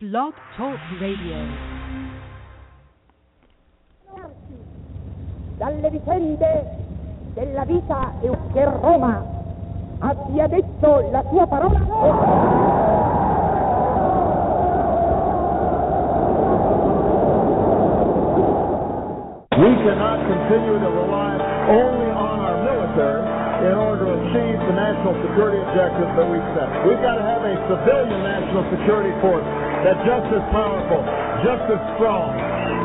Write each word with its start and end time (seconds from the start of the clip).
Blog 0.00 0.32
Talk 0.56 0.78
Radio. 1.00 1.34
dalle 5.56 5.90
vicende 5.90 6.66
della 7.34 7.64
vita 7.64 8.12
e 8.20 8.30
che 8.52 8.64
Roma 8.64 9.24
abbia 9.98 10.46
detto 10.46 11.08
la 11.10 11.24
sua 11.28 11.46
parola. 11.48 11.78
We 19.50 19.74
cannot 19.82 20.20
continue 20.28 20.78
to 20.78 20.90
rely 20.94 21.42
only 21.74 22.10
on 22.14 22.38
our 22.38 22.62
military 22.62 23.66
in 23.66 23.74
order 23.74 24.04
to 24.04 24.12
achieve 24.14 24.58
the 24.62 24.74
national 24.78 25.14
security 25.26 25.58
objectives 25.58 26.14
that 26.14 26.30
we've 26.30 26.50
set. 26.54 26.86
We've 26.86 27.02
got 27.02 27.16
to 27.18 27.26
have 27.26 27.42
a 27.42 27.58
civilian 27.66 28.22
national 28.22 28.62
security 28.70 29.10
force 29.20 29.67
that's 29.84 30.02
just 30.02 30.28
as 30.34 30.44
powerful, 30.50 31.00
just 31.46 31.64
as 31.70 31.80
strong, 31.94 32.34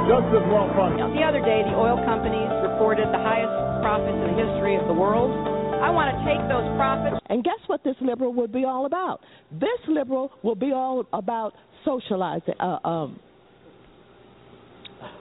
just 0.06 0.30
as 0.30 0.46
well 0.46 0.70
funded. 0.78 1.02
The 1.18 1.26
other 1.26 1.42
day, 1.42 1.66
the 1.66 1.74
oil 1.74 1.98
companies 2.06 2.50
reported 2.62 3.10
the 3.10 3.18
highest 3.18 3.54
profits 3.82 4.14
in 4.14 4.30
the 4.30 4.38
history 4.38 4.78
of 4.78 4.86
the 4.88 4.94
world. 4.94 5.34
I 5.82 5.90
want 5.90 6.14
to 6.14 6.18
take 6.24 6.40
those 6.48 6.64
profits. 6.78 7.18
And 7.30 7.44
guess 7.44 7.60
what 7.68 7.84
this 7.84 7.96
liberal 8.00 8.34
would 8.34 8.52
be 8.52 8.64
all 8.64 8.86
about? 8.86 9.22
This 9.52 9.80
liberal 9.88 10.32
will 10.44 10.56
be 10.56 10.72
all 10.72 11.06
about 11.12 11.54
socializing, 11.84 12.54
uh, 12.60 12.80
um, 12.86 13.20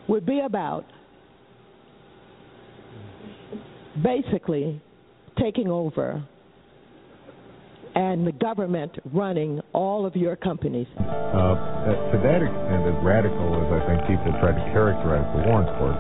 would 0.09 0.27
be 0.27 0.41
about 0.41 0.85
basically 4.03 4.81
taking 5.41 5.69
over 5.69 6.23
and 7.95 8.27
the 8.27 8.33
government 8.33 8.93
running 9.13 9.61
all 9.73 10.07
of 10.07 10.17
your 10.17 10.37
companies. 10.37 10.87
Uh, 10.99 12.13
to 12.13 12.17
that 12.25 12.41
extent, 12.41 12.83
as 12.89 12.97
radical 13.05 13.61
as 13.61 13.69
I 13.69 13.81
think 13.89 13.99
people 14.09 14.33
tried 14.41 14.57
to 14.57 14.65
characterize 14.73 15.27
the 15.37 15.43
Warren 15.49 15.69
Court, 15.77 15.99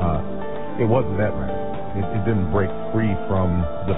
uh, 0.00 0.82
it 0.82 0.88
wasn't 0.88 1.16
that 1.18 1.32
radical. 1.32 1.72
It, 1.92 2.04
it 2.16 2.22
didn't 2.24 2.48
break 2.52 2.72
free 2.92 3.12
from 3.28 3.64
the 3.84 3.96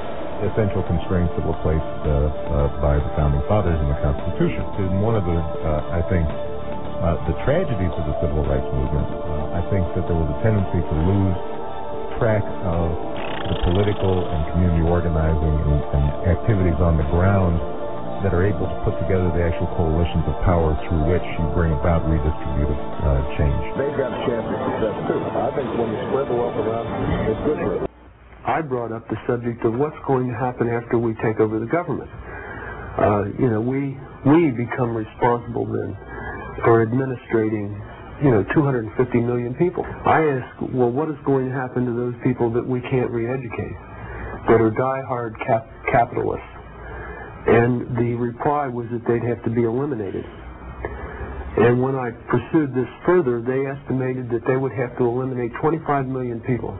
essential 0.50 0.82
constraints 0.84 1.30
that 1.38 1.46
were 1.46 1.58
placed 1.62 1.94
uh, 2.04 2.10
uh, 2.10 2.82
by 2.82 2.98
the 2.98 3.10
founding 3.14 3.42
fathers 3.46 3.78
in 3.78 3.86
the 3.86 3.98
Constitution. 4.02 4.66
And 4.82 4.98
one 4.98 5.14
of 5.14 5.24
the, 5.24 5.38
uh, 5.38 5.98
I 5.98 6.02
think, 6.10 6.26
uh, 6.26 7.18
the 7.30 7.36
tragedies 7.46 7.94
of 7.94 8.04
the 8.06 8.16
civil 8.18 8.42
rights 8.42 8.66
movement, 8.74 9.06
I 9.54 9.62
think 9.70 9.84
that 9.94 10.04
there 10.10 10.18
was 10.18 10.26
a 10.30 10.38
tendency 10.42 10.80
to 10.82 10.96
lose 11.06 11.38
track 12.18 12.42
of 12.66 13.13
the 13.48 13.56
political 13.68 14.24
and 14.24 14.40
community 14.52 14.84
organizing 14.84 15.54
and, 15.68 15.80
and 15.94 16.04
activities 16.32 16.78
on 16.80 16.96
the 16.96 17.06
ground 17.12 17.60
that 18.24 18.32
are 18.32 18.40
able 18.40 18.64
to 18.64 18.76
put 18.88 18.96
together 19.04 19.28
the 19.36 19.42
actual 19.44 19.68
coalitions 19.76 20.24
of 20.24 20.36
power 20.48 20.72
through 20.88 21.04
which 21.12 21.24
you 21.36 21.44
bring 21.52 21.76
about 21.76 22.00
redistributive 22.08 22.80
uh, 23.04 23.20
change. 23.36 23.62
They've 23.76 23.98
got 24.00 24.16
a 24.16 24.20
chance 24.24 24.46
of 24.48 24.58
success 24.64 24.96
too. 25.12 25.20
I 25.20 25.50
think 25.52 25.68
when 25.76 25.88
you 25.92 26.00
spread 26.08 26.26
the 26.32 26.36
wealth 26.36 26.56
around, 26.56 26.86
it's 27.28 27.42
good 27.44 27.58
for 27.60 27.72
it. 27.84 27.90
I 28.48 28.60
brought 28.60 28.92
up 28.92 29.08
the 29.08 29.16
subject 29.28 29.64
of 29.64 29.76
what's 29.76 29.96
going 30.06 30.28
to 30.28 30.36
happen 30.36 30.68
after 30.68 30.96
we 30.96 31.12
take 31.20 31.40
over 31.40 31.60
the 31.60 31.68
government. 31.68 32.08
Uh, 32.96 33.24
you 33.40 33.48
know, 33.48 33.60
we 33.60 33.96
we 34.24 34.52
become 34.56 34.96
responsible 34.96 35.68
then 35.68 35.96
for 36.64 36.80
administrating, 36.80 37.76
you 38.22 38.30
know, 38.30 38.44
250 38.54 38.94
million 39.20 39.54
people. 39.54 39.82
I 39.82 40.22
ask, 40.38 40.70
well, 40.70 40.90
what 40.90 41.10
is 41.10 41.18
going 41.26 41.48
to 41.48 41.54
happen 41.54 41.86
to 41.86 41.94
those 41.94 42.14
people 42.22 42.52
that 42.54 42.62
we 42.62 42.80
can't 42.86 43.10
re-educate, 43.10 43.76
that 44.46 44.60
are 44.62 44.70
die-hard 44.70 45.34
cap- 45.42 45.66
capitalists? 45.90 46.46
And 47.46 47.96
the 47.98 48.14
reply 48.14 48.68
was 48.68 48.86
that 48.94 49.02
they'd 49.04 49.26
have 49.26 49.42
to 49.44 49.50
be 49.50 49.64
eliminated. 49.64 50.24
And 51.56 51.82
when 51.82 51.94
I 51.94 52.10
pursued 52.30 52.74
this 52.74 52.88
further, 53.06 53.42
they 53.42 53.66
estimated 53.66 54.30
that 54.30 54.42
they 54.46 54.56
would 54.56 54.72
have 54.72 54.96
to 54.98 55.04
eliminate 55.04 55.52
25 55.60 56.06
million 56.06 56.40
people 56.40 56.74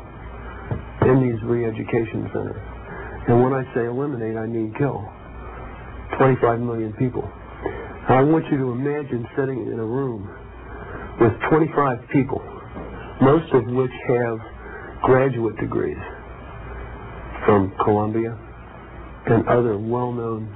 in 1.03 1.23
these 1.23 1.39
re-education 1.47 2.31
centers. 2.33 2.63
And 3.29 3.43
when 3.43 3.53
I 3.53 3.63
say 3.75 3.87
eliminate, 3.87 4.37
I 4.37 4.47
mean 4.47 4.75
kill. 4.79 5.05
25 6.19 6.61
million 6.61 6.93
people. 6.95 7.25
I 8.09 8.21
want 8.23 8.45
you 8.51 8.59
to 8.59 8.71
imagine 8.73 9.27
sitting 9.37 9.67
in 9.67 9.79
a 9.79 9.85
room 9.85 10.29
with 11.21 11.33
25 11.51 11.99
people, 12.13 12.43
most 13.23 13.53
of 13.55 13.67
which 13.75 13.93
have 14.09 14.39
graduate 15.03 15.57
degrees 15.59 15.99
from 17.47 17.73
Columbia 17.85 18.37
and 19.27 19.47
other 19.49 19.79
well-known 19.79 20.49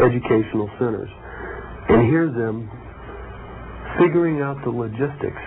educational 0.00 0.70
centers, 0.78 1.10
and 1.88 2.08
hear 2.08 2.26
them 2.26 2.68
figuring 3.98 4.42
out 4.42 4.56
the 4.64 4.70
logistics 4.70 5.42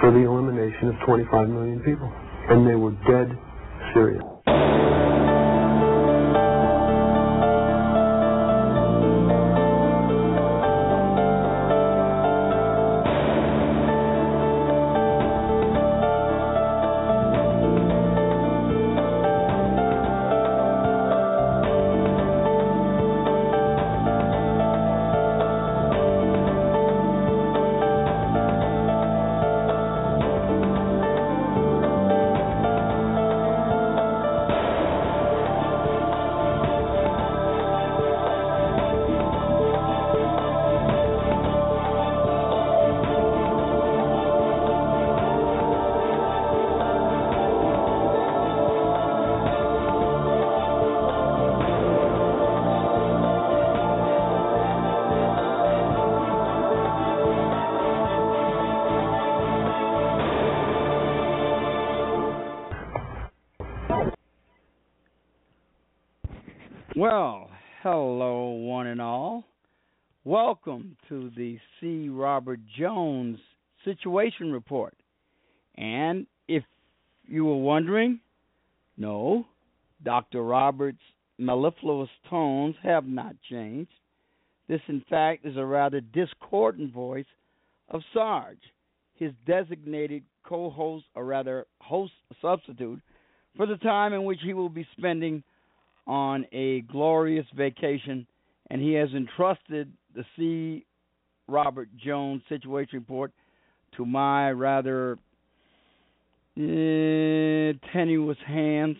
for 0.00 0.10
the 0.10 0.20
elimination 0.26 0.88
of 0.88 0.94
25 1.06 1.48
million 1.48 1.80
people. 1.80 2.10
And 2.50 2.66
they 2.68 2.74
were 2.74 2.92
dead 3.08 3.38
serious. 3.94 4.33
Situation 73.84 74.52
Report. 74.52 74.94
And 75.76 76.26
if 76.48 76.62
you 77.26 77.44
were 77.44 77.56
wondering, 77.56 78.20
no, 78.96 79.46
Dr. 80.02 80.42
Roberts' 80.42 80.98
mellifluous 81.38 82.10
tones 82.30 82.76
have 82.82 83.06
not 83.06 83.34
changed. 83.50 83.90
This, 84.68 84.80
in 84.88 85.04
fact, 85.10 85.44
is 85.44 85.56
a 85.56 85.64
rather 85.64 86.00
discordant 86.00 86.92
voice 86.92 87.26
of 87.88 88.02
Sarge, 88.12 88.62
his 89.14 89.32
designated 89.46 90.22
co 90.44 90.70
host, 90.70 91.04
or 91.14 91.24
rather 91.24 91.66
host 91.80 92.12
substitute, 92.40 93.00
for 93.56 93.66
the 93.66 93.76
time 93.76 94.12
in 94.12 94.24
which 94.24 94.40
he 94.42 94.54
will 94.54 94.68
be 94.68 94.86
spending 94.96 95.42
on 96.06 96.46
a 96.52 96.82
glorious 96.82 97.46
vacation, 97.56 98.26
and 98.70 98.80
he 98.80 98.92
has 98.94 99.08
entrusted 99.10 99.92
the 100.14 100.24
C. 100.36 100.84
Robert 101.46 101.88
Jones 101.96 102.42
Situation 102.48 102.98
Report 103.00 103.32
to 103.96 104.06
my 104.06 104.50
rather 104.50 105.18
eh, 106.56 107.72
tenuous 107.92 108.38
hands. 108.46 108.96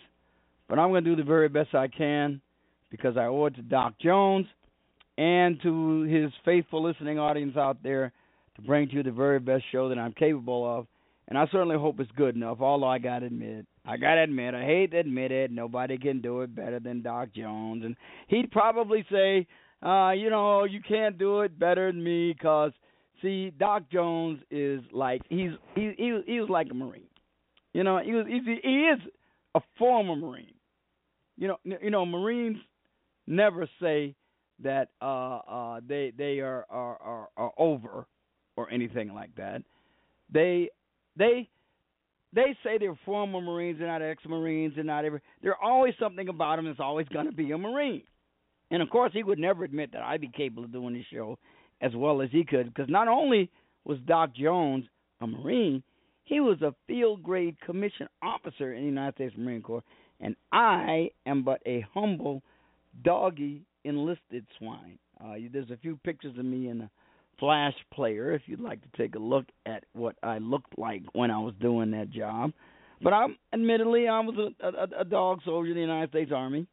But 0.68 0.78
I'm 0.78 0.90
going 0.90 1.04
to 1.04 1.10
do 1.10 1.16
the 1.16 1.26
very 1.26 1.48
best 1.48 1.74
I 1.74 1.88
can 1.88 2.40
because 2.90 3.16
I 3.16 3.26
owe 3.26 3.46
it 3.46 3.56
to 3.56 3.62
Doc 3.62 3.94
Jones 4.00 4.46
and 5.16 5.60
to 5.62 6.02
his 6.02 6.32
faithful 6.44 6.82
listening 6.82 7.18
audience 7.18 7.56
out 7.56 7.82
there 7.82 8.12
to 8.56 8.62
bring 8.62 8.88
to 8.88 8.94
you 8.94 9.02
the 9.02 9.10
very 9.10 9.38
best 9.38 9.64
show 9.72 9.88
that 9.88 9.98
I'm 9.98 10.12
capable 10.12 10.78
of. 10.78 10.86
And 11.28 11.38
I 11.38 11.46
certainly 11.50 11.76
hope 11.76 12.00
it's 12.00 12.10
good 12.16 12.36
enough, 12.36 12.58
although 12.60 12.86
I 12.86 12.98
got 12.98 13.20
to 13.20 13.26
admit, 13.26 13.66
I 13.86 13.96
got 13.96 14.16
to 14.16 14.22
admit, 14.22 14.54
I 14.54 14.64
hate 14.64 14.90
to 14.90 14.98
admit 14.98 15.32
it, 15.32 15.50
nobody 15.50 15.96
can 15.96 16.20
do 16.20 16.42
it 16.42 16.54
better 16.54 16.80
than 16.80 17.02
Doc 17.02 17.28
Jones. 17.34 17.84
And 17.84 17.96
he'd 18.28 18.50
probably 18.50 19.06
say, 19.10 19.46
uh, 19.82 20.10
you 20.10 20.30
know, 20.30 20.64
you 20.64 20.80
can't 20.86 21.18
do 21.18 21.40
it 21.40 21.58
better 21.58 21.90
than 21.90 22.02
me 22.02 22.32
because, 22.32 22.72
see, 23.24 23.50
Doc 23.58 23.84
Jones 23.90 24.40
is 24.50 24.80
like, 24.92 25.22
he's, 25.28 25.50
he, 25.74 25.94
he, 25.96 26.20
he 26.26 26.40
was 26.40 26.50
like 26.50 26.68
a 26.70 26.74
Marine. 26.74 27.08
You 27.72 27.82
know, 27.82 27.98
he 27.98 28.12
was, 28.12 28.26
he's, 28.28 28.42
he 28.62 28.88
is 28.92 29.00
a 29.54 29.60
former 29.78 30.14
Marine. 30.14 30.54
You 31.36 31.48
know, 31.48 31.56
you 31.64 31.90
know, 31.90 32.06
Marines 32.06 32.58
never 33.26 33.68
say 33.80 34.14
that 34.62 34.90
uh, 35.02 35.38
uh, 35.38 35.80
they 35.86 36.12
they 36.16 36.38
are, 36.38 36.64
are 36.70 36.96
are 37.02 37.28
are 37.36 37.52
over 37.58 38.06
or 38.56 38.70
anything 38.70 39.12
like 39.12 39.34
that. 39.34 39.62
They 40.32 40.68
they 41.16 41.48
they 42.32 42.56
say 42.62 42.78
they're 42.78 42.98
former 43.04 43.40
Marines, 43.40 43.78
they're 43.80 43.88
not 43.88 44.02
ex-Marines, 44.02 44.74
they're 44.76 44.84
not 44.84 45.04
ever. 45.04 45.20
There's 45.42 45.56
always 45.60 45.94
something 45.98 46.28
about 46.28 46.56
them 46.56 46.66
that's 46.66 46.78
always 46.78 47.08
going 47.08 47.26
to 47.26 47.32
be 47.32 47.50
a 47.50 47.58
Marine. 47.58 48.04
And 48.70 48.80
of 48.80 48.90
course, 48.90 49.12
he 49.12 49.24
would 49.24 49.38
never 49.40 49.64
admit 49.64 49.92
that 49.92 50.02
I'd 50.02 50.20
be 50.20 50.28
capable 50.28 50.64
of 50.64 50.72
doing 50.72 50.94
this 50.94 51.04
show 51.12 51.36
as 51.80 51.94
well 51.94 52.22
as 52.22 52.30
he 52.30 52.44
could, 52.44 52.72
because 52.72 52.90
not 52.90 53.08
only 53.08 53.50
was 53.84 53.98
Doc 54.06 54.34
Jones 54.34 54.84
a 55.20 55.26
Marine, 55.26 55.82
he 56.24 56.40
was 56.40 56.62
a 56.62 56.74
field 56.86 57.22
grade 57.22 57.56
commissioned 57.64 58.08
officer 58.22 58.72
in 58.72 58.80
the 58.80 58.88
United 58.88 59.14
States 59.14 59.34
Marine 59.36 59.62
Corps, 59.62 59.82
and 60.20 60.36
I 60.52 61.10
am 61.26 61.42
but 61.42 61.60
a 61.66 61.84
humble 61.92 62.42
doggy 63.02 63.66
enlisted 63.84 64.46
swine. 64.58 64.98
Uh, 65.22 65.34
there's 65.52 65.70
a 65.70 65.76
few 65.76 65.96
pictures 66.04 66.36
of 66.38 66.44
me 66.44 66.68
in 66.68 66.80
a 66.80 66.90
flash 67.38 67.74
player 67.92 68.32
if 68.32 68.42
you'd 68.46 68.60
like 68.60 68.80
to 68.80 68.96
take 68.96 69.14
a 69.14 69.18
look 69.18 69.46
at 69.66 69.84
what 69.92 70.16
I 70.22 70.38
looked 70.38 70.78
like 70.78 71.02
when 71.12 71.30
I 71.30 71.38
was 71.38 71.54
doing 71.60 71.90
that 71.90 72.10
job. 72.10 72.52
But 73.02 73.12
I'm 73.12 73.36
admittedly 73.52 74.08
I 74.08 74.20
was 74.20 74.52
a, 74.62 74.66
a, 74.66 75.00
a 75.00 75.04
dog 75.04 75.40
soldier 75.44 75.70
in 75.70 75.74
the 75.74 75.80
United 75.80 76.10
States 76.10 76.32
Army. 76.34 76.66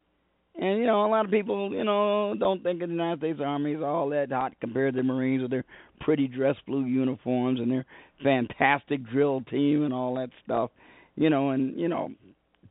And 0.59 0.79
you 0.79 0.85
know, 0.85 1.05
a 1.05 1.07
lot 1.07 1.25
of 1.25 1.31
people, 1.31 1.73
you 1.73 1.83
know, 1.83 2.35
don't 2.37 2.61
think 2.61 2.81
of 2.81 2.89
the 2.89 2.93
United 2.93 3.19
States 3.19 3.39
Army 3.43 3.75
as 3.75 3.81
all 3.81 4.09
that 4.09 4.31
hot 4.31 4.53
compared 4.59 4.93
to 4.93 4.97
the 4.97 5.03
Marines 5.03 5.41
with 5.41 5.51
their 5.51 5.65
pretty 6.01 6.27
dress 6.27 6.55
blue 6.67 6.85
uniforms 6.85 7.59
and 7.59 7.71
their 7.71 7.85
fantastic 8.23 9.07
drill 9.09 9.41
team 9.49 9.83
and 9.83 9.93
all 9.93 10.15
that 10.15 10.29
stuff. 10.43 10.71
You 11.15 11.29
know, 11.29 11.51
and 11.51 11.79
you 11.79 11.87
know, 11.87 12.09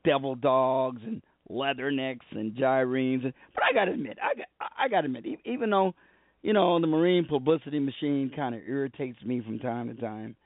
devil 0.04 0.34
dogs 0.34 1.00
and 1.04 1.22
leathernecks 1.50 2.20
and 2.32 2.54
gyrenes. 2.54 3.22
But 3.22 3.64
I 3.64 3.72
got 3.72 3.86
to 3.86 3.92
admit, 3.92 4.18
I 4.22 4.34
got 4.34 4.46
I 4.78 4.88
got 4.88 5.00
to 5.02 5.06
admit, 5.06 5.24
even 5.44 5.70
though 5.70 5.94
you 6.42 6.52
know 6.52 6.80
the 6.80 6.86
Marine 6.86 7.24
publicity 7.24 7.78
machine 7.78 8.30
kind 8.34 8.54
of 8.54 8.60
irritates 8.66 9.22
me 9.24 9.40
from 9.40 9.58
time 9.58 9.94
to 9.94 10.00
time, 10.00 10.36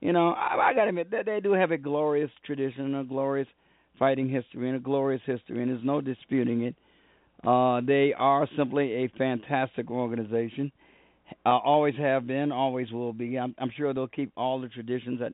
you 0.00 0.12
know, 0.12 0.30
I, 0.32 0.70
I 0.70 0.74
got 0.74 0.84
to 0.84 0.90
admit 0.90 1.10
that 1.12 1.26
they 1.26 1.40
do 1.40 1.52
have 1.52 1.70
a 1.70 1.78
glorious 1.78 2.30
tradition, 2.44 2.94
a 2.94 3.04
glorious 3.04 3.48
fighting 3.98 4.28
history, 4.28 4.68
and 4.68 4.76
a 4.76 4.80
glorious 4.80 5.22
history, 5.26 5.62
and 5.62 5.70
there's 5.70 5.84
no 5.84 6.00
disputing 6.00 6.62
it. 6.62 6.74
Uh, 7.46 7.80
they 7.86 8.14
are 8.16 8.48
simply 8.56 9.04
a 9.04 9.08
fantastic 9.18 9.90
organization. 9.90 10.72
Uh, 11.44 11.58
always 11.58 11.94
have 11.96 12.26
been, 12.26 12.52
always 12.52 12.90
will 12.90 13.12
be. 13.12 13.38
I'm, 13.38 13.54
I'm 13.58 13.70
sure 13.76 13.92
they'll 13.92 14.06
keep 14.08 14.32
all 14.36 14.60
the 14.60 14.68
traditions 14.68 15.20
that 15.20 15.32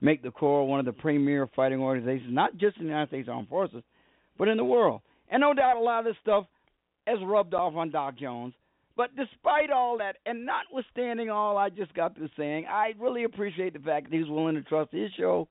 make 0.00 0.22
the 0.22 0.30
Corps 0.30 0.66
one 0.66 0.80
of 0.80 0.86
the 0.86 0.92
premier 0.92 1.48
fighting 1.54 1.80
organizations, 1.80 2.32
not 2.32 2.56
just 2.56 2.76
in 2.78 2.84
the 2.84 2.88
United 2.88 3.08
States 3.08 3.28
Armed 3.30 3.48
Forces, 3.48 3.82
but 4.38 4.48
in 4.48 4.56
the 4.56 4.64
world. 4.64 5.02
And 5.30 5.40
no 5.40 5.54
doubt 5.54 5.76
a 5.76 5.80
lot 5.80 6.00
of 6.00 6.04
this 6.06 6.16
stuff 6.20 6.46
has 7.06 7.18
rubbed 7.24 7.54
off 7.54 7.74
on 7.74 7.90
Doc 7.90 8.18
Jones. 8.18 8.54
But 8.96 9.16
despite 9.16 9.70
all 9.70 9.98
that, 9.98 10.16
and 10.26 10.44
notwithstanding 10.44 11.30
all 11.30 11.56
I 11.56 11.70
just 11.70 11.94
got 11.94 12.14
through 12.14 12.28
saying, 12.36 12.66
I 12.68 12.92
really 12.98 13.24
appreciate 13.24 13.72
the 13.72 13.78
fact 13.78 14.10
that 14.10 14.16
he's 14.16 14.28
willing 14.28 14.54
to 14.54 14.62
trust 14.62 14.92
his 14.92 15.10
show 15.16 15.48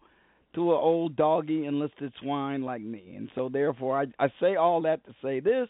to 0.56 0.72
an 0.72 0.80
old 0.82 1.16
doggy 1.16 1.66
enlisted 1.66 2.14
swine 2.22 2.64
like 2.64 2.82
me. 2.82 3.16
And 3.16 3.30
so, 3.36 3.50
therefore, 3.50 4.00
I, 4.00 4.24
I 4.24 4.30
say 4.40 4.56
all 4.56 4.82
that 4.82 5.06
to 5.06 5.14
say 5.24 5.40
this 5.40 5.68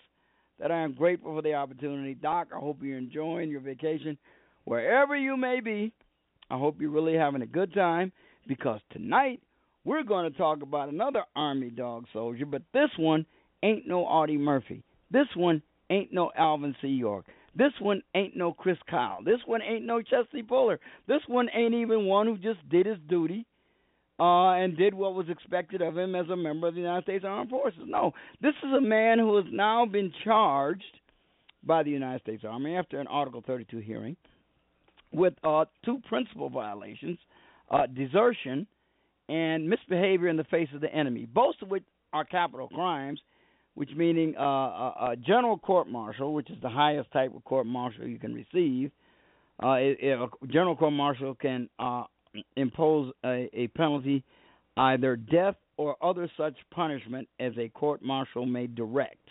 that 0.59 0.71
I 0.71 0.83
am 0.83 0.93
grateful 0.93 1.35
for 1.35 1.41
the 1.41 1.55
opportunity. 1.55 2.13
Doc, 2.13 2.49
I 2.55 2.59
hope 2.59 2.77
you're 2.81 2.97
enjoying 2.97 3.49
your 3.49 3.61
vacation 3.61 4.17
wherever 4.65 5.15
you 5.15 5.35
may 5.35 5.59
be. 5.59 5.91
I 6.49 6.57
hope 6.57 6.79
you're 6.79 6.91
really 6.91 7.15
having 7.15 7.41
a 7.41 7.47
good 7.47 7.73
time 7.73 8.11
because 8.47 8.79
tonight 8.91 9.41
we're 9.85 10.03
going 10.03 10.31
to 10.31 10.37
talk 10.37 10.61
about 10.61 10.89
another 10.89 11.23
Army 11.35 11.69
dog 11.69 12.05
soldier, 12.13 12.45
but 12.45 12.61
this 12.73 12.89
one 12.97 13.25
ain't 13.63 13.87
no 13.87 14.01
Audie 14.01 14.37
Murphy. 14.37 14.83
This 15.09 15.27
one 15.35 15.63
ain't 15.89 16.13
no 16.13 16.31
Alvin 16.37 16.75
C. 16.81 16.89
York. 16.89 17.25
This 17.55 17.73
one 17.81 18.01
ain't 18.15 18.35
no 18.35 18.53
Chris 18.53 18.77
Kyle. 18.89 19.19
This 19.23 19.39
one 19.45 19.61
ain't 19.61 19.85
no 19.85 20.01
Chesty 20.01 20.43
Puller. 20.43 20.79
This 21.07 21.21
one 21.27 21.49
ain't 21.53 21.73
even 21.73 22.05
one 22.05 22.27
who 22.27 22.37
just 22.37 22.67
did 22.69 22.85
his 22.85 22.97
duty 23.09 23.45
uh, 24.21 24.51
and 24.51 24.77
did 24.77 24.93
what 24.93 25.15
was 25.15 25.27
expected 25.29 25.81
of 25.81 25.97
him 25.97 26.13
as 26.13 26.29
a 26.29 26.35
member 26.35 26.67
of 26.67 26.75
the 26.75 26.79
United 26.79 27.03
States 27.05 27.25
Armed 27.27 27.49
Forces. 27.49 27.81
No, 27.87 28.13
this 28.39 28.53
is 28.63 28.71
a 28.77 28.81
man 28.81 29.17
who 29.17 29.35
has 29.37 29.45
now 29.51 29.87
been 29.87 30.13
charged 30.23 30.83
by 31.63 31.81
the 31.81 31.89
United 31.89 32.21
States 32.21 32.43
Army 32.47 32.75
after 32.75 32.99
an 32.99 33.07
Article 33.07 33.43
32 33.45 33.79
hearing 33.79 34.15
with 35.11 35.33
uh, 35.43 35.65
two 35.83 35.99
principal 36.07 36.51
violations 36.51 37.17
uh, 37.71 37.87
desertion 37.87 38.67
and 39.27 39.67
misbehavior 39.67 40.27
in 40.27 40.37
the 40.37 40.43
face 40.45 40.69
of 40.75 40.81
the 40.81 40.93
enemy, 40.93 41.25
both 41.25 41.55
of 41.63 41.69
which 41.69 41.83
are 42.13 42.23
capital 42.23 42.67
crimes, 42.67 43.19
which 43.73 43.89
meaning 43.95 44.35
uh, 44.37 44.43
a, 44.43 45.07
a 45.11 45.15
general 45.15 45.57
court 45.57 45.89
martial, 45.89 46.35
which 46.35 46.49
is 46.51 46.57
the 46.61 46.69
highest 46.69 47.11
type 47.11 47.35
of 47.35 47.43
court 47.43 47.65
martial 47.65 48.05
you 48.05 48.19
can 48.19 48.35
receive. 48.35 48.91
Uh, 49.63 49.77
a 49.77 50.27
general 50.47 50.75
court 50.75 50.93
martial 50.93 51.33
can 51.33 51.69
uh, 51.79 52.03
impose 52.55 53.13
a, 53.25 53.49
a 53.53 53.67
penalty, 53.69 54.23
either 54.77 55.15
death 55.15 55.55
or 55.77 55.95
other 56.01 56.29
such 56.37 56.55
punishment 56.71 57.27
as 57.39 57.53
a 57.57 57.69
court 57.69 58.01
martial 58.03 58.45
may 58.45 58.67
direct, 58.67 59.27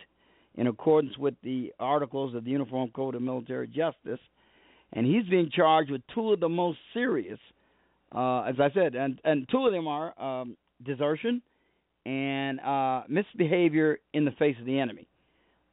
in 0.57 0.67
accordance 0.67 1.17
with 1.17 1.35
the 1.43 1.73
articles 1.79 2.35
of 2.35 2.45
the 2.45 2.51
Uniform 2.51 2.91
Code 2.95 3.15
of 3.15 3.23
Military 3.23 3.67
Justice. 3.67 4.21
And 4.93 5.07
he's 5.07 5.25
being 5.31 5.51
charged 5.55 5.91
with 5.91 6.03
two 6.15 6.33
of 6.33 6.41
the 6.41 6.49
most 6.49 6.79
serious, 6.93 7.39
uh, 8.13 8.43
as 8.43 8.57
I 8.59 8.71
said, 8.75 8.97
and, 8.97 9.21
and 9.25 9.49
two 9.49 9.67
of 9.67 9.73
them 9.73 9.87
are 9.87 10.21
um, 10.21 10.57
desertion 10.85 11.43
and 12.05 12.59
uh, 12.61 13.03
misbehavior 13.09 13.99
in 14.13 14.25
the 14.25 14.33
face 14.33 14.57
of 14.59 14.67
the 14.67 14.79
enemy. 14.79 15.07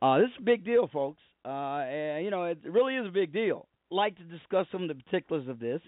Uh, 0.02 0.20
this 0.20 0.28
is 0.28 0.36
a 0.40 0.44
big 0.44 0.64
deal, 0.64 0.88
folks. 0.94 1.22
Uh, 1.44 1.80
and, 1.80 2.26
you 2.26 2.30
know, 2.30 2.44
it 2.44 2.60
really 2.66 2.96
is 2.96 3.08
a 3.08 3.12
big 3.12 3.34
deal. 3.34 3.66
Like 3.90 4.18
to 4.18 4.24
discuss 4.24 4.68
some 4.72 4.84
of 4.84 4.90
the 4.90 4.96
particulars 4.96 5.48
of 5.48 5.60
this. 5.60 5.82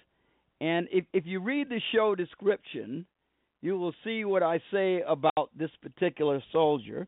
And 0.61 0.87
if, 0.91 1.05
if 1.13 1.25
you 1.25 1.39
read 1.39 1.69
the 1.69 1.81
show 1.93 2.15
description, 2.15 3.05
you 3.61 3.77
will 3.77 3.93
see 4.03 4.25
what 4.25 4.43
I 4.43 4.61
say 4.71 5.01
about 5.07 5.49
this 5.57 5.71
particular 5.81 6.41
soldier, 6.51 7.07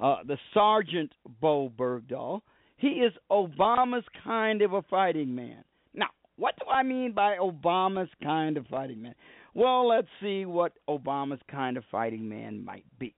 uh, 0.00 0.16
the 0.26 0.38
Sergeant 0.52 1.12
Bowe 1.40 1.70
Bergdahl. 1.76 2.40
He 2.76 2.88
is 2.88 3.12
Obama's 3.30 4.04
kind 4.22 4.62
of 4.62 4.72
a 4.72 4.82
fighting 4.82 5.34
man. 5.34 5.64
Now, 5.94 6.08
what 6.36 6.54
do 6.58 6.66
I 6.68 6.82
mean 6.82 7.12
by 7.12 7.36
Obama's 7.36 8.10
kind 8.22 8.56
of 8.56 8.66
fighting 8.66 9.02
man? 9.02 9.14
Well, 9.54 9.88
let's 9.88 10.08
see 10.20 10.44
what 10.46 10.72
Obama's 10.88 11.40
kind 11.48 11.76
of 11.76 11.84
fighting 11.90 12.28
man 12.28 12.64
might 12.64 12.84
be. 12.98 13.14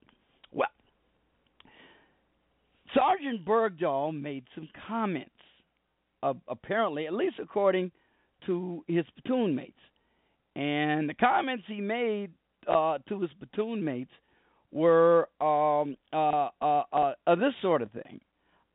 Well, 0.51 0.69
Sergeant 2.93 3.43
Bergdahl 3.43 4.19
made 4.19 4.45
some 4.53 4.69
comments, 4.87 5.31
uh, 6.21 6.33
apparently, 6.47 7.07
at 7.07 7.13
least 7.13 7.37
according 7.41 7.91
to 8.45 8.83
his 8.87 9.05
platoon 9.15 9.55
mates. 9.55 9.79
And 10.55 11.09
the 11.09 11.13
comments 11.13 11.63
he 11.67 11.81
made 11.81 12.31
uh, 12.67 12.99
to 13.09 13.21
his 13.21 13.31
platoon 13.39 13.83
mates 13.83 14.11
were 14.71 15.29
um, 15.39 15.95
uh, 16.11 16.49
uh, 16.61 16.83
uh, 16.91 17.35
this 17.35 17.53
sort 17.61 17.81
of 17.81 17.91
thing 17.91 18.19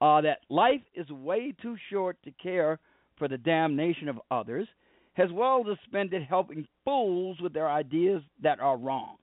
uh, 0.01 0.21
that 0.21 0.39
life 0.49 0.81
is 0.95 1.09
way 1.11 1.55
too 1.63 1.77
short 1.91 2.17
to 2.25 2.31
care 2.43 2.79
for 3.19 3.29
the 3.29 3.39
damnation 3.39 4.09
of 4.09 4.21
others, 4.31 4.67
as 5.17 5.31
well 5.33 5.65
as 5.71 5.77
spend 5.85 6.13
it 6.13 6.23
helping 6.25 6.67
fools 6.85 7.39
with 7.41 7.53
their 7.53 7.69
ideas 7.69 8.23
that 8.43 8.59
are 8.61 8.77
wrong. 8.77 9.17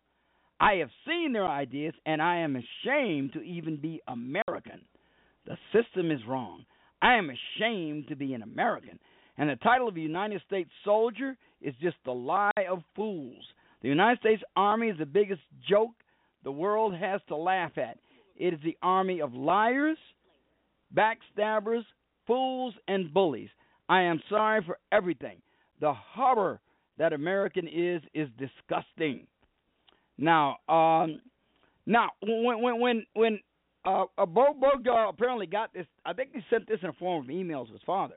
I 0.60 0.75
have 0.75 0.90
seen 1.08 1.34
their 1.34 1.48
ideas, 1.48 1.94
and 2.06 2.22
I 2.22 2.38
am 2.38 2.56
ashamed 2.56 3.34
to 3.34 3.42
even 3.42 3.78
be 3.78 4.02
American. 4.08 4.82
The 5.46 5.58
system 5.74 6.12
is 6.12 6.20
wrong. 6.28 6.66
I 7.02 7.16
am 7.16 7.30
ashamed 7.30 8.10
to 8.10 8.16
be 8.16 8.34
an 8.34 8.44
American. 8.44 9.00
And 9.39 9.50
the 9.50 9.55
title 9.55 9.88
of 9.88 9.96
a 9.96 10.01
United 10.01 10.41
States 10.46 10.69
soldier 10.84 11.38
is 11.62 11.74
just 11.81 11.96
the 12.03 12.12
lie 12.12 12.51
of 12.69 12.84
fools. 12.93 13.41
The 13.81 13.88
United 13.88 14.19
States 14.19 14.43
Army 14.58 14.89
is 14.89 14.98
the 14.98 15.05
biggest 15.05 15.41
joke 15.67 15.93
the 16.43 16.51
world 16.51 16.93
has 16.93 17.22
to 17.29 17.38
laugh 17.38 17.77
at. 17.77 17.98
It 18.36 18.53
is 18.53 18.60
the 18.65 18.77
army 18.84 19.22
of 19.22 19.34
liars, 19.34 19.98
backstabbers, 20.93 21.84
fools, 22.27 22.74
and 22.89 23.13
bullies. 23.13 23.48
I 23.88 24.01
am 24.01 24.22
sorry 24.29 24.62
for 24.65 24.77
everything. 24.91 25.38
The 25.79 25.93
horror 25.93 26.60
that 26.98 27.13
American 27.13 27.65
is 27.65 28.01
is 28.13 28.27
disgusting. 28.38 29.25
Now, 30.17 30.58
um, 30.67 31.22
now 31.86 32.10
when 32.22 32.62
when 32.62 32.81
when 32.81 33.05
when 33.13 33.39
uh, 33.86 34.03
uh, 34.17 34.25
Bowe 34.25 34.53
Bergdahl 34.53 35.10
apparently 35.10 35.48
got 35.48 35.74
this, 35.74 35.86
I 36.05 36.12
think 36.12 36.31
he 36.34 36.41
sent 36.50 36.67
this 36.67 36.79
in 36.84 36.89
a 36.89 36.93
form 36.93 37.24
of 37.24 37.29
emails 37.29 37.67
to 37.67 37.74
his 37.74 37.81
father 37.86 38.15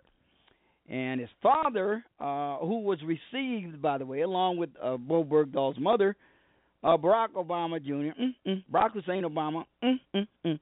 and 0.88 1.20
his 1.20 1.30
father, 1.42 2.04
uh, 2.20 2.58
who 2.58 2.80
was 2.80 2.98
received, 3.02 3.80
by 3.80 3.98
the 3.98 4.06
way, 4.06 4.22
along 4.22 4.56
with 4.56 4.70
uh, 4.82 4.96
Bowe 4.96 5.24
Bergdahl's 5.24 5.78
mother, 5.78 6.16
uh, 6.84 6.96
Barack 6.96 7.30
Obama 7.36 7.82
Jr., 7.82 8.20
mm, 8.48 8.64
Barack 8.72 8.92
Hussein 8.92 9.22
Obama, 9.22 9.64
mm, 9.82 10.00
mm, 10.14 10.26
mm, 10.44 10.60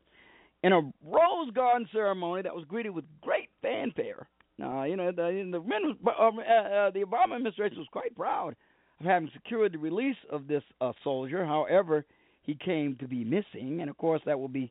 in 0.62 0.72
a 0.72 0.80
Rose 1.04 1.50
Garden 1.54 1.88
ceremony 1.92 2.42
that 2.42 2.54
was 2.54 2.64
greeted 2.66 2.90
with 2.90 3.04
great 3.22 3.48
fanfare. 3.62 4.28
Uh, 4.62 4.82
you 4.82 4.96
know, 4.96 5.10
the, 5.10 5.48
the, 5.50 5.60
men, 5.60 5.96
uh, 6.06 6.10
uh, 6.10 6.90
the 6.90 7.00
Obama 7.00 7.36
administration 7.36 7.78
was 7.78 7.88
quite 7.90 8.14
proud 8.14 8.54
of 9.00 9.06
having 9.06 9.30
secured 9.32 9.72
the 9.72 9.78
release 9.78 10.16
of 10.30 10.46
this 10.46 10.62
uh, 10.82 10.92
soldier. 11.02 11.46
However, 11.46 12.04
he 12.42 12.54
came 12.54 12.96
to 12.96 13.08
be 13.08 13.24
missing, 13.24 13.80
and 13.80 13.88
of 13.88 13.96
course, 13.96 14.20
that 14.26 14.38
will 14.38 14.48
be 14.48 14.70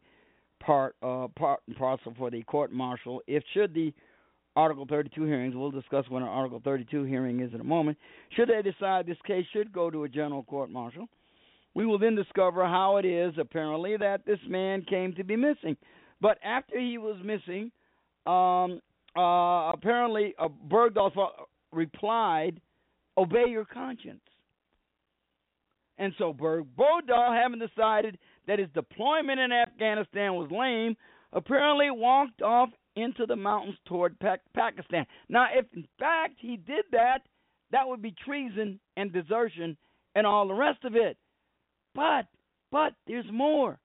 part 0.59 0.95
uh, 1.01 1.27
part 1.35 1.61
and 1.67 1.75
parcel 1.75 2.13
for 2.17 2.29
the 2.29 2.43
court 2.43 2.71
martial 2.71 3.21
if 3.27 3.43
should 3.53 3.73
the 3.73 3.93
Article 4.59 4.85
32 4.89 5.23
hearings. 5.23 5.55
We'll 5.55 5.71
discuss 5.71 6.03
what 6.09 6.21
an 6.21 6.27
Article 6.27 6.59
32 6.61 7.03
hearing 7.03 7.39
is 7.39 7.53
in 7.53 7.61
a 7.61 7.63
moment. 7.63 7.97
Should 8.35 8.49
they 8.49 8.61
decide 8.61 9.07
this 9.07 9.15
case 9.25 9.45
should 9.53 9.71
go 9.71 9.89
to 9.89 10.03
a 10.03 10.09
general 10.09 10.43
court 10.43 10.69
martial, 10.69 11.07
we 11.75 11.85
will 11.85 11.97
then 11.97 12.13
discover 12.13 12.65
how 12.65 12.97
it 12.97 13.05
is 13.05 13.33
apparently 13.39 13.95
that 13.95 14.25
this 14.25 14.39
man 14.49 14.81
came 14.81 15.15
to 15.15 15.23
be 15.23 15.37
missing. 15.37 15.77
But 16.19 16.39
after 16.43 16.77
he 16.77 16.97
was 16.97 17.15
missing, 17.23 17.71
um, 18.27 18.81
uh, 19.17 19.71
apparently 19.71 20.33
uh, 20.37 20.49
Bergdahl 20.69 21.09
replied, 21.71 22.59
"Obey 23.17 23.45
your 23.47 23.63
conscience." 23.63 24.19
And 25.97 26.13
so 26.17 26.33
Berg 26.33 26.65
Bergdahl, 26.77 27.33
having 27.33 27.59
decided 27.59 28.17
that 28.47 28.59
his 28.59 28.67
deployment 28.73 29.39
in 29.39 29.53
Afghanistan 29.53 30.35
was 30.35 30.51
lame, 30.51 30.97
apparently 31.31 31.89
walked 31.91 32.41
off 32.41 32.69
into 32.95 33.25
the 33.25 33.35
mountains 33.35 33.77
toward 33.85 34.17
Pakistan. 34.19 35.05
Now, 35.29 35.47
if 35.53 35.65
in 35.73 35.87
fact 35.99 36.35
he 36.39 36.57
did 36.57 36.85
that, 36.91 37.19
that 37.71 37.87
would 37.87 38.01
be 38.01 38.15
treason 38.25 38.79
and 38.97 39.13
desertion 39.13 39.77
and 40.15 40.25
all 40.25 40.47
the 40.47 40.53
rest 40.53 40.83
of 40.83 40.95
it. 40.95 41.17
But, 41.93 42.25
but 42.71 42.93
there's 43.07 43.25
more. 43.31 43.79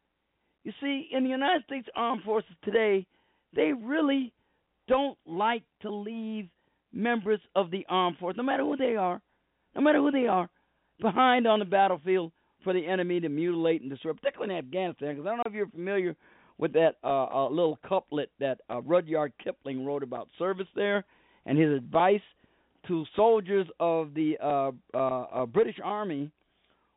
You 0.64 0.72
see, 0.80 1.08
in 1.12 1.24
the 1.24 1.30
United 1.30 1.64
States 1.64 1.86
Armed 1.94 2.22
Forces 2.22 2.56
today, 2.62 3.06
they 3.54 3.72
really 3.72 4.32
don't 4.88 5.18
like 5.26 5.62
to 5.82 5.90
leave 5.90 6.48
members 6.92 7.40
of 7.54 7.70
the 7.70 7.84
armed 7.88 8.18
force, 8.18 8.36
no 8.36 8.42
matter 8.42 8.62
who 8.62 8.76
they 8.76 8.96
are, 8.96 9.20
no 9.74 9.82
matter 9.82 9.98
who 9.98 10.10
they 10.10 10.26
are, 10.26 10.48
behind 11.00 11.46
on 11.46 11.58
the 11.58 11.64
battlefield 11.64 12.32
for 12.62 12.72
the 12.72 12.86
enemy 12.86 13.20
to 13.20 13.28
mutilate 13.28 13.82
and 13.82 13.90
destroy, 13.90 14.12
particularly 14.12 14.54
in 14.54 14.64
Afghanistan. 14.64 15.14
Because 15.14 15.26
I 15.26 15.30
don't 15.30 15.38
know 15.38 15.44
if 15.46 15.52
you're 15.52 15.68
familiar 15.68 16.16
with 16.58 16.72
that 16.74 16.96
uh, 17.02 17.26
uh, 17.26 17.48
little 17.48 17.78
couplet 17.86 18.30
that 18.40 18.60
uh, 18.70 18.80
Rudyard 18.82 19.32
Kipling 19.42 19.84
wrote 19.84 20.02
about 20.02 20.28
service 20.38 20.68
there 20.74 21.04
and 21.46 21.58
his 21.58 21.72
advice 21.72 22.20
to 22.86 23.04
soldiers 23.16 23.66
of 23.80 24.14
the 24.14 24.36
uh, 24.42 24.70
uh, 24.94 25.22
uh, 25.22 25.46
British 25.46 25.76
Army 25.82 26.30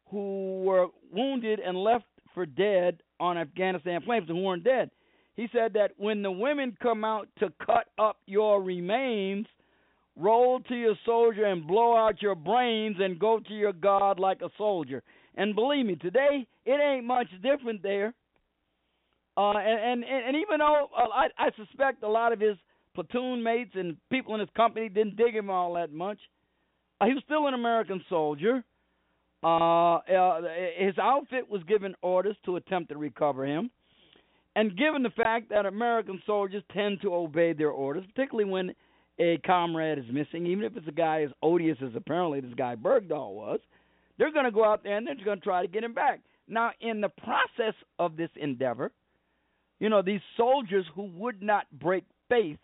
who 0.10 0.64
were 0.64 0.88
wounded 1.12 1.60
and 1.60 1.78
left 1.78 2.06
for 2.34 2.46
dead 2.46 3.02
on 3.20 3.38
Afghanistan 3.38 4.02
plains 4.02 4.26
and 4.30 4.38
who 4.38 4.44
weren't 4.44 4.64
dead. 4.64 4.92
He 5.36 5.48
said 5.52 5.74
that 5.74 5.92
when 5.98 6.22
the 6.22 6.32
women 6.32 6.76
come 6.82 7.04
out 7.04 7.28
to 7.40 7.52
cut 7.64 7.88
up 8.00 8.18
your 8.26 8.62
remains, 8.62 9.46
roll 10.16 10.60
to 10.62 10.76
your 10.76 10.96
soldier 11.06 11.46
and 11.46 11.68
blow 11.68 11.96
out 11.96 12.22
your 12.22 12.36
brains 12.36 12.98
and 13.00 13.20
go 13.20 13.40
to 13.40 13.54
your 13.54 13.74
God 13.74 14.20
like 14.20 14.42
a 14.42 14.50
soldier. 14.58 15.04
And 15.36 15.56
believe 15.56 15.86
me, 15.86 15.96
today 15.96 16.48
it 16.66 16.80
ain't 16.82 17.06
much 17.06 17.28
different 17.44 17.84
there. 17.84 18.14
Uh, 19.38 19.52
and, 19.52 20.04
and 20.04 20.26
and 20.26 20.36
even 20.36 20.58
though 20.60 20.88
uh, 20.98 21.08
I, 21.14 21.28
I 21.38 21.50
suspect 21.56 22.02
a 22.02 22.10
lot 22.10 22.34
of 22.34 22.40
his 22.40 22.58
platoon 22.96 23.44
mates 23.44 23.72
and 23.76 23.96
people 24.10 24.34
in 24.34 24.40
his 24.40 24.50
company 24.58 24.90
didn't 24.90 25.16
dig 25.16 25.36
him 25.36 25.52
all 25.52 25.76
that 25.76 25.94
much, 25.94 26.18
uh, 27.00 27.06
he 27.06 27.14
was 27.14 27.22
still 27.26 27.46
an 27.46 27.54
American 27.54 28.04
soldier. 28.10 28.64
Uh, 29.44 29.98
uh, 29.98 30.42
his 30.78 30.98
outfit 30.98 31.48
was 31.48 31.62
given 31.68 31.94
orders 32.02 32.36
to 32.46 32.56
attempt 32.56 32.90
to 32.90 32.98
recover 32.98 33.46
him. 33.46 33.70
And 34.56 34.76
given 34.76 35.04
the 35.04 35.12
fact 35.12 35.50
that 35.52 35.68
American 35.68 36.20
soldiers 36.26 36.64
tend 36.74 37.02
to 37.04 37.14
obey 37.14 37.54
their 37.54 37.70
orders, 37.70 38.04
particularly 38.16 38.50
when 38.50 38.74
a 39.20 39.38
comrade 39.46 40.00
is 40.00 40.06
missing, 40.12 40.48
even 40.48 40.64
if 40.64 40.76
it's 40.76 40.88
a 40.88 40.92
guy 40.92 41.22
as 41.22 41.30
odious 41.44 41.78
as 41.84 41.92
apparently 41.96 42.40
this 42.40 42.56
guy 42.58 42.76
Bergdahl 42.76 43.34
was, 43.34 43.60
they're 44.18 44.34
going 44.34 44.46
to 44.46 44.52
go 44.52 44.66
out 44.66 44.82
there 44.84 44.98
and 44.98 45.06
they're 45.06 45.16
going 45.24 45.38
to 45.38 45.44
try 45.44 45.62
to 45.62 45.68
get 45.68 45.84
him 45.84 45.94
back. 45.94 46.22
Now, 46.48 46.72
in 46.82 47.02
the 47.02 47.10
process 47.10 47.76
of 48.00 48.18
this 48.18 48.32
endeavor, 48.36 48.92
you 49.80 49.90
know, 49.90 50.02
these 50.02 50.22
soldiers 50.36 50.86
who 50.96 51.04
would 51.16 51.42
not 51.42 51.66
break 51.80 52.04
faith 52.30 52.58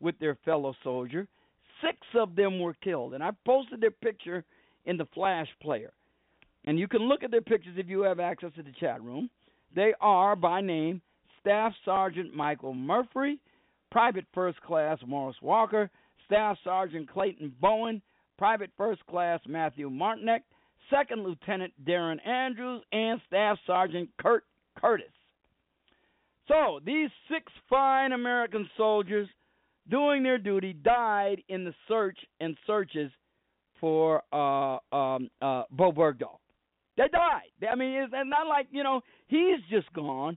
with 0.00 0.18
their 0.18 0.36
fellow 0.44 0.74
soldier, 0.82 1.28
six 1.82 1.98
of 2.14 2.34
them 2.34 2.60
were 2.60 2.74
killed. 2.74 3.14
And 3.14 3.22
I 3.22 3.30
posted 3.44 3.80
their 3.80 3.90
picture 3.90 4.44
in 4.86 4.96
the 4.96 5.06
Flash 5.14 5.48
player. 5.60 5.92
And 6.64 6.78
you 6.78 6.88
can 6.88 7.02
look 7.02 7.22
at 7.22 7.30
their 7.30 7.40
pictures 7.40 7.74
if 7.76 7.88
you 7.88 8.02
have 8.02 8.20
access 8.20 8.52
to 8.56 8.62
the 8.62 8.72
chat 8.78 9.02
room. 9.02 9.30
They 9.74 9.94
are, 10.00 10.36
by 10.36 10.60
name, 10.60 11.00
Staff 11.40 11.72
Sergeant 11.84 12.34
Michael 12.34 12.74
Murphy, 12.74 13.38
Private 13.90 14.26
First 14.34 14.60
Class 14.62 14.98
Morris 15.06 15.36
Walker, 15.42 15.90
Staff 16.26 16.58
Sergeant 16.64 17.10
Clayton 17.10 17.52
Bowen, 17.60 18.02
Private 18.38 18.70
First 18.76 19.04
Class 19.06 19.40
Matthew 19.46 19.90
Martinek, 19.90 20.40
Second 20.90 21.24
Lieutenant 21.24 21.72
Darryn 21.84 22.26
Andrews, 22.26 22.82
and 22.92 23.20
Staff 23.26 23.58
Sergeant 23.66 24.08
Kurt 24.20 24.44
Curtis. 24.78 25.12
So, 26.50 26.80
these 26.84 27.10
six 27.30 27.44
fine 27.68 28.10
American 28.10 28.68
soldiers 28.76 29.28
doing 29.88 30.24
their 30.24 30.38
duty 30.38 30.72
died 30.72 31.42
in 31.48 31.64
the 31.64 31.72
search 31.86 32.18
and 32.40 32.56
searches 32.66 33.12
for 33.80 34.22
uh, 34.32 34.78
um, 34.94 35.30
uh, 35.40 35.62
Bowe 35.70 35.92
Bergdahl. 35.92 36.38
They 36.96 37.04
died. 37.12 37.68
I 37.70 37.76
mean, 37.76 37.92
it's 37.92 38.12
not 38.12 38.48
like 38.48 38.66
you 38.72 38.82
know 38.82 39.00
he's 39.28 39.60
just 39.70 39.92
gone, 39.92 40.36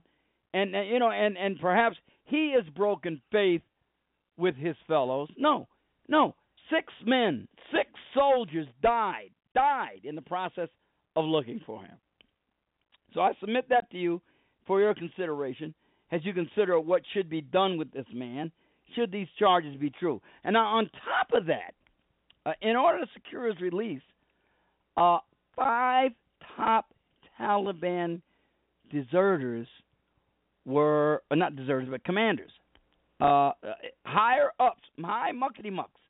and, 0.52 0.70
you 0.88 1.00
know, 1.00 1.10
and 1.10 1.36
and 1.36 1.58
perhaps 1.58 1.96
he 2.26 2.54
has 2.54 2.64
broken 2.74 3.20
faith 3.32 3.62
with 4.36 4.54
his 4.54 4.76
fellows. 4.86 5.28
No, 5.36 5.66
no. 6.08 6.36
Six 6.70 6.92
men, 7.04 7.48
six 7.72 7.90
soldiers 8.14 8.68
died, 8.82 9.30
died 9.52 10.00
in 10.04 10.14
the 10.14 10.22
process 10.22 10.68
of 11.16 11.24
looking 11.24 11.60
for 11.66 11.82
him. 11.82 11.96
So 13.14 13.20
I 13.20 13.32
submit 13.40 13.68
that 13.68 13.90
to 13.90 13.98
you 13.98 14.22
for 14.66 14.80
your 14.80 14.94
consideration 14.94 15.74
as 16.14 16.24
you 16.24 16.32
consider 16.32 16.78
what 16.78 17.02
should 17.12 17.28
be 17.28 17.40
done 17.40 17.76
with 17.76 17.90
this 17.92 18.06
man, 18.14 18.52
should 18.94 19.10
these 19.10 19.26
charges 19.36 19.76
be 19.76 19.90
true. 19.90 20.22
And 20.44 20.54
now, 20.54 20.66
on 20.66 20.88
top 21.04 21.28
of 21.32 21.46
that, 21.46 21.74
uh, 22.46 22.52
in 22.62 22.76
order 22.76 23.00
to 23.00 23.06
secure 23.14 23.48
his 23.48 23.60
release, 23.60 24.02
uh, 24.96 25.18
five 25.56 26.12
top 26.56 26.86
Taliban 27.40 28.22
deserters 28.92 29.66
were 30.64 31.22
uh, 31.32 31.34
not 31.34 31.56
deserters, 31.56 31.88
but 31.90 32.04
commanders, 32.04 32.52
uh, 33.20 33.50
higher 34.06 34.50
ups, 34.60 34.82
high 35.02 35.32
muckety 35.32 35.72
mucks 35.72 36.00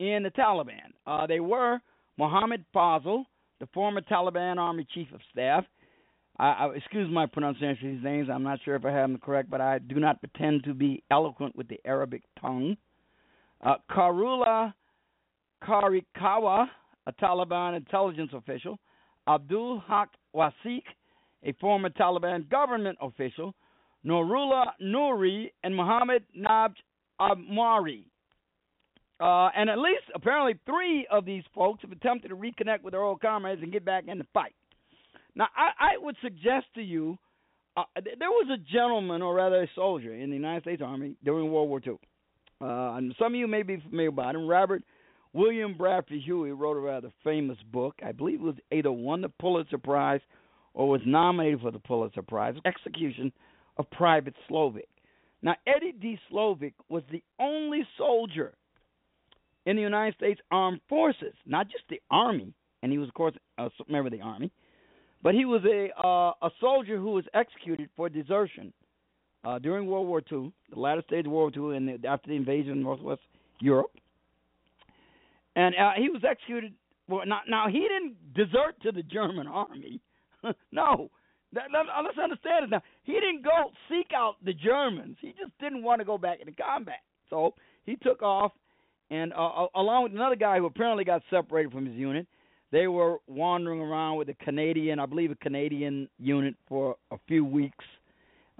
in 0.00 0.22
the 0.22 0.30
Taliban. 0.30 0.92
Uh, 1.06 1.26
they 1.26 1.40
were 1.40 1.78
Mohammed 2.18 2.62
Fazl, 2.74 3.24
the 3.58 3.66
former 3.72 4.02
Taliban 4.02 4.58
Army 4.58 4.86
Chief 4.92 5.08
of 5.14 5.20
Staff. 5.32 5.64
I, 6.40 6.52
I, 6.52 6.74
excuse 6.74 7.06
my 7.12 7.26
pronunciation 7.26 7.88
of 7.88 7.94
these 7.96 8.04
names. 8.04 8.28
I'm 8.32 8.42
not 8.42 8.60
sure 8.64 8.74
if 8.74 8.86
I 8.86 8.90
have 8.90 9.10
them 9.10 9.20
correct, 9.22 9.50
but 9.50 9.60
I 9.60 9.78
do 9.78 9.96
not 9.96 10.20
pretend 10.20 10.64
to 10.64 10.72
be 10.72 11.02
eloquent 11.10 11.54
with 11.54 11.68
the 11.68 11.78
Arabic 11.84 12.22
tongue. 12.40 12.78
Uh, 13.62 13.74
Karula 13.90 14.72
Karikawa, 15.62 16.66
a 17.06 17.12
Taliban 17.12 17.76
intelligence 17.76 18.30
official. 18.32 18.78
Abdul 19.28 19.82
Haq 19.86 20.08
Wasiq, 20.34 20.82
a 21.44 21.52
former 21.60 21.90
Taliban 21.90 22.48
government 22.48 22.96
official. 23.02 23.54
Norullah 24.06 24.68
Noori 24.82 25.50
and 25.62 25.76
Muhammad 25.76 26.24
Nabi 26.34 26.72
Amwari. 27.20 28.04
Uh, 29.20 29.50
and 29.54 29.68
at 29.68 29.78
least 29.78 30.04
apparently 30.14 30.54
three 30.64 31.06
of 31.10 31.26
these 31.26 31.42
folks 31.54 31.82
have 31.82 31.92
attempted 31.92 32.28
to 32.28 32.34
reconnect 32.34 32.80
with 32.82 32.92
their 32.92 33.02
old 33.02 33.20
comrades 33.20 33.62
and 33.62 33.70
get 33.70 33.84
back 33.84 34.04
in 34.08 34.16
the 34.16 34.26
fight. 34.32 34.54
Now, 35.34 35.48
I, 35.56 35.94
I 35.94 35.98
would 35.98 36.16
suggest 36.22 36.66
to 36.74 36.82
you 36.82 37.18
uh, 37.76 37.84
there 37.96 38.30
was 38.30 38.48
a 38.52 38.72
gentleman, 38.72 39.22
or 39.22 39.34
rather 39.34 39.62
a 39.62 39.70
soldier, 39.74 40.12
in 40.12 40.30
the 40.30 40.36
United 40.36 40.62
States 40.62 40.82
Army 40.84 41.14
during 41.24 41.50
World 41.50 41.68
War 41.68 41.80
II. 41.86 41.98
Uh, 42.60 42.96
and 42.96 43.14
some 43.18 43.32
of 43.34 43.38
you 43.38 43.46
may 43.46 43.62
be 43.62 43.80
familiar 43.80 44.08
about 44.08 44.34
him. 44.34 44.46
Robert 44.46 44.82
William 45.32 45.76
Bradford 45.76 46.20
Huie 46.26 46.52
wrote 46.52 46.76
a 46.76 46.80
rather 46.80 47.10
famous 47.22 47.56
book. 47.72 47.94
I 48.04 48.12
believe 48.12 48.40
it 48.40 48.44
was 48.44 48.56
either 48.72 48.92
won 48.92 49.22
the 49.22 49.28
Pulitzer 49.28 49.78
Prize 49.78 50.20
or 50.74 50.88
was 50.88 51.00
nominated 51.06 51.60
for 51.60 51.70
the 51.70 51.78
Pulitzer 51.78 52.22
Prize. 52.22 52.54
Execution 52.64 53.32
of 53.76 53.90
Private 53.90 54.34
Slovik. 54.48 54.88
Now, 55.42 55.54
Eddie 55.66 55.92
D. 55.92 56.18
Slovik 56.30 56.74
was 56.88 57.02
the 57.10 57.22
only 57.38 57.86
soldier 57.96 58.54
in 59.64 59.76
the 59.76 59.82
United 59.82 60.16
States 60.16 60.40
Armed 60.50 60.80
Forces, 60.88 61.34
not 61.46 61.68
just 61.68 61.84
the 61.88 62.00
Army, 62.10 62.52
and 62.82 62.92
he 62.92 62.98
was, 62.98 63.08
of 63.08 63.14
course, 63.14 63.34
a 63.56 63.70
member 63.88 64.08
of 64.08 64.12
the 64.12 64.20
Army, 64.20 64.50
but 65.22 65.34
he 65.34 65.44
was 65.44 65.62
a 65.64 65.88
uh, 65.98 66.32
a 66.46 66.50
soldier 66.60 66.98
who 66.98 67.12
was 67.12 67.24
executed 67.34 67.88
for 67.96 68.08
desertion 68.08 68.72
uh, 69.44 69.58
during 69.58 69.86
World 69.86 70.06
War 70.06 70.22
II, 70.30 70.52
the 70.72 70.78
latter 70.78 71.02
stage 71.06 71.26
of 71.26 71.32
World 71.32 71.56
War 71.56 71.72
II, 71.72 71.76
and 71.76 72.04
after 72.04 72.28
the 72.28 72.36
invasion 72.36 72.72
of 72.72 72.78
Northwest 72.78 73.22
Europe. 73.60 73.92
And 75.56 75.74
uh, 75.74 75.92
he 75.96 76.08
was 76.08 76.22
executed. 76.28 76.74
Well, 77.08 77.26
not, 77.26 77.42
now 77.48 77.66
he 77.68 77.80
didn't 77.80 78.34
desert 78.34 78.80
to 78.82 78.92
the 78.92 79.02
German 79.02 79.48
army. 79.48 80.00
no, 80.72 81.10
that, 81.52 81.64
let, 81.72 81.86
let's 82.04 82.18
understand 82.18 82.64
it 82.64 82.70
now. 82.70 82.82
He 83.02 83.14
didn't 83.14 83.42
go 83.42 83.72
seek 83.88 84.12
out 84.14 84.36
the 84.44 84.52
Germans. 84.52 85.16
He 85.20 85.28
just 85.30 85.52
didn't 85.60 85.82
want 85.82 86.00
to 86.00 86.04
go 86.04 86.18
back 86.18 86.38
into 86.40 86.52
combat. 86.52 87.00
So 87.28 87.54
he 87.84 87.96
took 87.96 88.22
off, 88.22 88.52
and 89.10 89.32
uh, 89.32 89.66
along 89.74 90.04
with 90.04 90.12
another 90.12 90.36
guy 90.36 90.58
who 90.58 90.66
apparently 90.66 91.04
got 91.04 91.22
separated 91.30 91.72
from 91.72 91.86
his 91.86 91.96
unit, 91.96 92.28
they 92.72 92.86
were 92.86 93.18
wandering 93.26 93.80
around 93.80 94.16
with 94.16 94.28
a 94.28 94.34
Canadian, 94.34 94.98
I 94.98 95.06
believe, 95.06 95.30
a 95.30 95.36
Canadian 95.36 96.08
unit 96.18 96.54
for 96.68 96.96
a 97.10 97.18
few 97.26 97.44
weeks. 97.44 97.84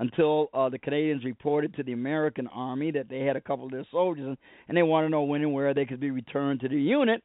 until 0.00 0.48
uh, 0.54 0.68
the 0.68 0.78
Canadians 0.78 1.24
reported 1.24 1.74
to 1.76 1.82
the 1.82 1.92
American 1.92 2.46
Army 2.48 2.90
that 2.90 3.08
they 3.08 3.20
had 3.20 3.36
a 3.36 3.40
couple 3.40 3.66
of 3.66 3.70
their 3.70 3.86
soldiers, 3.90 4.36
and, 4.66 4.76
they 4.76 4.82
wanted 4.82 5.08
to 5.08 5.10
know 5.10 5.22
when 5.22 5.42
and 5.42 5.52
where 5.52 5.74
they 5.74 5.84
could 5.84 6.00
be 6.00 6.10
returned 6.10 6.60
to 6.60 6.68
the 6.68 6.80
unit. 6.80 7.22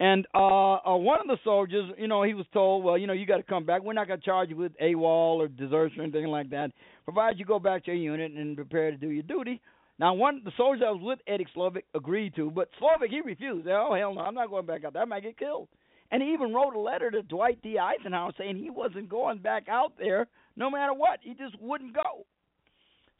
And 0.00 0.26
uh, 0.34 0.74
uh, 0.74 0.96
one 0.96 1.20
of 1.20 1.26
the 1.26 1.38
soldiers, 1.44 1.90
you 1.98 2.08
know, 2.08 2.22
he 2.22 2.34
was 2.34 2.46
told, 2.52 2.82
well, 2.82 2.98
you 2.98 3.06
know, 3.06 3.12
you 3.12 3.26
got 3.26 3.38
to 3.38 3.42
come 3.42 3.64
back. 3.64 3.82
We're 3.82 3.92
not 3.92 4.08
going 4.08 4.20
to 4.20 4.24
charge 4.24 4.50
you 4.50 4.56
with 4.56 4.72
AWOL 4.78 5.36
or 5.36 5.48
desertion 5.48 6.00
or 6.00 6.02
anything 6.04 6.26
like 6.26 6.50
that, 6.50 6.70
provided 7.04 7.38
you 7.38 7.44
go 7.44 7.58
back 7.58 7.84
to 7.84 7.92
your 7.92 8.14
unit 8.14 8.32
and 8.32 8.56
prepare 8.56 8.90
to 8.90 8.96
do 8.96 9.08
your 9.08 9.22
duty. 9.22 9.60
Now, 9.98 10.12
one 10.14 10.42
the 10.44 10.52
soldier 10.56 10.80
that 10.80 10.92
was 10.92 11.02
with 11.02 11.18
Eddie 11.26 11.46
Slovik 11.54 11.84
agreed 11.94 12.34
to, 12.36 12.50
but 12.50 12.68
Slovik 12.80 13.10
he 13.10 13.20
refused. 13.20 13.66
Oh 13.68 13.94
hell 13.94 14.14
no, 14.14 14.20
I'm 14.20 14.34
not 14.34 14.50
going 14.50 14.66
back 14.66 14.84
out 14.84 14.92
there. 14.92 15.02
I 15.02 15.06
might 15.06 15.22
get 15.22 15.38
killed. 15.38 15.68
And 16.10 16.22
he 16.22 16.32
even 16.34 16.54
wrote 16.54 16.74
a 16.74 16.78
letter 16.78 17.10
to 17.10 17.22
Dwight 17.22 17.60
D. 17.62 17.78
Eisenhower 17.78 18.32
saying 18.38 18.56
he 18.56 18.70
wasn't 18.70 19.08
going 19.08 19.38
back 19.38 19.68
out 19.68 19.94
there 19.98 20.28
no 20.56 20.70
matter 20.70 20.92
what. 20.92 21.18
He 21.22 21.34
just 21.34 21.60
wouldn't 21.60 21.94
go. 21.94 22.24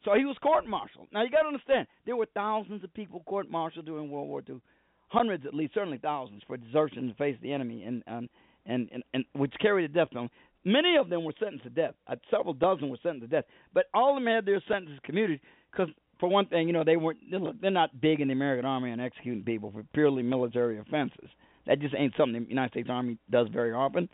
So 0.05 0.13
he 0.13 0.23
was 0.23 0.37
court-martialed. 0.41 1.07
Now 1.11 1.23
you 1.23 1.29
got 1.29 1.41
to 1.41 1.47
understand, 1.47 1.87
there 2.05 2.15
were 2.15 2.27
thousands 2.33 2.83
of 2.83 2.93
people 2.93 3.23
court-martialed 3.25 3.85
during 3.85 4.09
World 4.09 4.29
War 4.29 4.41
II, 4.47 4.61
hundreds 5.09 5.45
at 5.45 5.53
least, 5.53 5.73
certainly 5.73 5.97
thousands, 5.97 6.43
for 6.47 6.55
desertion 6.55 7.07
the 7.07 7.13
face 7.15 7.35
the 7.41 7.51
enemy, 7.51 7.83
and 7.83 8.03
um, 8.07 8.29
and, 8.65 8.89
and 8.93 9.03
and 9.13 9.25
which 9.33 9.53
carried 9.59 9.85
a 9.85 9.93
death 9.93 10.09
penalty. 10.11 10.33
Many 10.63 10.97
of 10.97 11.09
them 11.09 11.23
were 11.23 11.33
sentenced 11.39 11.63
to 11.63 11.69
death. 11.69 11.95
Uh, 12.07 12.15
several 12.29 12.53
dozen 12.53 12.89
were 12.89 12.97
sentenced 13.01 13.29
to 13.29 13.35
death, 13.35 13.45
but 13.73 13.85
all 13.93 14.15
of 14.15 14.23
them 14.23 14.31
had 14.31 14.45
their 14.45 14.61
sentences 14.67 14.99
commuted 15.03 15.39
because 15.71 15.89
for 16.19 16.29
one 16.29 16.47
thing, 16.47 16.67
you 16.67 16.73
know, 16.73 16.83
they 16.83 16.97
weren't 16.97 17.19
they're 17.61 17.71
not 17.71 18.01
big 18.01 18.19
in 18.19 18.27
the 18.27 18.33
American 18.33 18.65
Army 18.65 18.91
on 18.91 18.99
executing 18.99 19.43
people 19.43 19.71
for 19.71 19.83
purely 19.93 20.23
military 20.23 20.79
offenses. 20.79 21.29
That 21.65 21.79
just 21.79 21.95
ain't 21.97 22.13
something 22.17 22.43
the 22.43 22.49
United 22.49 22.71
States 22.71 22.89
Army 22.89 23.17
does 23.29 23.47
very 23.51 23.73
often. 23.73 24.09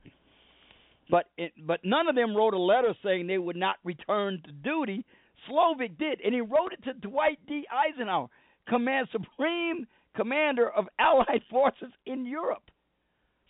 But 1.10 1.26
it, 1.38 1.54
but 1.66 1.82
none 1.84 2.08
of 2.08 2.16
them 2.16 2.36
wrote 2.36 2.54
a 2.54 2.60
letter 2.60 2.94
saying 3.04 3.28
they 3.28 3.38
would 3.38 3.56
not 3.56 3.76
return 3.84 4.42
to 4.46 4.52
duty. 4.52 5.06
Slovik 5.50 5.98
did, 5.98 6.22
and 6.24 6.34
he 6.34 6.42
wrote 6.42 6.72
it 6.72 6.84
to 6.86 6.94
Dwight 6.94 7.40
D. 7.48 7.66
Eisenhower, 7.72 8.28
command 8.68 9.08
supreme 9.12 9.86
commander 10.16 10.70
of 10.70 10.86
Allied 11.00 11.42
forces 11.50 11.92
in 12.06 12.26
Europe. 12.26 12.64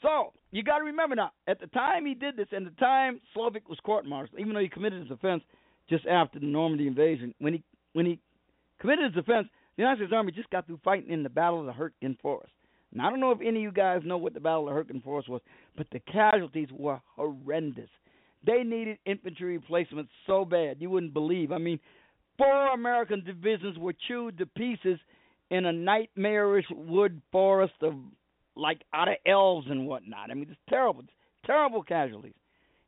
So 0.02 0.34
you 0.52 0.64
got 0.64 0.80
to 0.80 0.86
remember 0.86 1.16
now, 1.16 1.32
at 1.48 1.60
the 1.60 1.68
time 1.68 2.06
he 2.06 2.14
did 2.14 2.36
this, 2.36 2.48
and 2.52 2.66
the 2.66 2.72
time 2.72 3.22
Slovik 3.36 3.70
was 3.70 3.80
court-martialed, 3.84 4.40
even 4.40 4.54
though 4.54 4.60
he 4.60 4.70
committed 4.70 5.02
his 5.02 5.12
offense 5.12 5.44
just 5.90 6.06
after 6.06 6.40
the 6.40 6.46
Normandy 6.46 6.88
invasion, 6.88 7.34
when 7.40 7.54
he 7.54 7.64
when 7.94 8.06
he 8.06 8.20
committed 8.80 9.14
his 9.14 9.24
offense, 9.24 9.48
the 9.76 9.84
United 9.84 10.00
States 10.00 10.14
Army 10.14 10.32
just 10.32 10.50
got 10.50 10.68
through 10.68 10.80
fighting 10.84 11.12
in 11.12 11.24
the 11.24 11.30
Battle 11.30 11.60
of 11.60 11.66
the 11.66 11.74
Hurtgen 11.74 12.18
Forest. 12.22 12.54
Now, 12.92 13.08
I 13.08 13.10
don't 13.10 13.20
know 13.20 13.32
if 13.32 13.42
any 13.42 13.58
of 13.58 13.64
you 13.64 13.72
guys 13.72 14.02
know 14.06 14.18
what 14.18 14.34
the 14.34 14.40
Battle 14.40 14.68
of 14.68 14.76
the 14.76 14.94
Hurtgen 14.94 15.04
Forest 15.04 15.30
was, 15.30 15.42
but 15.76 15.88
the 15.92 16.00
casualties 16.00 16.70
were 16.72 17.02
horrendous. 17.16 17.90
They 18.46 18.64
needed 18.64 19.00
infantry 19.06 19.58
replacements 19.58 20.12
so 20.28 20.46
bad 20.46 20.78
you 20.80 20.90
wouldn't 20.90 21.14
believe. 21.14 21.52
I 21.52 21.58
mean, 21.58 21.80
four 22.38 22.74
American 22.74 23.24
divisions 23.24 23.78
were 23.78 23.94
chewed 24.08 24.38
to 24.38 24.46
pieces 24.46 25.00
in 25.50 25.66
a 25.66 25.72
nightmarish 25.72 26.66
wood 26.70 27.22
forest 27.32 27.74
of 27.82 27.96
like 28.56 28.82
out 28.94 29.08
of 29.08 29.16
elves 29.26 29.68
and 29.70 29.88
whatnot. 29.88 30.30
I 30.30 30.36
mean, 30.36 30.48
it's 30.50 30.60
terrible, 30.70 31.04
terrible 31.46 31.84
casualties 31.84 32.34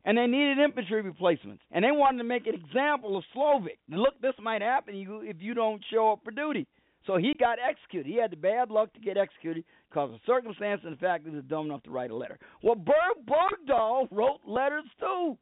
and 0.06 0.16
they 0.16 0.26
needed 0.26 0.58
infantry 0.58 1.02
replacements, 1.02 1.62
and 1.72 1.84
they 1.84 1.90
wanted 1.90 2.18
to 2.18 2.24
make 2.24 2.46
an 2.46 2.54
example 2.54 3.16
of 3.16 3.24
Slovik. 3.34 3.78
Look, 3.90 4.14
this 4.22 4.34
might 4.40 4.62
happen 4.62 4.94
if 4.94 5.36
you 5.40 5.52
don't 5.52 5.84
show 5.92 6.12
up 6.12 6.20
for 6.24 6.30
duty. 6.30 6.66
So 7.06 7.16
he 7.16 7.34
got 7.38 7.58
executed. 7.58 8.08
He 8.08 8.20
had 8.20 8.30
the 8.30 8.36
bad 8.36 8.70
luck 8.70 8.92
to 8.94 9.00
get 9.00 9.16
executed 9.16 9.64
because 9.90 10.12
of 10.14 10.20
circumstance 10.24 10.80
and 10.84 10.92
the 10.92 11.00
fact 11.00 11.24
that 11.24 11.30
he 11.30 11.36
was 11.36 11.44
dumb 11.48 11.66
enough 11.66 11.82
to 11.84 11.90
write 11.90 12.10
a 12.10 12.16
letter. 12.16 12.38
Well, 12.62 12.76
Berg 12.76 13.26
Bergdahl 13.26 14.08
wrote 14.10 14.40
letters 14.46 14.84
too, 14.98 15.36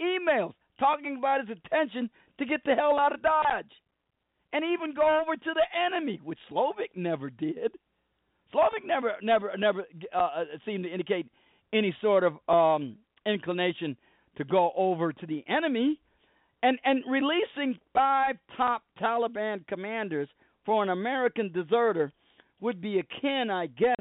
emails 0.00 0.52
talking 0.78 1.16
about 1.16 1.40
his 1.46 1.56
intention 1.56 2.10
to 2.38 2.44
get 2.44 2.60
the 2.64 2.74
hell 2.74 2.98
out 2.98 3.12
of 3.12 3.22
Dodge, 3.22 3.72
and 4.52 4.64
even 4.64 4.94
go 4.94 5.20
over 5.22 5.36
to 5.36 5.54
the 5.54 5.94
enemy, 5.94 6.20
which 6.22 6.38
Slovik 6.50 6.96
never 6.96 7.30
did. 7.30 7.72
Slovik 8.52 8.84
never, 8.84 9.14
never, 9.22 9.52
never 9.56 9.84
uh, 10.14 10.18
uh 10.18 10.44
seemed 10.64 10.84
to 10.84 10.90
indicate 10.90 11.26
any 11.72 11.94
sort 12.00 12.24
of 12.24 12.34
um, 12.48 12.96
inclination 13.26 13.96
to 14.38 14.44
go 14.44 14.72
over 14.76 15.12
to 15.12 15.26
the 15.26 15.44
enemy 15.48 15.98
and 16.62 16.78
and 16.84 17.04
releasing 17.08 17.78
five 17.92 18.36
top 18.56 18.82
Taliban 19.00 19.66
commanders 19.66 20.28
for 20.64 20.82
an 20.82 20.88
American 20.88 21.52
deserter 21.52 22.12
would 22.60 22.80
be 22.80 22.98
akin, 22.98 23.50
I 23.50 23.66
guess, 23.66 24.00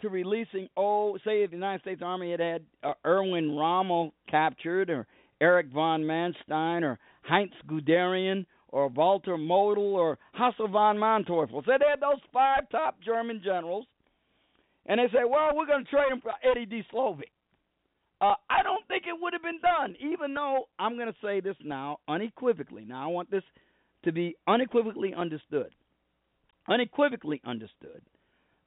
to 0.00 0.08
releasing 0.08 0.68
oh, 0.76 1.16
say 1.24 1.46
the 1.46 1.52
United 1.52 1.82
States 1.82 2.02
Army 2.04 2.32
had 2.32 2.40
had 2.40 2.62
uh, 2.82 2.94
Erwin 3.06 3.56
Rommel 3.56 4.12
captured, 4.28 4.90
or 4.90 5.06
Erich 5.40 5.68
von 5.72 6.02
Manstein, 6.02 6.82
or 6.82 6.98
Heinz 7.22 7.52
Guderian, 7.68 8.46
or 8.68 8.88
Walter 8.88 9.38
Model, 9.38 9.94
or 9.94 10.18
Hasso 10.38 10.70
von 10.70 10.96
Manteuffel. 10.96 11.64
So 11.64 11.72
they 11.78 11.84
had 11.88 12.00
those 12.00 12.20
five 12.32 12.68
top 12.70 12.96
German 13.04 13.40
generals, 13.44 13.86
and 14.86 14.98
they 14.98 15.06
say, 15.12 15.24
well, 15.28 15.50
we're 15.54 15.66
going 15.66 15.84
to 15.84 15.90
trade 15.90 16.10
them 16.10 16.20
for 16.20 16.32
Eddie 16.42 16.66
D. 16.66 16.82
Slovik. 16.92 17.30
Uh, 18.22 18.34
I 18.48 18.62
don't 18.62 18.86
think 18.86 19.02
it 19.08 19.20
would 19.20 19.32
have 19.32 19.42
been 19.42 19.60
done, 19.60 19.96
even 19.98 20.32
though 20.32 20.68
I'm 20.78 20.94
going 20.94 21.08
to 21.08 21.18
say 21.20 21.40
this 21.40 21.56
now 21.64 21.98
unequivocally. 22.06 22.84
Now, 22.86 23.02
I 23.02 23.06
want 23.08 23.32
this 23.32 23.42
to 24.04 24.12
be 24.12 24.36
unequivocally 24.46 25.12
understood. 25.12 25.74
Unequivocally 26.68 27.40
understood. 27.44 28.00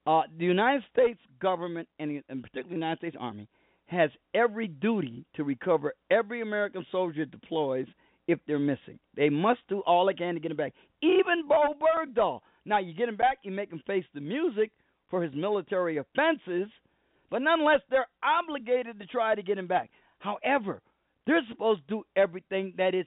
Uh, 0.05 0.23
the 0.37 0.43
United 0.43 0.83
States 0.91 1.19
government, 1.41 1.87
and, 1.99 2.21
and 2.27 2.43
particularly 2.43 2.71
the 2.71 2.75
United 2.75 2.97
States 2.97 3.15
Army, 3.17 3.47
has 3.85 4.09
every 4.33 4.67
duty 4.67 5.23
to 5.35 5.45
recover 5.45 5.93
every 6.11 6.41
American 6.41 6.85
soldier 6.91 7.23
deploys 7.23 7.87
if 8.27 8.39
they're 8.47 8.59
missing. 8.59 8.99
They 9.15 9.29
must 9.29 9.61
do 9.69 9.79
all 9.85 10.05
they 10.05 10.13
can 10.13 10.33
to 10.33 10.39
get 10.41 10.51
him 10.51 10.57
back. 10.57 10.73
Even 11.01 11.47
Bowe 11.47 11.75
Bergdahl. 11.79 12.41
Now, 12.65 12.79
you 12.79 12.93
get 12.93 13.07
him 13.07 13.15
back, 13.15 13.37
you 13.43 13.51
make 13.51 13.71
him 13.71 13.81
face 13.87 14.05
the 14.13 14.19
music 14.19 14.71
for 15.09 15.23
his 15.23 15.33
military 15.33 15.95
offenses– 15.95 16.67
but 17.29 17.41
nonetheless, 17.41 17.81
they're 17.89 18.07
obligated 18.23 18.99
to 18.99 19.05
try 19.05 19.35
to 19.35 19.43
get 19.43 19.57
him 19.57 19.67
back. 19.67 19.89
However, 20.19 20.81
they're 21.27 21.41
supposed 21.49 21.81
to 21.87 21.95
do 21.95 22.03
everything 22.15 22.73
that 22.77 22.93
is 22.93 23.05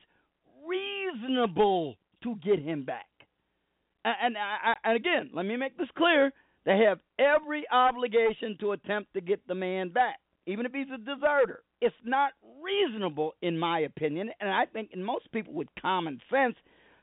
reasonable 0.67 1.97
to 2.23 2.35
get 2.37 2.59
him 2.59 2.85
back. 2.85 3.07
And, 4.05 4.37
and, 4.37 4.77
and 4.85 4.97
again, 4.97 5.31
let 5.33 5.47
me 5.47 5.57
make 5.57 5.77
this 5.77 5.89
clear. 5.97 6.33
They 6.65 6.79
have 6.87 6.99
every 7.19 7.65
obligation 7.71 8.57
to 8.61 8.73
attempt 8.73 9.15
to 9.15 9.21
get 9.21 9.47
the 9.47 9.55
man 9.55 9.91
back, 9.91 10.19
even 10.47 10.67
if 10.67 10.73
he's 10.73 10.87
a 10.93 10.99
deserter. 10.99 11.63
It's 11.81 11.95
not 12.05 12.33
reasonable, 12.63 13.35
in 13.41 13.59
my 13.59 13.81
opinion, 13.81 14.31
and 14.41 14.51
I 14.51 14.67
think 14.67 14.91
in 14.93 15.03
most 15.03 15.31
people 15.33 15.55
with 15.55 15.69
common 15.81 16.21
sense, 16.31 16.57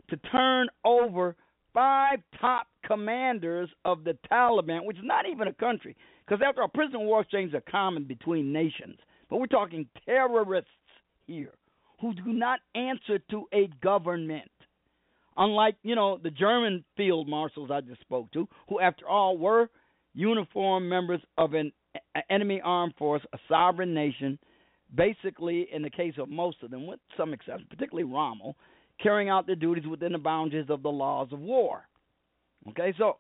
to 0.10 0.18
turn 0.18 0.68
over 0.84 1.36
five 1.76 2.20
top 2.42 2.68
commanders 2.88 3.70
of 3.84 4.04
the 4.04 4.18
Taliban, 4.32 4.86
which 4.86 4.98
is 4.98 5.04
not 5.04 5.26
even 5.30 5.48
a 5.48 5.54
country. 5.54 5.96
Because 6.26 6.42
after 6.44 6.62
all, 6.64 6.70
prison 6.70 7.02
war 7.02 7.22
exchanges 7.22 7.54
are 7.54 7.72
common 7.72 8.06
between 8.06 8.52
nations. 8.52 8.98
But 9.30 9.38
we're 9.40 9.48
talking 9.48 9.88
terrorists 10.06 10.70
here 11.28 11.54
who 12.02 12.14
do 12.14 12.34
not 12.34 12.60
answer 12.74 13.20
to 13.30 13.46
a 13.54 13.70
government. 13.84 14.50
Unlike, 15.38 15.76
you 15.84 15.96
know, 15.96 16.18
the 16.22 16.32
German 16.32 16.84
field 16.96 17.28
marshals 17.28 17.70
I 17.72 17.82
just 17.82 18.02
spoke 18.02 18.32
to, 18.32 18.48
who, 18.70 18.80
after 18.80 19.08
all, 19.08 19.38
were 19.38 19.70
uniformed 20.14 20.90
members 20.90 21.22
of 21.38 21.54
an 21.54 21.74
enemy 22.30 22.62
armed 22.64 22.94
force, 22.98 23.22
a 23.34 23.38
sovereign 23.50 23.94
nation, 23.94 24.40
basically, 24.94 25.68
in 25.74 25.82
the 25.82 25.90
case 25.90 26.14
of 26.18 26.30
most 26.30 26.64
of 26.64 26.72
them, 26.72 26.88
with 26.88 27.00
some 27.18 27.34
exceptions, 27.34 27.68
particularly 27.70 28.10
Rommel, 28.10 28.56
carrying 29.02 29.30
out 29.30 29.46
their 29.46 29.56
duties 29.56 29.86
within 29.86 30.12
the 30.12 30.18
boundaries 30.18 30.70
of 30.70 30.84
the 30.84 30.90
laws 30.90 31.30
of 31.32 31.40
war. 31.40 31.88
Okay, 32.70 32.94
so 32.98 33.18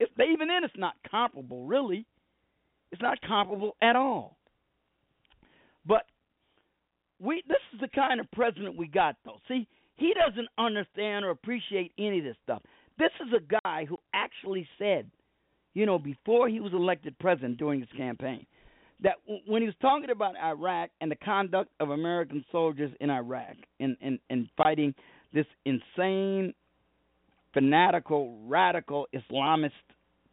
if 0.00 0.08
even 0.18 0.48
then 0.48 0.64
it's 0.64 0.74
not 0.76 0.94
comparable, 1.10 1.64
really. 1.64 2.06
It's 2.90 3.02
not 3.02 3.20
comparable 3.20 3.76
at 3.82 3.96
all. 3.96 4.38
But 5.86 6.04
we 7.20 7.42
this 7.48 7.58
is 7.74 7.80
the 7.80 7.88
kind 7.88 8.20
of 8.20 8.30
president 8.32 8.76
we 8.76 8.86
got 8.86 9.16
though. 9.24 9.38
See, 9.48 9.66
he 9.96 10.14
doesn't 10.14 10.48
understand 10.58 11.24
or 11.24 11.30
appreciate 11.30 11.92
any 11.98 12.18
of 12.18 12.24
this 12.24 12.36
stuff. 12.42 12.62
This 12.98 13.10
is 13.20 13.32
a 13.32 13.60
guy 13.62 13.84
who 13.84 13.98
actually 14.12 14.66
said, 14.78 15.10
you 15.74 15.86
know, 15.86 15.98
before 15.98 16.48
he 16.48 16.60
was 16.60 16.72
elected 16.72 17.18
president 17.18 17.58
during 17.58 17.80
his 17.80 17.88
campaign, 17.96 18.46
that 19.02 19.16
when 19.46 19.62
he 19.62 19.66
was 19.66 19.74
talking 19.80 20.10
about 20.10 20.36
Iraq 20.36 20.90
and 21.00 21.10
the 21.10 21.16
conduct 21.16 21.70
of 21.80 21.90
American 21.90 22.44
soldiers 22.50 22.92
in 23.00 23.10
Iraq 23.10 23.56
in 23.80 23.96
in, 24.00 24.18
in 24.30 24.48
fighting 24.56 24.94
this 25.32 25.46
insane, 25.64 26.54
fanatical, 27.52 28.38
radical 28.46 29.06
Islamist, 29.14 29.70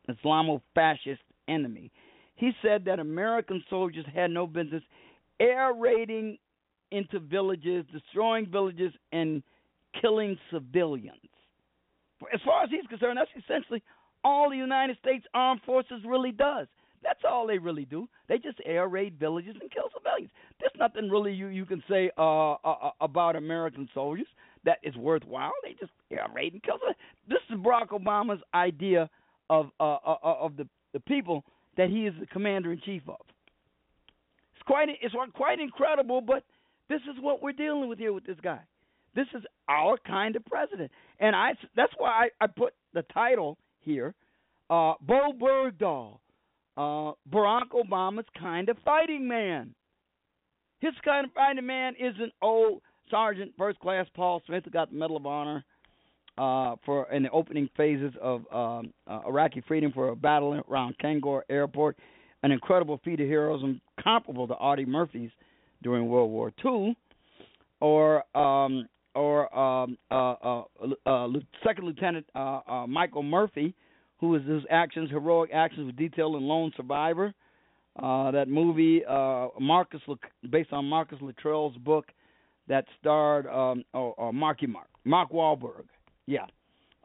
Islamo-fascist 0.09 1.21
enemy, 1.47 1.91
he 2.35 2.51
said 2.61 2.85
that 2.85 2.99
American 2.99 3.63
soldiers 3.69 4.05
had 4.13 4.31
no 4.31 4.45
business 4.45 4.83
air 5.39 5.73
raiding 5.73 6.37
into 6.91 7.19
villages, 7.19 7.85
destroying 7.91 8.47
villages, 8.49 8.93
and 9.11 9.41
killing 10.01 10.37
civilians. 10.51 11.19
As 12.33 12.39
far 12.45 12.63
as 12.63 12.69
he's 12.69 12.87
concerned, 12.87 13.17
that's 13.17 13.29
essentially 13.43 13.83
all 14.23 14.49
the 14.49 14.57
United 14.57 14.97
States 14.99 15.25
Armed 15.33 15.61
Forces 15.65 16.01
really 16.05 16.31
does. 16.31 16.67
That's 17.03 17.19
all 17.29 17.45
they 17.45 17.59
really 17.59 17.85
do. 17.85 18.07
They 18.27 18.39
just 18.39 18.57
air 18.65 18.87
raid 18.87 19.19
villages 19.19 19.55
and 19.61 19.69
kill 19.71 19.89
civilians. 19.95 20.31
There's 20.59 20.71
nothing 20.79 21.09
really 21.09 21.33
you 21.33 21.47
you 21.47 21.65
can 21.65 21.83
say 21.87 22.09
uh, 22.17 22.53
uh, 22.53 22.57
uh 22.63 22.89
about 22.99 23.35
American 23.35 23.87
soldiers. 23.93 24.27
That 24.65 24.79
is 24.83 24.95
worthwhile. 24.95 25.53
They 25.63 25.73
just 25.79 25.91
air 26.11 26.25
raid 26.33 26.53
and 26.53 26.63
kill. 26.63 26.79
This 27.27 27.39
is 27.49 27.57
Barack 27.57 27.89
Obama's 27.89 28.41
idea 28.53 29.09
of 29.49 29.69
uh, 29.79 29.97
uh, 30.05 30.17
uh, 30.23 30.35
of 30.41 30.57
the 30.57 30.67
the 30.93 30.99
people 30.99 31.43
that 31.77 31.89
he 31.89 32.07
is 32.07 32.13
the 32.19 32.25
commander 32.25 32.71
in 32.71 32.81
chief 32.81 33.03
of. 33.07 33.21
It's 34.55 34.63
quite 34.65 34.89
it's 34.89 35.15
quite 35.35 35.59
incredible, 35.59 36.21
but 36.21 36.43
this 36.89 37.01
is 37.01 37.21
what 37.21 37.41
we're 37.41 37.51
dealing 37.51 37.89
with 37.89 37.99
here 37.99 38.13
with 38.13 38.25
this 38.25 38.37
guy. 38.43 38.59
This 39.15 39.27
is 39.35 39.43
our 39.69 39.97
kind 40.05 40.35
of 40.35 40.45
president, 40.45 40.91
and 41.19 41.35
I 41.35 41.53
that's 41.75 41.93
why 41.97 42.29
I, 42.39 42.45
I 42.45 42.47
put 42.47 42.73
the 42.93 43.03
title 43.13 43.57
here, 43.79 44.13
uh, 44.69 44.93
Bowe 45.01 45.31
Bergdahl, 45.39 46.17
uh, 46.75 47.13
Barack 47.31 47.69
Obama's 47.73 48.25
kind 48.39 48.67
of 48.69 48.77
fighting 48.83 49.27
man. 49.27 49.73
His 50.79 50.93
kind 51.03 51.25
of 51.25 51.33
fighting 51.33 51.65
man 51.65 51.93
isn't 51.99 52.33
old 52.41 52.81
Sergeant 53.09 53.51
First 53.57 53.79
Class 53.79 54.07
Paul 54.15 54.41
Smith 54.45 54.63
got 54.71 54.91
the 54.91 54.97
Medal 54.97 55.17
of 55.17 55.25
Honor 55.25 55.63
uh, 56.37 56.75
for 56.85 57.11
in 57.11 57.23
the 57.23 57.29
opening 57.29 57.69
phases 57.77 58.13
of 58.21 58.41
um, 58.51 58.93
uh, 59.07 59.21
Iraqi 59.27 59.63
freedom 59.67 59.91
for 59.93 60.09
a 60.09 60.15
battle 60.15 60.61
around 60.69 60.95
Kangor 61.01 61.41
Airport, 61.49 61.97
an 62.43 62.51
incredible 62.51 62.99
feat 63.05 63.19
of 63.19 63.27
heroism 63.27 63.79
comparable 64.03 64.47
to 64.47 64.53
Audie 64.55 64.85
Murphy's 64.85 65.31
during 65.81 66.07
World 66.07 66.31
War 66.31 66.51
II, 66.63 66.95
or 67.79 68.23
um, 68.37 68.87
or 69.13 69.57
um, 69.57 69.97
uh, 70.11 70.33
uh, 70.33 70.63
uh, 71.05 71.27
Second 71.63 71.85
Lieutenant 71.85 72.25
uh, 72.35 72.85
Michael 72.87 73.23
Murphy, 73.23 73.73
who 74.19 74.35
is 74.35 74.45
his 74.45 74.63
actions, 74.69 75.09
heroic 75.09 75.51
actions, 75.53 75.85
were 75.85 75.91
detailed 75.93 76.35
in 76.35 76.43
Lone 76.43 76.71
Survivor. 76.75 77.33
That 77.97 78.47
movie, 78.49 79.03
Marcus, 79.59 80.01
based 80.49 80.73
on 80.73 80.85
Marcus 80.85 81.17
Luttrell's 81.21 81.77
book, 81.77 82.05
that 82.67 82.85
starred 82.99 83.47
um, 83.47 83.83
or, 83.93 84.13
or 84.13 84.33
Marky 84.33 84.67
Mark, 84.67 84.87
Mark 85.03 85.31
Wahlberg, 85.31 85.85
yeah, 86.25 86.45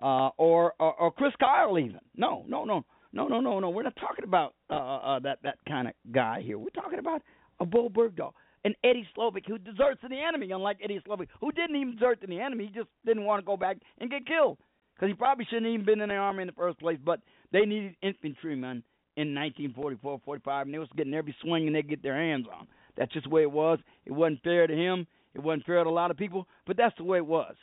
uh, 0.03 0.31
or, 0.37 0.75
or 0.79 0.95
or 0.95 1.13
Chris 1.13 1.33
Kyle 1.39 1.79
even. 1.79 2.01
No, 2.17 2.45
no, 2.49 2.65
no, 2.65 2.85
no, 3.13 3.29
no, 3.29 3.41
no, 3.41 3.61
no. 3.61 3.71
We're 3.71 3.83
not 3.83 3.97
talking 3.97 4.25
about 4.25 4.55
uh, 4.71 4.75
uh, 4.75 5.19
that 5.21 5.39
that 5.43 5.59
kind 5.69 5.89
of 5.89 5.95
guy 6.13 6.43
here. 6.43 6.59
We're 6.59 6.71
talking 6.71 6.99
about 6.99 7.23
a 7.61 7.67
Bowe 7.67 7.91
Bergdahl 7.91 8.33
and 8.65 8.75
Eddie 8.85 9.09
Slovik 9.17 9.47
who 9.47 9.59
deserts 9.59 10.01
to 10.03 10.09
the 10.09 10.21
enemy, 10.21 10.51
unlike 10.53 10.79
Eddie 10.83 11.01
Slovik, 11.07 11.29
who 11.41 11.53
didn't 11.53 11.77
even 11.77 11.95
desert 11.95 12.21
to 12.21 12.27
the 12.27 12.41
enemy. 12.41 12.67
He 12.67 12.73
just 12.73 12.89
didn't 13.05 13.25
want 13.25 13.43
to 13.43 13.47
go 13.47 13.57
back 13.57 13.79
and 13.99 14.11
get 14.11 14.27
killed 14.27 14.59
because 14.95 15.09
he 15.09 15.15
probably 15.15 15.47
shouldn't 15.47 15.67
even 15.67 15.85
been 15.85 16.01
in 16.01 16.09
the 16.09 16.17
army 16.17 16.43
in 16.43 16.47
the 16.47 16.53
first 16.53 16.79
place. 16.79 16.99
But 17.05 17.21
they 17.53 17.61
needed 17.61 17.97
infantrymen 18.03 18.83
in 19.17 19.35
1944, 19.35 20.21
45, 20.25 20.67
and 20.67 20.75
they 20.75 20.79
was 20.79 20.89
getting 20.97 21.15
every 21.15 21.35
swing 21.43 21.67
and 21.67 21.75
they 21.75 21.83
get 21.83 22.03
their 22.03 22.17
hands 22.17 22.47
on. 22.55 22.67
That's 22.97 23.13
just 23.13 23.25
the 23.25 23.31
way 23.31 23.43
it 23.43 23.51
was. 23.51 23.79
It 24.05 24.13
wasn't 24.13 24.43
fair 24.43 24.67
to 24.67 24.75
him. 24.75 25.07
It 25.35 25.43
wasn't 25.43 25.67
fair 25.67 25.83
to 25.83 25.89
a 25.89 25.93
lot 25.93 26.11
of 26.11 26.17
people, 26.17 26.47
but 26.67 26.77
that's 26.77 26.97
the 26.97 27.05
way 27.05 27.19
it 27.19 27.27
was. 27.27 27.55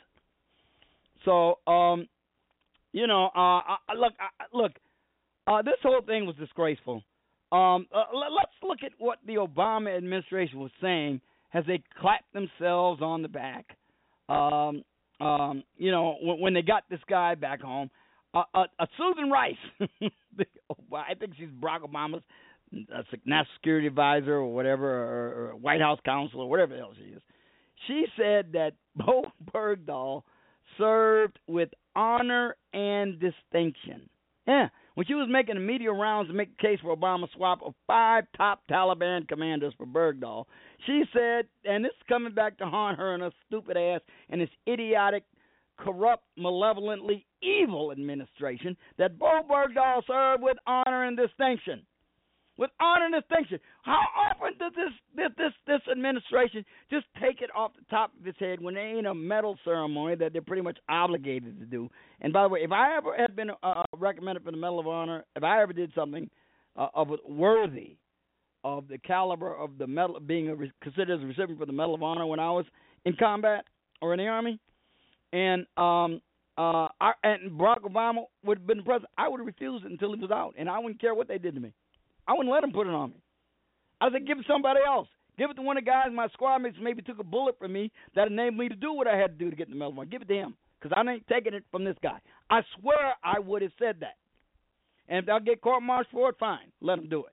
So, 1.24 1.58
um, 1.70 2.08
you 2.92 3.06
know, 3.06 3.26
uh, 3.26 3.60
I, 3.60 3.76
look, 3.96 4.12
I, 4.18 4.44
look, 4.56 4.72
uh, 5.46 5.62
this 5.62 5.74
whole 5.82 6.00
thing 6.02 6.26
was 6.26 6.36
disgraceful. 6.36 7.02
Um, 7.50 7.86
uh, 7.94 8.04
let's 8.14 8.52
look 8.62 8.78
at 8.84 8.92
what 8.98 9.18
the 9.26 9.34
Obama 9.34 9.96
administration 9.96 10.58
was 10.58 10.70
saying 10.80 11.20
as 11.54 11.64
they 11.66 11.82
clapped 12.00 12.32
themselves 12.32 13.00
on 13.02 13.22
the 13.22 13.28
back. 13.28 13.76
Um, 14.28 14.82
um, 15.20 15.64
you 15.76 15.90
know, 15.90 16.16
when, 16.22 16.40
when 16.40 16.54
they 16.54 16.62
got 16.62 16.84
this 16.90 17.00
guy 17.08 17.34
back 17.34 17.62
home, 17.62 17.90
uh, 18.34 18.42
uh, 18.54 18.64
uh, 18.78 18.86
Susan 18.98 19.30
Rice, 19.30 19.54
I 19.80 21.14
think 21.18 21.32
she's 21.38 21.48
Barack 21.48 21.80
Obama's 21.80 22.22
uh, 22.94 23.02
national 23.24 23.46
security 23.56 23.86
advisor 23.86 24.34
or 24.34 24.54
whatever, 24.54 24.86
or, 24.86 25.50
or 25.50 25.56
White 25.56 25.80
House 25.80 25.98
counsel 26.04 26.40
or 26.40 26.50
whatever 26.50 26.76
else 26.76 26.94
she 26.98 27.14
is. 27.14 27.22
She 27.86 28.06
said 28.16 28.52
that 28.52 28.72
Bowe 28.96 29.30
Bergdahl 29.52 30.22
served 30.76 31.38
with 31.46 31.70
honor 31.94 32.56
and 32.72 33.18
distinction. 33.20 34.08
Yeah, 34.46 34.68
when 34.94 35.06
she 35.06 35.14
was 35.14 35.28
making 35.30 35.56
the 35.56 35.60
media 35.60 35.92
rounds 35.92 36.28
to 36.28 36.34
make 36.34 36.56
the 36.56 36.62
case 36.62 36.78
for 36.80 36.96
Obama's 36.96 37.30
swap 37.36 37.60
of 37.62 37.74
five 37.86 38.24
top 38.36 38.62
Taliban 38.70 39.28
commanders 39.28 39.74
for 39.76 39.86
Bergdahl, 39.86 40.46
she 40.86 41.04
said, 41.12 41.46
and 41.64 41.84
this 41.84 41.90
is 41.90 42.06
coming 42.08 42.32
back 42.32 42.56
to 42.58 42.64
haunt 42.64 42.98
her 42.98 43.12
and 43.12 43.22
her 43.22 43.30
stupid 43.46 43.76
ass 43.76 44.00
and 44.30 44.40
this 44.40 44.48
idiotic, 44.66 45.24
corrupt, 45.78 46.24
malevolently 46.38 47.26
evil 47.42 47.92
administration, 47.92 48.74
that 48.96 49.18
Bowe 49.18 49.42
Bergdahl 49.48 50.02
served 50.06 50.42
with 50.42 50.56
honor 50.66 51.04
and 51.04 51.16
distinction 51.16 51.82
with 52.58 52.70
honor 52.80 53.06
and 53.06 53.14
distinction. 53.14 53.60
How 53.82 54.00
often 54.16 54.58
does 54.58 54.72
this 54.74 55.30
this 55.38 55.52
this 55.66 55.80
administration 55.90 56.64
just 56.90 57.06
take 57.22 57.40
it 57.40 57.50
off 57.56 57.70
the 57.78 57.86
top 57.88 58.12
of 58.20 58.26
its 58.26 58.38
head 58.38 58.60
when 58.60 58.74
there 58.74 58.96
ain't 58.96 59.06
a 59.06 59.14
medal 59.14 59.56
ceremony 59.64 60.16
that 60.16 60.32
they're 60.32 60.42
pretty 60.42 60.62
much 60.62 60.78
obligated 60.88 61.58
to 61.60 61.66
do? 61.66 61.88
And 62.20 62.32
by 62.32 62.42
the 62.42 62.48
way, 62.48 62.60
if 62.62 62.72
I 62.72 62.96
ever 62.96 63.16
had 63.16 63.34
been 63.34 63.50
uh, 63.62 63.84
recommended 63.96 64.44
for 64.44 64.50
the 64.50 64.58
Medal 64.58 64.80
of 64.80 64.88
Honor, 64.88 65.24
if 65.36 65.44
I 65.44 65.62
ever 65.62 65.72
did 65.72 65.92
something 65.94 66.28
uh, 66.76 66.88
of 66.94 67.08
worthy 67.26 67.96
of 68.64 68.88
the 68.88 68.98
caliber 68.98 69.54
of 69.54 69.78
the 69.78 69.86
medal, 69.86 70.18
being 70.18 70.50
a, 70.50 70.56
considered 70.84 71.16
as 71.16 71.22
a 71.22 71.26
recipient 71.26 71.60
for 71.60 71.66
the 71.66 71.72
Medal 71.72 71.94
of 71.94 72.02
Honor 72.02 72.26
when 72.26 72.40
I 72.40 72.50
was 72.50 72.66
in 73.04 73.14
combat 73.16 73.64
or 74.02 74.12
in 74.12 74.18
the 74.18 74.26
army, 74.26 74.58
and 75.32 75.64
um, 75.76 76.20
uh, 76.58 76.88
I, 77.00 77.12
and 77.22 77.52
Barack 77.52 77.82
Obama 77.82 78.24
would 78.44 78.58
have 78.58 78.66
been 78.66 78.82
president, 78.82 79.10
I 79.16 79.28
would 79.28 79.38
have 79.38 79.46
refused 79.46 79.84
it 79.84 79.92
until 79.92 80.12
he 80.12 80.20
was 80.20 80.32
out, 80.32 80.54
and 80.58 80.68
I 80.68 80.80
wouldn't 80.80 81.00
care 81.00 81.14
what 81.14 81.28
they 81.28 81.38
did 81.38 81.54
to 81.54 81.60
me. 81.60 81.72
I 82.28 82.32
wouldn't 82.32 82.52
let 82.52 82.62
him 82.62 82.72
put 82.72 82.86
it 82.86 82.92
on 82.92 83.10
me. 83.10 83.16
I 84.00 84.12
said, 84.12 84.26
give 84.26 84.38
it 84.38 84.42
to 84.42 84.48
somebody 84.48 84.80
else. 84.86 85.08
Give 85.38 85.50
it 85.50 85.54
to 85.54 85.62
one 85.62 85.78
of 85.78 85.84
the 85.84 85.90
guys 85.90 86.08
my 86.12 86.28
squad 86.28 86.58
mates 86.58 86.76
maybe 86.80 87.00
took 87.00 87.18
a 87.18 87.24
bullet 87.24 87.58
from 87.58 87.72
me 87.72 87.90
that 88.14 88.26
enabled 88.28 88.58
me 88.58 88.68
to 88.68 88.76
do 88.76 88.92
what 88.92 89.08
I 89.08 89.16
had 89.16 89.38
to 89.38 89.44
do 89.44 89.50
to 89.50 89.56
get 89.56 89.70
the 89.70 89.74
medal. 89.74 90.04
Give 90.04 90.22
it 90.22 90.28
to 90.28 90.34
him 90.34 90.56
because 90.80 90.96
I 90.96 91.10
ain't 91.10 91.26
taking 91.26 91.54
it 91.54 91.64
from 91.70 91.84
this 91.84 91.96
guy. 92.02 92.18
I 92.50 92.60
swear 92.78 93.14
I 93.24 93.38
would 93.38 93.62
have 93.62 93.72
said 93.78 93.96
that. 94.00 94.16
And 95.08 95.24
if 95.24 95.28
I'll 95.30 95.40
get 95.40 95.62
court 95.62 95.82
martialed 95.82 96.12
for 96.12 96.28
it, 96.30 96.36
fine. 96.38 96.70
Let 96.80 96.98
him 96.98 97.08
do 97.08 97.24
it. 97.24 97.32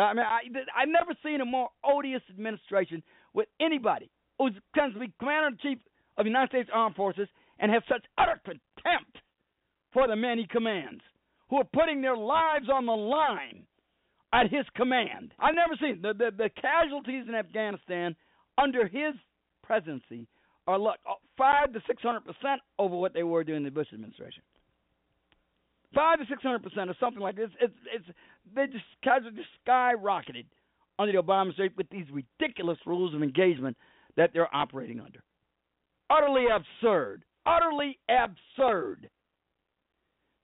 I 0.00 0.14
mean, 0.14 0.24
I 0.24 0.40
I 0.74 0.84
never 0.86 1.14
seen 1.22 1.40
a 1.40 1.44
more 1.44 1.68
odious 1.84 2.22
administration 2.30 3.02
with 3.34 3.48
anybody 3.60 4.10
who's 4.38 4.52
be 4.74 5.12
commander 5.18 5.48
in 5.48 5.58
chief 5.58 5.78
of 6.16 6.24
the 6.24 6.30
United 6.30 6.48
States 6.48 6.70
Armed 6.72 6.96
Forces 6.96 7.28
and 7.58 7.70
has 7.70 7.82
such 7.88 8.04
utter 8.16 8.40
contempt 8.44 9.18
for 9.92 10.06
the 10.06 10.16
men 10.16 10.38
he 10.38 10.46
commands 10.46 11.02
who 11.52 11.58
are 11.58 11.68
putting 11.74 12.00
their 12.00 12.16
lives 12.16 12.70
on 12.72 12.86
the 12.86 12.92
line 12.92 13.64
at 14.32 14.50
his 14.50 14.64
command. 14.74 15.34
I've 15.38 15.54
never 15.54 15.74
seen 15.78 16.00
the 16.00 16.14
the, 16.14 16.30
the 16.34 16.48
casualties 16.58 17.26
in 17.28 17.34
Afghanistan 17.34 18.16
under 18.56 18.88
his 18.88 19.12
presidency 19.62 20.26
are 20.66 20.78
like 20.78 20.98
uh, 21.06 21.12
five 21.36 21.74
to 21.74 21.82
six 21.86 22.02
hundred 22.02 22.20
percent 22.24 22.62
over 22.78 22.96
what 22.96 23.12
they 23.12 23.22
were 23.22 23.44
during 23.44 23.64
the 23.64 23.70
Bush 23.70 23.88
administration. 23.92 24.42
Five 25.94 26.20
to 26.20 26.24
six 26.26 26.42
hundred 26.42 26.62
percent 26.62 26.88
or 26.88 26.96
something 26.98 27.20
like 27.20 27.36
this. 27.36 27.50
It's 27.60 27.74
it's 27.94 28.06
they 28.54 28.64
just 28.68 28.84
casualties 29.04 29.44
skyrocketed 29.68 30.46
under 30.98 31.12
the 31.12 31.18
Obama 31.18 31.42
administration 31.42 31.74
with 31.76 31.90
these 31.90 32.06
ridiculous 32.10 32.78
rules 32.86 33.14
of 33.14 33.22
engagement 33.22 33.76
that 34.16 34.30
they're 34.32 34.54
operating 34.56 35.00
under. 35.00 35.22
Utterly 36.08 36.46
absurd. 36.46 37.24
Utterly 37.44 37.98
absurd. 38.08 39.10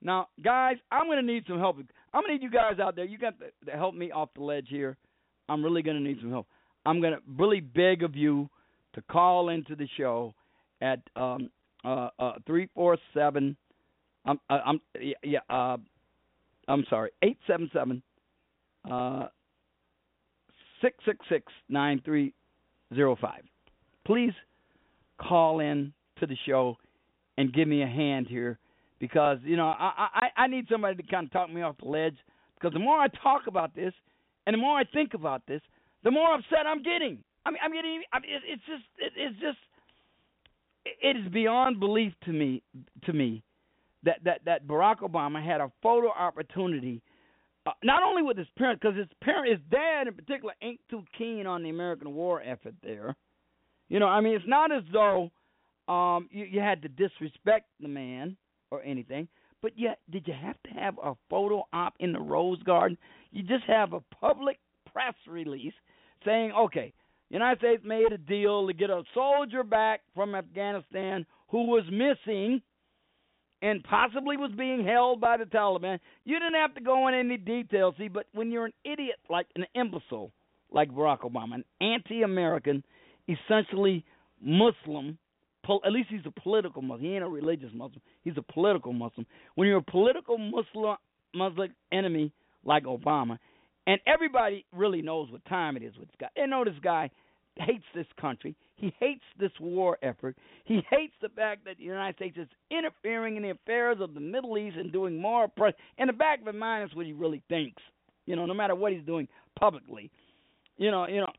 Now, 0.01 0.27
guys, 0.43 0.77
I'm 0.91 1.05
going 1.05 1.25
to 1.25 1.33
need 1.33 1.43
some 1.47 1.59
help. 1.59 1.77
I'm 2.13 2.23
going 2.23 2.27
to 2.27 2.33
need 2.33 2.43
you 2.43 2.51
guys 2.51 2.79
out 2.79 2.95
there. 2.95 3.05
You 3.05 3.17
got 3.17 3.35
to 3.39 3.71
help 3.71 3.95
me 3.95 4.11
off 4.11 4.29
the 4.35 4.43
ledge 4.43 4.67
here. 4.69 4.97
I'm 5.49 5.63
really 5.63 5.81
going 5.81 5.97
to 5.97 6.03
need 6.03 6.19
some 6.21 6.29
help. 6.29 6.47
I'm 6.85 7.01
going 7.01 7.13
to 7.13 7.19
really 7.37 7.59
beg 7.59 8.03
of 8.03 8.15
you 8.15 8.49
to 8.93 9.01
call 9.11 9.49
into 9.49 9.75
the 9.75 9.87
show 9.97 10.33
at 10.81 10.99
um 11.15 11.49
uh 11.83 12.09
uh 12.19 12.33
347 12.47 13.55
I'm 14.25 14.39
uh, 14.49 14.59
I'm 14.65 14.81
yeah 15.23 15.39
uh 15.49 15.77
I'm 16.67 16.85
sorry 16.89 17.11
877 17.21 18.01
uh 18.89 19.27
666 20.81 21.51
9305. 21.67 23.41
Please 24.05 24.33
call 25.21 25.59
in 25.59 25.93
to 26.19 26.25
the 26.25 26.37
show 26.45 26.77
and 27.37 27.53
give 27.53 27.67
me 27.67 27.83
a 27.83 27.87
hand 27.87 28.27
here 28.29 28.57
because 28.99 29.39
you 29.43 29.57
know 29.57 29.67
I, 29.67 30.07
I 30.13 30.43
I 30.43 30.47
need 30.47 30.67
somebody 30.69 31.01
to 31.01 31.03
kind 31.03 31.25
of 31.25 31.31
talk 31.31 31.51
me 31.51 31.61
off 31.61 31.77
the 31.81 31.89
ledge 31.89 32.17
because 32.55 32.73
the 32.73 32.79
more 32.79 32.97
I 32.97 33.07
talk 33.07 33.47
about 33.47 33.75
this 33.75 33.93
and 34.45 34.53
the 34.53 34.57
more 34.57 34.77
I 34.77 34.83
think 34.83 35.13
about 35.13 35.43
this, 35.47 35.61
the 36.03 36.11
more 36.11 36.33
upset 36.33 36.65
I'm 36.67 36.83
getting. 36.83 37.19
I 37.45 37.51
mean, 37.51 37.59
I'm 37.63 37.73
getting. 37.73 38.01
I 38.11 38.19
mean, 38.19 38.31
it's 38.45 38.61
just 38.67 38.83
it, 38.97 39.13
it's 39.15 39.39
just 39.39 39.57
it 40.85 41.17
is 41.17 41.31
beyond 41.31 41.79
belief 41.79 42.13
to 42.25 42.31
me 42.31 42.61
to 43.05 43.13
me 43.13 43.43
that 44.03 44.19
that 44.23 44.41
that 44.45 44.67
Barack 44.67 44.99
Obama 44.99 45.43
had 45.43 45.61
a 45.61 45.71
photo 45.81 46.09
opportunity. 46.09 47.01
Uh, 47.65 47.71
not 47.83 48.03
only 48.03 48.23
with 48.23 48.37
his 48.37 48.47
parents, 48.57 48.81
because 48.81 48.97
his 48.97 49.07
parent, 49.21 49.51
his 49.51 49.59
dad 49.69 50.07
in 50.07 50.13
particular, 50.13 50.53
ain't 50.61 50.79
too 50.89 51.03
keen 51.17 51.45
on 51.45 51.61
the 51.61 51.69
American 51.69 52.13
war 52.13 52.41
effort 52.41 52.73
there. 52.81 53.15
You 53.89 53.99
know, 53.99 54.07
I 54.07 54.21
mean, 54.21 54.33
it's 54.33 54.45
not 54.47 54.71
as 54.71 54.83
though 54.93 55.29
um, 55.91 56.29
you, 56.31 56.45
you 56.45 56.59
had 56.61 56.81
to 56.83 56.87
disrespect 56.87 57.67
the 57.81 57.87
man 57.87 58.37
or 58.71 58.81
anything. 58.83 59.27
But 59.61 59.77
yet, 59.77 59.99
did 60.09 60.27
you 60.27 60.33
have 60.33 60.55
to 60.63 60.69
have 60.79 60.97
a 61.03 61.13
photo 61.29 61.63
op 61.73 61.95
in 61.99 62.13
the 62.13 62.19
Rose 62.19 62.61
Garden? 62.63 62.97
You 63.31 63.43
just 63.43 63.65
have 63.67 63.93
a 63.93 63.99
public 63.99 64.57
press 64.91 65.15
release 65.27 65.73
saying, 66.25 66.51
okay, 66.57 66.93
United 67.29 67.59
States 67.59 67.83
made 67.85 68.11
a 68.11 68.17
deal 68.17 68.67
to 68.67 68.73
get 68.73 68.89
a 68.89 69.03
soldier 69.13 69.63
back 69.63 70.01
from 70.15 70.33
Afghanistan 70.33 71.25
who 71.49 71.67
was 71.67 71.83
missing 71.91 72.61
and 73.61 73.83
possibly 73.83 74.37
was 74.37 74.51
being 74.57 74.85
held 74.85 75.19
by 75.19 75.37
the 75.37 75.43
Taliban. 75.43 75.99
You 76.23 76.39
didn't 76.39 76.59
have 76.59 76.73
to 76.75 76.81
go 76.81 77.07
into 77.07 77.19
any 77.19 77.37
details, 77.37 77.95
see, 77.97 78.07
but 78.07 78.25
when 78.33 78.51
you're 78.51 78.65
an 78.65 78.73
idiot 78.85 79.17
like 79.29 79.47
an 79.55 79.65
imbecile 79.75 80.31
like 80.71 80.91
Barack 80.91 81.21
Obama, 81.21 81.55
an 81.55 81.65
anti-American, 81.81 82.83
essentially 83.27 84.05
Muslim, 84.41 85.17
pol- 85.69 85.81
at 85.85 85.91
least 85.91 86.09
he's 86.09 86.25
a 86.25 86.41
political 86.41 86.81
Muslim. 86.81 87.05
He 87.05 87.13
ain't 87.13 87.23
a 87.23 87.29
religious 87.29 87.69
Muslim. 87.73 88.01
He's 88.23 88.37
a 88.37 88.53
political 88.53 88.91
Muslim. 88.91 89.25
When 89.55 89.67
you're 89.67 89.77
a 89.77 89.83
political 89.83 90.37
Muslim 90.37 90.97
Muslim 91.33 91.75
enemy 91.91 92.31
like 92.65 92.85
Obama, 92.85 93.37
and 93.85 93.99
everybody 94.07 94.65
really 94.75 95.01
knows 95.01 95.31
what 95.31 95.45
time 95.45 95.77
it 95.77 95.83
is 95.83 95.95
with 95.97 96.07
this 96.07 96.15
guy. 96.19 96.27
They 96.35 96.47
know 96.47 96.63
this 96.65 96.73
guy 96.83 97.11
hates 97.55 97.83
this 97.93 98.07
country. 98.19 98.55
He 98.77 98.93
hates 98.99 99.23
this 99.39 99.51
war 99.59 99.97
effort. 100.01 100.37
He 100.65 100.81
hates 100.89 101.13
the 101.21 101.29
fact 101.29 101.65
that 101.65 101.77
the 101.77 101.83
United 101.83 102.15
States 102.15 102.37
is 102.37 102.47
interfering 102.71 103.35
in 103.35 103.43
the 103.43 103.51
affairs 103.51 103.97
of 103.99 104.13
the 104.13 104.19
Middle 104.19 104.57
East 104.57 104.77
and 104.77 104.91
doing 104.91 105.21
more. 105.21 105.47
Pre- 105.47 105.73
in 105.97 106.07
the 106.07 106.13
back 106.13 106.39
of 106.41 106.47
his 106.47 106.55
mind, 106.55 106.83
that's 106.83 106.95
what 106.95 107.05
he 107.05 107.13
really 107.13 107.43
thinks. 107.49 107.81
You 108.25 108.35
know, 108.35 108.45
no 108.45 108.53
matter 108.53 108.75
what 108.75 108.93
he's 108.93 109.05
doing 109.05 109.27
publicly, 109.59 110.09
you 110.77 110.91
know, 110.91 111.07
you 111.07 111.19
know, 111.19 111.31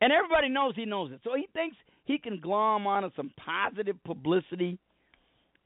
and 0.00 0.12
everybody 0.12 0.48
knows 0.48 0.74
he 0.76 0.84
knows 0.84 1.10
it. 1.12 1.20
So 1.24 1.34
he 1.34 1.48
thinks 1.54 1.76
he 2.06 2.18
can 2.18 2.40
glom 2.40 2.86
onto 2.86 3.10
some 3.14 3.30
positive 3.36 4.02
publicity. 4.04 4.78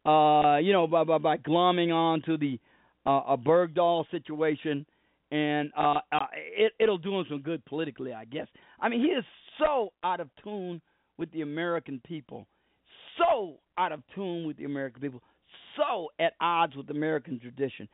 Uh, 0.04 0.56
you 0.56 0.72
know, 0.72 0.86
by 0.86 1.04
by, 1.04 1.18
by 1.18 1.36
glomming 1.36 1.92
onto 1.92 2.36
the 2.36 2.58
uh, 3.06 3.22
a 3.28 3.38
Bergdahl 3.38 4.04
situation, 4.10 4.84
and 5.30 5.70
uh, 5.76 6.00
uh, 6.10 6.26
it, 6.34 6.72
it'll 6.80 6.98
do 6.98 7.18
him 7.18 7.26
some 7.28 7.40
good 7.42 7.64
politically, 7.66 8.12
I 8.12 8.24
guess. 8.24 8.48
I 8.80 8.88
mean, 8.88 9.00
he 9.00 9.08
is 9.08 9.24
so 9.58 9.92
out 10.02 10.20
of 10.20 10.28
tune 10.42 10.80
with 11.18 11.30
the 11.32 11.42
American 11.42 12.00
people, 12.06 12.46
so 13.18 13.58
out 13.78 13.92
of 13.92 14.02
tune 14.14 14.46
with 14.46 14.56
the 14.56 14.64
American 14.64 15.02
people, 15.02 15.22
so 15.76 16.08
at 16.18 16.32
odds 16.40 16.74
with 16.74 16.88
American 16.90 17.38
tradition, 17.38 17.86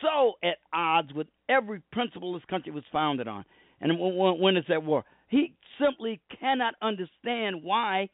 so 0.00 0.34
at 0.42 0.56
odds 0.72 1.12
with 1.12 1.26
every 1.48 1.82
principle 1.92 2.32
this 2.32 2.42
country 2.48 2.72
was 2.72 2.84
founded 2.90 3.28
on. 3.28 3.44
And 3.82 3.98
when, 3.98 4.40
when 4.40 4.56
it's 4.56 4.68
at 4.70 4.82
war, 4.82 5.04
he 5.30 5.54
simply 5.80 6.20
cannot 6.38 6.74
understand 6.82 7.62
why 7.62 8.08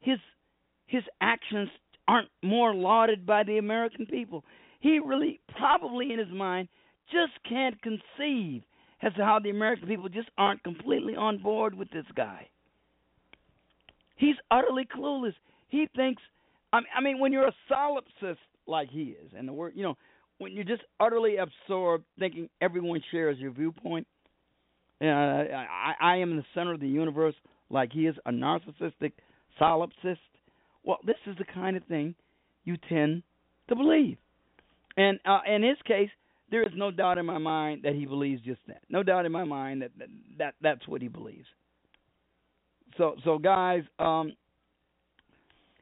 his 0.00 0.18
his 0.86 1.02
actions 1.20 1.68
aren't 2.06 2.28
more 2.42 2.74
lauded 2.74 3.26
by 3.26 3.42
the 3.42 3.58
American 3.58 4.06
people. 4.06 4.44
He 4.80 5.00
really, 5.00 5.40
probably 5.58 6.12
in 6.12 6.18
his 6.18 6.30
mind, 6.30 6.68
just 7.10 7.32
can't 7.46 7.76
conceive 7.82 8.62
as 9.02 9.12
to 9.14 9.24
how 9.24 9.38
the 9.38 9.50
American 9.50 9.88
people 9.88 10.08
just 10.08 10.30
aren't 10.38 10.62
completely 10.62 11.14
on 11.14 11.38
board 11.38 11.74
with 11.74 11.90
this 11.90 12.06
guy. 12.16 12.48
He's 14.16 14.36
utterly 14.50 14.86
clueless. 14.86 15.34
He 15.68 15.88
thinks, 15.94 16.22
I 16.72 17.00
mean, 17.02 17.18
when 17.18 17.32
you're 17.32 17.48
a 17.48 17.54
solipsist 17.70 18.38
like 18.66 18.90
he 18.90 19.16
is, 19.22 19.30
and 19.36 19.46
the 19.46 19.52
word, 19.52 19.72
you 19.74 19.82
know, 19.82 19.96
when 20.38 20.52
you're 20.52 20.64
just 20.64 20.82
utterly 21.00 21.36
absorbed, 21.36 22.04
thinking 22.18 22.48
everyone 22.60 23.02
shares 23.10 23.38
your 23.38 23.50
viewpoint. 23.52 24.06
Uh, 25.00 25.06
I, 25.06 25.94
I 26.00 26.16
am 26.16 26.32
in 26.32 26.36
the 26.38 26.44
center 26.54 26.72
of 26.72 26.80
the 26.80 26.88
universe, 26.88 27.34
like 27.70 27.92
he 27.92 28.06
is 28.06 28.16
a 28.26 28.30
narcissistic 28.30 29.12
solipsist. 29.60 30.18
Well, 30.84 30.98
this 31.04 31.16
is 31.26 31.36
the 31.38 31.44
kind 31.44 31.76
of 31.76 31.84
thing 31.84 32.14
you 32.64 32.76
tend 32.88 33.22
to 33.68 33.76
believe. 33.76 34.16
And 34.96 35.20
uh, 35.24 35.40
in 35.46 35.62
his 35.62 35.76
case, 35.86 36.10
there 36.50 36.62
is 36.62 36.72
no 36.74 36.90
doubt 36.90 37.18
in 37.18 37.26
my 37.26 37.38
mind 37.38 37.82
that 37.84 37.94
he 37.94 38.06
believes 38.06 38.42
just 38.42 38.60
that. 38.66 38.82
No 38.88 39.02
doubt 39.02 39.26
in 39.26 39.32
my 39.32 39.44
mind 39.44 39.82
that 39.82 39.90
that, 39.98 40.08
that 40.38 40.54
that's 40.60 40.88
what 40.88 41.02
he 41.02 41.08
believes. 41.08 41.46
So 42.96 43.16
so 43.24 43.38
guys, 43.38 43.82
um, 43.98 44.32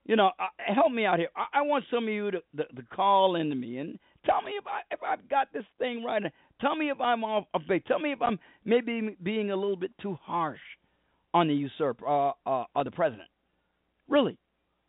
you 0.04 0.16
know, 0.16 0.30
uh, 0.38 0.48
help 0.58 0.92
me 0.92 1.06
out 1.06 1.18
here. 1.18 1.28
I, 1.36 1.60
I 1.60 1.62
want 1.62 1.84
some 1.90 2.04
of 2.04 2.10
you 2.12 2.30
to, 2.30 2.42
to, 2.56 2.64
to 2.64 2.82
call 2.94 3.36
into 3.36 3.54
me 3.54 3.78
and 3.78 3.98
tell 4.24 4.42
me 4.42 4.52
if 4.58 4.66
I 4.66 4.80
if 4.90 5.00
I've 5.02 5.28
got 5.28 5.52
this 5.52 5.64
thing 5.78 6.04
right. 6.04 6.22
Tell 6.60 6.74
me 6.74 6.90
if 6.90 7.00
I'm 7.00 7.22
off 7.24 7.44
of 7.54 7.62
base. 7.68 7.82
Tell 7.86 7.98
me 7.98 8.12
if 8.12 8.22
I'm 8.22 8.38
maybe 8.64 9.16
being 9.22 9.50
a 9.50 9.56
little 9.56 9.76
bit 9.76 9.90
too 10.00 10.18
harsh 10.22 10.60
on 11.34 11.48
the 11.48 11.54
usurper, 11.54 12.06
uh, 12.06 12.32
uh, 12.46 12.82
the 12.82 12.90
president. 12.90 13.28
Really, 14.08 14.38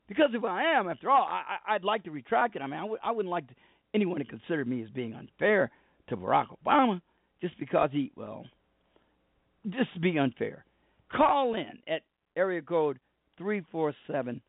because 0.08 0.30
if 0.34 0.44
I 0.44 0.64
am, 0.64 0.88
after 0.88 1.10
all, 1.10 1.24
I, 1.24 1.58
I, 1.68 1.76
I'd 1.76 1.84
like 1.84 2.04
to 2.04 2.12
retract 2.12 2.56
it. 2.56 2.62
I 2.62 2.68
mean, 2.68 2.76
I 2.76 2.82
w- 2.82 3.00
I 3.04 3.12
wouldn't 3.12 3.32
like 3.32 3.48
to, 3.48 3.56
anyone 3.94 4.20
to 4.20 4.26
consider 4.26 4.64
me 4.64 4.84
as 4.84 4.90
being 4.92 5.14
unfair 5.14 5.72
to 6.10 6.16
Barack 6.16 6.48
Obama 6.66 7.02
just 7.42 7.58
because 7.60 7.90
he, 7.92 8.12
well, 8.16 8.46
just 9.70 9.94
to 9.96 10.00
be 10.00 10.18
unfair. 10.18 10.64
Call 11.12 11.56
in 11.56 11.80
at 11.88 12.04
area 12.36 12.62
code 12.62 13.00
three 13.38 13.62
four 13.72 13.94
seven 14.10 14.40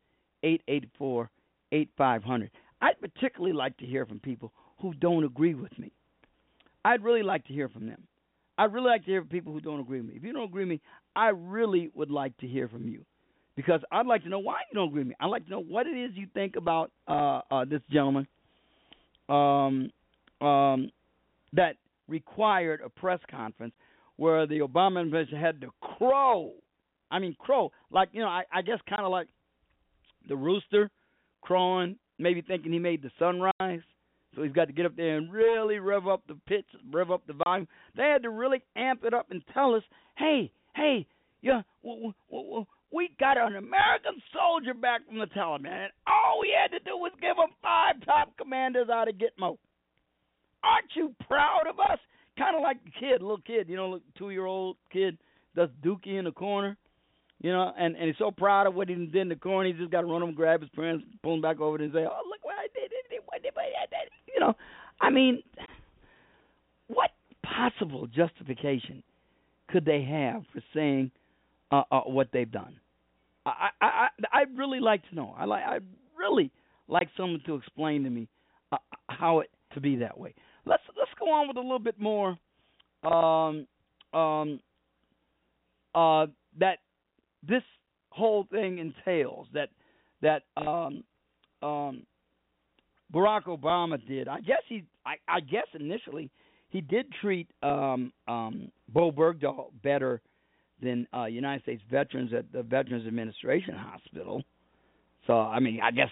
eight 0.43 0.61
eight 0.67 0.85
four 0.97 1.29
eight 1.71 1.89
five 1.97 2.23
hundred. 2.23 2.51
I'd 2.81 3.01
particularly 3.01 3.53
like 3.53 3.75
to 3.77 3.85
hear 3.85 4.05
from 4.05 4.19
people 4.19 4.53
who 4.79 4.93
don't 4.93 5.25
agree 5.25 5.55
with 5.55 5.77
me. 5.77 5.91
I'd 6.85 7.03
really 7.03 7.23
like 7.23 7.45
to 7.47 7.53
hear 7.53 7.69
from 7.69 7.87
them. 7.87 8.03
I'd 8.57 8.73
really 8.73 8.87
like 8.87 9.05
to 9.05 9.11
hear 9.11 9.21
from 9.21 9.29
people 9.29 9.53
who 9.53 9.61
don't 9.61 9.79
agree 9.79 10.01
with 10.01 10.09
me. 10.09 10.15
If 10.17 10.23
you 10.23 10.33
don't 10.33 10.43
agree 10.43 10.63
with 10.63 10.69
me, 10.69 10.81
I 11.15 11.29
really 11.29 11.91
would 11.93 12.11
like 12.11 12.37
to 12.37 12.47
hear 12.47 12.67
from 12.67 12.87
you 12.87 13.05
because 13.55 13.81
I'd 13.91 14.05
like 14.05 14.23
to 14.23 14.29
know 14.29 14.39
why 14.39 14.59
you 14.71 14.75
don't 14.75 14.89
agree 14.89 15.01
with 15.01 15.09
me. 15.09 15.15
I'd 15.19 15.27
like 15.27 15.45
to 15.45 15.51
know 15.51 15.61
what 15.61 15.87
it 15.87 15.91
is 15.91 16.11
you 16.15 16.27
think 16.33 16.55
about 16.55 16.91
uh, 17.07 17.41
uh, 17.51 17.65
this 17.65 17.81
gentleman 17.91 18.27
um, 19.29 19.91
um, 20.41 20.91
that 21.53 21.75
required 22.07 22.81
a 22.83 22.89
press 22.89 23.19
conference 23.29 23.73
where 24.17 24.45
the 24.45 24.59
Obama 24.59 25.01
administration 25.01 25.39
had 25.39 25.61
to 25.61 25.69
crow. 25.81 26.51
I 27.11 27.19
mean, 27.19 27.35
crow 27.39 27.71
like 27.91 28.09
you 28.11 28.21
know, 28.21 28.27
I, 28.27 28.43
I 28.53 28.61
guess 28.61 28.79
kind 28.89 29.03
of 29.03 29.11
like 29.11 29.27
the 30.27 30.35
rooster 30.35 30.89
crowing, 31.41 31.95
maybe 32.17 32.41
thinking 32.41 32.71
he 32.71 32.79
made 32.79 33.01
the 33.01 33.11
sunrise. 33.17 33.81
So 34.35 34.43
he's 34.43 34.51
got 34.53 34.65
to 34.65 34.73
get 34.73 34.85
up 34.85 34.95
there 34.95 35.17
and 35.17 35.31
really 35.31 35.79
rev 35.79 36.07
up 36.07 36.21
the 36.27 36.37
pitch, 36.47 36.65
rev 36.91 37.11
up 37.11 37.25
the 37.27 37.33
volume. 37.33 37.67
They 37.97 38.03
had 38.03 38.23
to 38.23 38.29
really 38.29 38.61
amp 38.75 39.03
it 39.03 39.13
up 39.13 39.31
and 39.31 39.41
tell 39.53 39.73
us, 39.75 39.83
hey, 40.17 40.51
hey, 40.75 41.07
yeah, 41.41 41.61
w- 41.83 42.13
w- 42.29 42.47
w- 42.49 42.65
we 42.91 43.09
got 43.19 43.37
an 43.37 43.55
American 43.55 44.21
soldier 44.33 44.73
back 44.73 45.01
from 45.07 45.19
the 45.19 45.27
Taliban, 45.27 45.65
and 45.85 45.91
all 46.07 46.39
we 46.41 46.53
had 46.55 46.71
to 46.77 46.83
do 46.83 46.97
was 46.97 47.11
give 47.21 47.37
him 47.37 47.49
five 47.61 47.95
top 48.05 48.35
commanders 48.37 48.89
out 48.89 49.07
of 49.07 49.15
Gitmo. 49.15 49.57
Aren't 50.63 50.95
you 50.95 51.15
proud 51.27 51.67
of 51.69 51.79
us? 51.79 51.99
Kind 52.37 52.55
of 52.55 52.61
like 52.61 52.83
the 52.83 52.91
kid, 52.91 53.21
little 53.21 53.41
kid, 53.45 53.69
you 53.69 53.75
know, 53.75 53.99
two 54.17 54.29
year 54.31 54.45
old 54.45 54.77
kid 54.91 55.17
does 55.55 55.69
dookie 55.83 56.17
in 56.17 56.25
the 56.25 56.31
corner, 56.31 56.77
you 57.41 57.51
know, 57.51 57.73
and 57.77 57.95
and 57.95 58.05
he's 58.05 58.17
so 58.17 58.31
proud 58.31 58.67
of 58.67 58.75
what 58.75 58.89
he 58.89 58.95
did 58.95 59.15
in 59.15 59.29
the 59.29 59.35
corner, 59.35 59.67
he 59.67 59.73
just 59.73 59.91
got 59.91 60.01
to 60.01 60.07
run 60.07 60.21
him, 60.23 60.33
grab 60.33 60.61
his 60.61 60.69
parents, 60.71 61.05
pull 61.23 61.35
him 61.35 61.41
back 61.41 61.59
over 61.59 61.77
and 61.77 61.91
say, 61.93 62.05
"Oh, 62.05 62.21
look 62.27 62.43
what 62.43 62.55
I 62.57 62.67
did! 62.73 62.91
What 63.25 63.41
did 63.43 63.53
I 63.57 63.85
did?" 63.85 64.09
You 64.39 64.45
know, 64.45 64.53
I 65.01 65.09
mean, 65.09 65.43
what 66.87 67.09
possible 67.43 68.07
justification 68.07 69.03
could 69.67 69.83
they 69.83 70.01
have 70.01 70.43
for 70.53 70.61
saying 70.73 71.11
uh, 71.73 71.83
uh, 71.91 72.01
what 72.03 72.29
they've 72.31 72.49
done? 72.49 72.79
I 73.45 73.69
I 73.81 73.85
I 73.85 74.07
I'd 74.31 74.57
really 74.57 74.79
like 74.79 75.07
to 75.09 75.15
know. 75.15 75.35
I 75.37 75.43
like 75.43 75.63
I 75.65 75.79
really 76.17 76.51
like 76.87 77.09
someone 77.17 77.41
to 77.47 77.55
explain 77.55 78.03
to 78.05 78.09
me 78.09 78.29
uh, 78.71 78.77
how 79.09 79.39
it 79.41 79.49
to 79.73 79.81
be 79.81 79.97
that 79.97 80.17
way. 80.17 80.33
Let's 80.65 80.83
let's 80.97 81.11
go 81.19 81.29
on 81.29 81.49
with 81.49 81.57
a 81.57 81.61
little 81.61 81.77
bit 81.77 81.99
more 81.99 82.37
um 83.03 83.67
um 84.13 84.61
uh 85.95 86.27
that 86.59 86.77
this 87.45 87.63
whole 88.11 88.47
thing 88.49 88.77
entails 88.77 89.47
that 89.53 89.69
that 90.21 90.43
um 90.55 91.03
um 91.61 92.03
Barack 93.13 93.43
Obama 93.45 93.99
did. 94.07 94.27
I 94.27 94.39
guess 94.41 94.61
he 94.67 94.83
I, 95.05 95.15
I 95.27 95.39
guess 95.39 95.65
initially 95.73 96.29
he 96.69 96.81
did 96.81 97.07
treat 97.21 97.47
um 97.63 98.11
um 98.27 98.71
Bowe 98.89 99.11
Bergdahl 99.11 99.71
better 99.83 100.21
than 100.81 101.07
uh 101.13 101.25
United 101.25 101.63
States 101.63 101.81
veterans 101.89 102.31
at 102.33 102.51
the 102.51 102.63
Veterans 102.63 103.07
Administration 103.07 103.75
Hospital. 103.75 104.43
So 105.27 105.33
I 105.39 105.59
mean 105.59 105.79
I 105.83 105.91
guess 105.91 106.09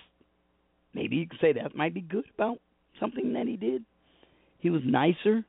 maybe 0.93 1.17
you 1.17 1.27
could 1.27 1.39
say 1.39 1.53
that 1.53 1.75
might 1.75 1.93
be 1.93 2.01
good 2.01 2.25
about 2.33 2.59
something 2.99 3.33
that 3.33 3.47
he 3.47 3.57
did. 3.57 3.83
He 4.59 4.69
was 4.69 4.81
nicer 4.83 5.45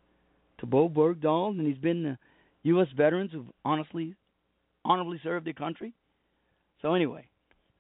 to 0.58 0.66
Bowe 0.66 0.88
Bergdahl 0.88 1.56
than 1.56 1.66
he's 1.66 1.78
been 1.78 2.02
to 2.02 2.18
U.S. 2.64 2.88
veterans 2.96 3.30
who've 3.32 3.46
honestly, 3.64 4.14
honorably 4.84 5.20
served 5.22 5.46
their 5.46 5.54
country. 5.54 5.94
So 6.82 6.94
anyway, 6.94 7.26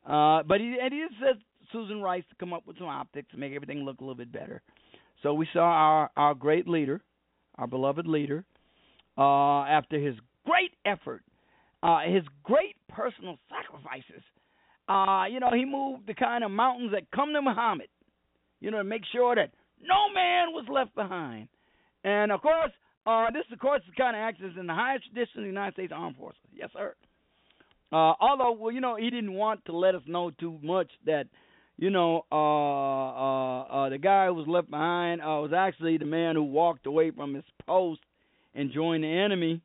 uh, 0.06 0.42
but 0.44 0.60
he 0.60 0.76
and 0.80 0.92
he 0.92 1.06
said 1.20 1.38
Susan 1.72 2.00
Rice 2.00 2.24
to 2.30 2.36
come 2.36 2.52
up 2.52 2.66
with 2.66 2.78
some 2.78 2.88
optics 2.88 3.30
to 3.32 3.36
make 3.36 3.52
everything 3.52 3.80
look 3.84 4.00
a 4.00 4.04
little 4.04 4.14
bit 4.14 4.32
better. 4.32 4.62
So 5.22 5.34
we 5.34 5.48
saw 5.52 5.60
our 5.60 6.10
our 6.16 6.34
great 6.34 6.68
leader, 6.68 7.00
our 7.56 7.66
beloved 7.66 8.06
leader, 8.06 8.44
uh, 9.16 9.62
after 9.64 9.98
his 9.98 10.14
great 10.46 10.72
effort, 10.84 11.22
uh, 11.82 12.00
his 12.00 12.22
great 12.42 12.76
personal 12.88 13.38
sacrifices. 13.48 14.22
Uh, 14.88 15.24
you 15.30 15.40
know, 15.40 15.50
he 15.52 15.64
moved 15.64 16.06
the 16.06 16.14
kind 16.14 16.42
of 16.44 16.50
mountains 16.50 16.92
that 16.92 17.10
come 17.14 17.32
to 17.32 17.42
Muhammad. 17.42 17.88
You 18.60 18.70
know, 18.70 18.78
to 18.78 18.84
make 18.84 19.02
sure 19.12 19.34
that 19.34 19.50
no 19.80 20.12
man 20.12 20.52
was 20.52 20.66
left 20.72 20.94
behind. 20.94 21.48
And 22.04 22.32
of 22.32 22.40
course, 22.40 22.72
uh, 23.06 23.30
this 23.30 23.44
of 23.52 23.58
course 23.58 23.82
is 23.82 23.92
the 23.94 24.02
kind 24.02 24.16
of 24.16 24.20
actions 24.20 24.56
in 24.58 24.66
the 24.66 24.74
highest 24.74 25.04
tradition 25.06 25.40
of 25.40 25.44
the 25.44 25.48
United 25.48 25.74
States 25.74 25.92
Armed 25.94 26.16
Forces. 26.16 26.40
Yes, 26.52 26.70
sir. 26.72 26.94
Uh, 27.90 28.12
although, 28.20 28.52
well, 28.52 28.72
you 28.72 28.80
know, 28.80 28.96
he 28.96 29.08
didn't 29.10 29.32
want 29.32 29.64
to 29.64 29.76
let 29.76 29.94
us 29.94 30.02
know 30.06 30.30
too 30.30 30.58
much 30.62 30.90
that, 31.06 31.26
you 31.78 31.90
know, 31.90 32.26
uh, 32.30 32.34
uh, 32.34 33.62
uh, 33.62 33.88
the 33.88 33.98
guy 33.98 34.26
who 34.26 34.34
was 34.34 34.48
left 34.48 34.68
behind 34.68 35.20
uh, 35.20 35.38
was 35.40 35.52
actually 35.56 35.96
the 35.96 36.04
man 36.04 36.34
who 36.34 36.42
walked 36.42 36.86
away 36.86 37.12
from 37.12 37.34
his 37.34 37.44
post 37.66 38.00
and 38.54 38.72
joined 38.72 39.04
the 39.04 39.08
enemy. 39.08 39.62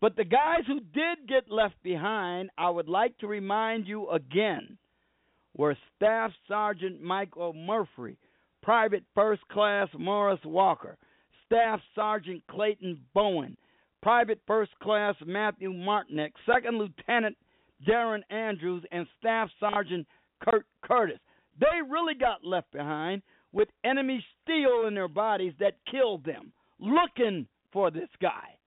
But 0.00 0.14
the 0.14 0.24
guys 0.24 0.62
who 0.68 0.78
did 0.78 1.28
get 1.28 1.50
left 1.50 1.74
behind, 1.82 2.50
I 2.56 2.70
would 2.70 2.88
like 2.88 3.18
to 3.18 3.26
remind 3.26 3.88
you 3.88 4.08
again, 4.10 4.78
were 5.56 5.76
Staff 5.96 6.30
Sergeant 6.46 7.02
Michael 7.02 7.52
Murphy, 7.52 8.16
Private 8.62 9.02
First 9.16 9.42
Class 9.48 9.88
Morris 9.98 10.38
Walker, 10.44 10.96
Staff 11.46 11.80
Sergeant 11.96 12.44
Clayton 12.48 13.00
Bowen, 13.12 13.56
Private 14.02 14.38
First 14.46 14.70
Class 14.80 15.16
Matthew 15.26 15.72
Martinek, 15.72 16.30
Second 16.46 16.78
Lieutenant 16.78 17.36
Darryn 17.88 18.22
Andrews, 18.30 18.84
and 18.92 19.04
Staff 19.18 19.50
Sergeant 19.58 20.06
Kurt 20.40 20.66
Curtiss. 20.82 21.18
They 21.60 21.82
really 21.88 22.14
got 22.14 22.44
left 22.44 22.70
behind 22.72 23.22
with 23.52 23.68
enemy 23.84 24.24
steel 24.42 24.86
in 24.86 24.94
their 24.94 25.08
bodies 25.08 25.54
that 25.60 25.74
killed 25.90 26.24
them, 26.24 26.52
looking 26.78 27.46
for 27.72 27.90
this 27.90 28.08
guy. 28.20 28.58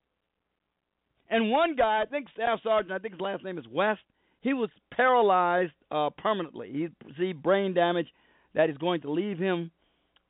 And 1.30 1.50
one 1.50 1.76
guy, 1.76 2.02
I 2.02 2.06
think 2.06 2.28
Staff 2.34 2.60
Sergeant, 2.64 2.92
I 2.92 3.00
think 3.00 3.14
his 3.14 3.22
last 3.22 3.44
name 3.44 3.58
is 3.58 3.66
West, 3.70 4.02
he 4.42 4.54
was 4.54 4.70
paralyzed 4.94 5.72
uh, 5.92 6.10
permanently. 6.18 6.72
He 6.72 6.88
received 7.08 7.42
brain 7.42 7.74
damage 7.74 8.08
that 8.54 8.70
is 8.70 8.78
going 8.78 9.02
to 9.02 9.12
leave 9.12 9.38
him 9.38 9.72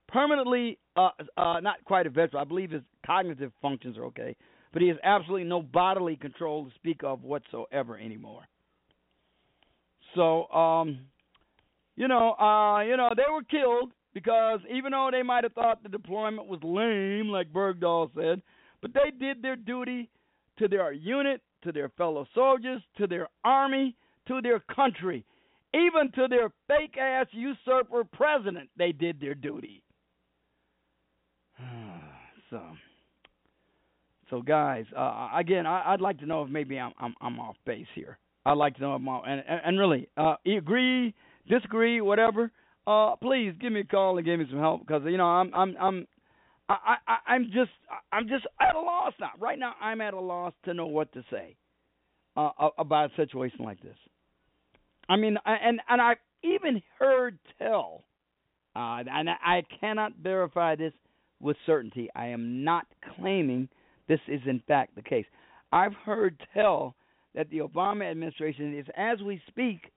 permanently 0.07 0.77
uh, 0.95 1.09
uh, 1.37 1.59
not 1.61 1.83
quite 1.85 2.05
a 2.05 2.09
veteran. 2.09 2.41
I 2.41 2.43
believe 2.43 2.71
his 2.71 2.83
cognitive 3.05 3.51
functions 3.61 3.97
are 3.97 4.05
okay, 4.05 4.35
but 4.73 4.81
he 4.81 4.89
has 4.89 4.97
absolutely 5.03 5.45
no 5.45 5.61
bodily 5.61 6.17
control 6.17 6.65
to 6.65 6.71
speak 6.75 7.01
of 7.03 7.23
whatsoever 7.23 7.97
anymore. 7.97 8.43
So, 10.15 10.47
um, 10.47 10.99
you 11.95 12.07
know, 12.07 12.33
uh, 12.33 12.81
you 12.81 12.97
know, 12.97 13.09
they 13.15 13.31
were 13.31 13.43
killed 13.43 13.91
because 14.13 14.59
even 14.73 14.91
though 14.91 15.09
they 15.11 15.23
might 15.23 15.43
have 15.43 15.53
thought 15.53 15.83
the 15.83 15.89
deployment 15.89 16.47
was 16.47 16.59
lame, 16.63 17.29
like 17.29 17.51
Bergdahl 17.51 18.09
said, 18.15 18.41
but 18.81 18.93
they 18.93 19.11
did 19.17 19.41
their 19.41 19.55
duty 19.55 20.09
to 20.59 20.67
their 20.67 20.91
unit, 20.91 21.41
to 21.63 21.71
their 21.71 21.89
fellow 21.89 22.27
soldiers, 22.33 22.81
to 22.97 23.07
their 23.07 23.27
army, 23.43 23.95
to 24.27 24.41
their 24.41 24.59
country, 24.59 25.25
even 25.73 26.11
to 26.13 26.27
their 26.27 26.51
fake 26.67 26.97
ass 26.97 27.27
usurper 27.31 28.03
president. 28.03 28.69
They 28.77 28.91
did 28.91 29.19
their 29.19 29.35
duty. 29.35 29.83
so, 32.49 32.61
so 34.29 34.41
guys, 34.41 34.85
uh, 34.97 35.29
again, 35.35 35.65
I, 35.65 35.91
would 35.91 36.01
like 36.01 36.19
to 36.19 36.25
know 36.25 36.43
if 36.43 36.49
maybe 36.49 36.79
I'm, 36.79 36.93
I'm 36.99 37.13
I'm 37.21 37.39
off 37.39 37.55
base 37.65 37.87
here. 37.95 38.17
I'd 38.45 38.53
like 38.57 38.75
to 38.75 38.81
know 38.81 38.95
if 38.95 39.01
I'm 39.01 39.07
and 39.07 39.43
and, 39.47 39.61
and 39.65 39.79
really, 39.79 40.09
uh, 40.17 40.35
agree, 40.45 41.13
disagree, 41.47 42.01
whatever. 42.01 42.51
Uh, 42.87 43.15
please 43.17 43.53
give 43.59 43.71
me 43.71 43.81
a 43.81 43.83
call 43.85 44.17
and 44.17 44.25
give 44.25 44.39
me 44.39 44.45
some 44.49 44.59
help 44.59 44.85
because 44.85 45.03
you 45.05 45.17
know 45.17 45.25
I'm 45.25 45.53
I'm 45.53 45.75
I'm 45.79 46.07
I, 46.67 46.95
I 47.07 47.17
I'm 47.33 47.45
just 47.53 47.71
I'm 48.11 48.27
just 48.27 48.45
at 48.59 48.75
a 48.75 48.79
loss 48.79 49.13
now. 49.19 49.31
Right 49.39 49.59
now, 49.59 49.73
I'm 49.79 50.01
at 50.01 50.13
a 50.13 50.19
loss 50.19 50.53
to 50.65 50.73
know 50.73 50.87
what 50.87 51.11
to 51.13 51.23
say 51.29 51.55
uh, 52.35 52.49
about 52.77 53.11
a 53.11 53.15
situation 53.15 53.63
like 53.63 53.81
this. 53.81 53.97
I 55.09 55.17
mean, 55.17 55.37
and 55.45 55.79
and 55.87 56.01
I've 56.01 56.17
even 56.43 56.81
heard 56.97 57.37
tell, 57.59 58.03
uh, 58.75 59.03
and 59.07 59.29
I 59.29 59.63
cannot 59.79 60.13
verify 60.21 60.75
this 60.75 60.93
with 61.39 61.57
certainty. 61.65 62.09
I 62.15 62.27
am 62.27 62.63
not 62.63 62.85
claiming 63.15 63.67
this 64.07 64.19
is 64.27 64.41
in 64.45 64.61
fact 64.67 64.95
the 64.95 65.01
case. 65.01 65.25
I've 65.71 65.93
heard 66.05 66.41
tell 66.53 66.95
that 67.35 67.49
the 67.49 67.59
Obama 67.59 68.09
administration 68.09 68.77
is, 68.77 68.85
as 68.97 69.21
we 69.21 69.41
speak, 69.47 69.91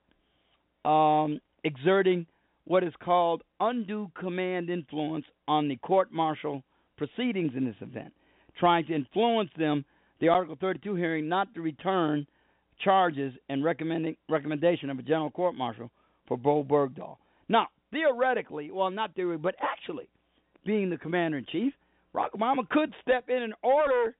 um, 0.85 1.40
exerting 1.64 2.27
what 2.66 2.83
is 2.83 2.92
called 3.03 3.42
undue 3.61 4.11
command 4.18 4.70
influence 4.70 5.25
on 5.49 5.68
the 5.68 5.77
court 5.77 6.12
martial 6.12 6.62
proceedings 6.97 7.53
in 7.57 7.64
this 7.64 7.77
event, 7.81 8.12
trying 8.59 8.87
to 8.87 8.94
influence 8.94 9.51
them, 9.59 9.85
the 10.20 10.29
Article 10.29 10.57
32 10.61 10.94
hearing, 10.94 11.29
not 11.29 11.53
to 11.55 11.61
return 11.61 12.27
charges 12.83 13.33
and 13.49 13.64
recommending 13.64 14.16
recommendation 14.29 14.90
of 14.90 14.99
a 14.99 15.03
general 15.03 15.31
court 15.31 15.55
martial 15.55 15.90
for 16.27 16.37
Bowe 16.37 16.64
Bergdahl. 16.64 17.16
Now, 17.49 17.68
theoretically, 17.92 18.70
well, 18.70 18.90
not 18.90 19.14
theoretically, 19.14 19.42
but 19.42 19.55
actually, 19.61 20.09
being 20.64 20.90
the 20.90 20.97
commander 20.97 21.38
in 21.38 21.47
chief, 21.51 21.73
Barack 22.14 22.31
Obama 22.37 22.68
could 22.68 22.94
step 23.03 23.29
in 23.29 23.42
and 23.42 23.55
order 23.62 24.14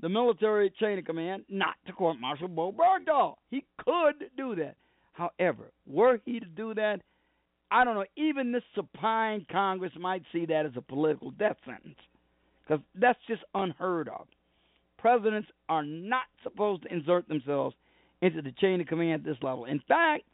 the 0.00 0.08
military 0.08 0.72
chain 0.80 0.98
of 0.98 1.04
command 1.04 1.44
not 1.48 1.74
to 1.86 1.92
court 1.92 2.18
martial 2.18 2.48
Bowe 2.48 2.72
Bergdahl. 2.72 3.34
He 3.50 3.64
could 3.78 4.30
do 4.36 4.54
that. 4.56 4.76
However, 5.12 5.72
were 5.86 6.20
he 6.24 6.40
to 6.40 6.46
do 6.46 6.74
that, 6.74 7.00
I 7.70 7.84
don't 7.84 7.94
know, 7.94 8.04
even 8.16 8.52
this 8.52 8.62
supine 8.74 9.46
Congress 9.50 9.92
might 9.98 10.22
see 10.32 10.46
that 10.46 10.66
as 10.66 10.72
a 10.76 10.82
political 10.82 11.30
death 11.30 11.56
sentence. 11.64 11.98
Because 12.62 12.82
that's 12.94 13.18
just 13.26 13.42
unheard 13.54 14.08
of. 14.08 14.26
Presidents 14.98 15.48
are 15.68 15.82
not 15.82 16.24
supposed 16.42 16.82
to 16.82 16.92
insert 16.92 17.26
themselves 17.28 17.74
into 18.20 18.40
the 18.40 18.52
chain 18.52 18.80
of 18.80 18.86
command 18.86 19.22
at 19.22 19.24
this 19.24 19.42
level. 19.42 19.64
In 19.64 19.80
fact, 19.88 20.24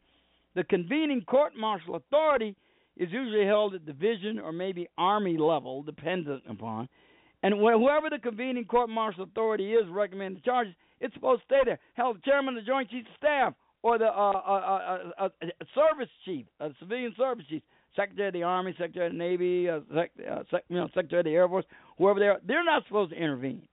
the 0.55 0.63
convening 0.63 1.21
court 1.21 1.53
martial 1.57 1.95
authority 1.95 2.55
is 2.97 3.09
usually 3.11 3.45
held 3.45 3.73
at 3.73 3.85
division 3.85 4.39
or 4.39 4.51
maybe 4.51 4.87
army 4.97 5.37
level, 5.37 5.81
dependent 5.81 6.43
upon. 6.47 6.87
And 7.41 7.53
whoever 7.53 8.09
the 8.09 8.19
convening 8.19 8.65
court 8.65 8.89
martial 8.89 9.23
authority 9.23 9.73
is 9.73 9.87
recommending 9.89 10.43
charges, 10.43 10.75
it's 10.99 11.13
supposed 11.13 11.41
to 11.41 11.45
stay 11.45 11.61
there. 11.65 11.79
Hell, 11.93 12.13
the 12.13 12.19
chairman 12.19 12.57
of 12.57 12.63
the 12.63 12.67
Joint 12.67 12.89
Chiefs 12.89 13.07
of 13.09 13.17
Staff 13.17 13.53
or 13.81 13.97
the 13.97 14.05
uh, 14.05 14.31
uh, 14.31 15.11
uh, 15.17 15.23
uh, 15.23 15.29
service 15.73 16.09
chief, 16.25 16.45
a 16.59 16.69
civilian 16.79 17.13
service 17.17 17.45
chief, 17.49 17.61
Secretary 17.95 18.27
of 18.27 18.33
the 18.33 18.43
Army, 18.43 18.73
Secretary 18.77 19.07
of 19.07 19.13
the 19.13 19.17
Navy, 19.17 19.69
uh, 19.69 19.79
sec, 19.93 20.11
uh, 20.29 20.43
sec, 20.51 20.63
you 20.69 20.77
know, 20.77 20.87
Secretary 20.93 21.21
of 21.21 21.25
the 21.25 21.31
Air 21.31 21.47
Force, 21.47 21.65
whoever 21.97 22.19
they 22.19 22.27
are, 22.27 22.39
they're 22.45 22.63
not 22.63 22.83
supposed 22.87 23.11
to 23.11 23.17
intervene. 23.17 23.63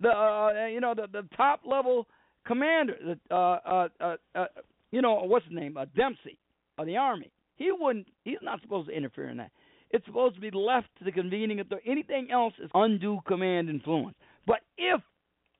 The 0.00 0.08
uh, 0.10 0.66
you 0.66 0.80
know 0.80 0.94
the 0.94 1.06
the 1.10 1.26
top 1.36 1.60
level 1.64 2.06
commander, 2.46 2.96
the 3.02 3.34
uh, 3.34 3.58
uh, 3.64 3.88
uh, 4.00 4.16
uh, 4.34 4.44
you 4.92 5.00
know 5.00 5.14
what's 5.24 5.46
his 5.46 5.54
name, 5.54 5.76
uh, 5.76 5.86
Dempsey 5.96 6.38
of 6.78 6.86
the 6.86 6.96
Army, 6.96 7.30
he 7.56 7.70
wouldn't. 7.72 8.06
He's 8.24 8.36
not 8.42 8.60
supposed 8.60 8.88
to 8.88 8.94
interfere 8.94 9.30
in 9.30 9.38
that. 9.38 9.50
It's 9.90 10.04
supposed 10.04 10.34
to 10.34 10.40
be 10.40 10.50
left 10.50 10.88
to 10.98 11.04
the 11.04 11.12
convening 11.12 11.60
authority. 11.60 11.88
Anything 11.90 12.28
else 12.30 12.52
is 12.62 12.70
undue 12.74 13.20
command 13.26 13.70
influence. 13.70 14.16
But 14.46 14.60
if 14.76 15.00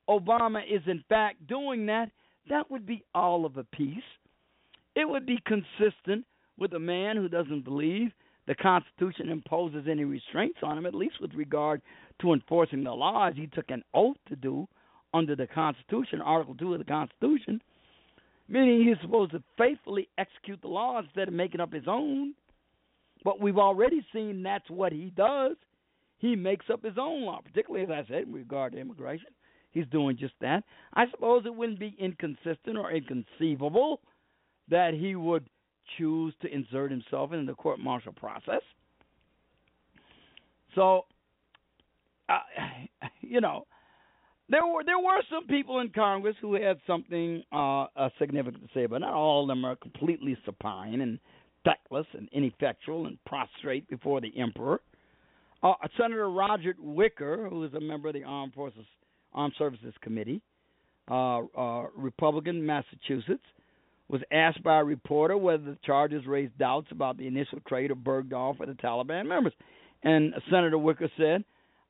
Obama 0.08 0.60
is 0.68 0.82
in 0.86 1.02
fact 1.08 1.46
doing 1.46 1.86
that, 1.86 2.10
that 2.48 2.70
would 2.70 2.86
be 2.86 3.04
all 3.14 3.44
of 3.44 3.56
a 3.56 3.64
piece. 3.64 3.98
It 4.94 5.08
would 5.08 5.26
be 5.26 5.40
consistent 5.46 6.24
with 6.58 6.72
a 6.72 6.78
man 6.78 7.16
who 7.16 7.28
doesn't 7.28 7.64
believe 7.64 8.12
the 8.46 8.54
Constitution 8.54 9.28
imposes 9.28 9.86
any 9.90 10.04
restraints 10.04 10.58
on 10.62 10.78
him, 10.78 10.86
at 10.86 10.94
least 10.94 11.20
with 11.20 11.34
regard 11.34 11.82
to 12.20 12.32
enforcing 12.32 12.84
the 12.84 12.92
laws 12.92 13.34
he 13.36 13.48
took 13.48 13.70
an 13.70 13.82
oath 13.92 14.16
to 14.28 14.36
do 14.36 14.66
under 15.12 15.34
the 15.34 15.46
Constitution, 15.46 16.20
Article 16.20 16.54
2 16.54 16.74
of 16.74 16.78
the 16.78 16.84
Constitution 16.84 17.60
meaning 18.48 18.86
he's 18.86 19.00
supposed 19.02 19.32
to 19.32 19.42
faithfully 19.58 20.08
execute 20.18 20.60
the 20.62 20.68
law 20.68 20.98
instead 20.98 21.28
of 21.28 21.34
making 21.34 21.60
up 21.60 21.72
his 21.72 21.86
own. 21.86 22.34
But 23.24 23.40
we've 23.40 23.58
already 23.58 24.06
seen 24.12 24.42
that's 24.42 24.68
what 24.70 24.92
he 24.92 25.12
does. 25.16 25.56
He 26.18 26.36
makes 26.36 26.66
up 26.72 26.84
his 26.84 26.96
own 26.98 27.22
law, 27.24 27.40
particularly 27.44 27.84
as 27.84 27.90
I 27.90 28.08
said 28.08 28.22
in 28.24 28.32
regard 28.32 28.72
to 28.72 28.78
immigration. 28.78 29.28
He's 29.72 29.86
doing 29.88 30.16
just 30.16 30.34
that. 30.40 30.64
I 30.94 31.04
suppose 31.10 31.44
it 31.44 31.54
wouldn't 31.54 31.78
be 31.78 31.94
inconsistent 31.98 32.78
or 32.78 32.90
inconceivable 32.90 34.00
that 34.68 34.94
he 34.94 35.14
would 35.14 35.48
choose 35.98 36.34
to 36.42 36.52
insert 36.52 36.90
himself 36.90 37.32
into 37.32 37.46
the 37.46 37.54
court 37.54 37.78
martial 37.78 38.12
process. 38.12 38.62
So, 40.74 41.04
uh, 42.28 42.38
you 43.20 43.40
know, 43.40 43.66
there 44.48 44.64
were 44.64 44.84
there 44.84 44.98
were 44.98 45.22
some 45.30 45.46
people 45.46 45.80
in 45.80 45.90
Congress 45.90 46.36
who 46.40 46.54
had 46.54 46.78
something 46.86 47.42
uh, 47.52 47.84
uh, 47.96 48.08
significant 48.18 48.62
to 48.62 48.68
say, 48.72 48.86
but 48.86 48.98
not 48.98 49.12
all 49.12 49.42
of 49.42 49.48
them 49.48 49.64
are 49.64 49.76
completely 49.76 50.36
supine 50.44 51.00
and 51.00 51.18
feckless 51.64 52.06
and 52.12 52.28
ineffectual 52.32 53.06
and 53.06 53.18
prostrate 53.24 53.88
before 53.88 54.20
the 54.20 54.32
emperor. 54.38 54.80
Uh, 55.62 55.72
Senator 55.98 56.30
Roger 56.30 56.74
Wicker, 56.78 57.48
who 57.48 57.64
is 57.64 57.74
a 57.74 57.80
member 57.80 58.08
of 58.08 58.14
the 58.14 58.22
Armed 58.22 58.54
Forces 58.54 58.84
Armed 59.32 59.54
Services 59.58 59.94
Committee, 60.00 60.40
uh, 61.10 61.40
uh, 61.56 61.86
Republican, 61.96 62.64
Massachusetts, 62.64 63.44
was 64.08 64.20
asked 64.32 64.62
by 64.62 64.78
a 64.78 64.84
reporter 64.84 65.36
whether 65.36 65.64
the 65.64 65.78
charges 65.84 66.26
raised 66.26 66.56
doubts 66.58 66.88
about 66.90 67.18
the 67.18 67.26
initial 67.26 67.58
trade 67.66 67.90
of 67.90 67.98
Bergdahl 67.98 68.56
for 68.56 68.66
the 68.66 68.74
Taliban 68.74 69.26
members, 69.26 69.52
and 70.02 70.34
Senator 70.50 70.78
Wicker 70.78 71.10
said 71.16 71.44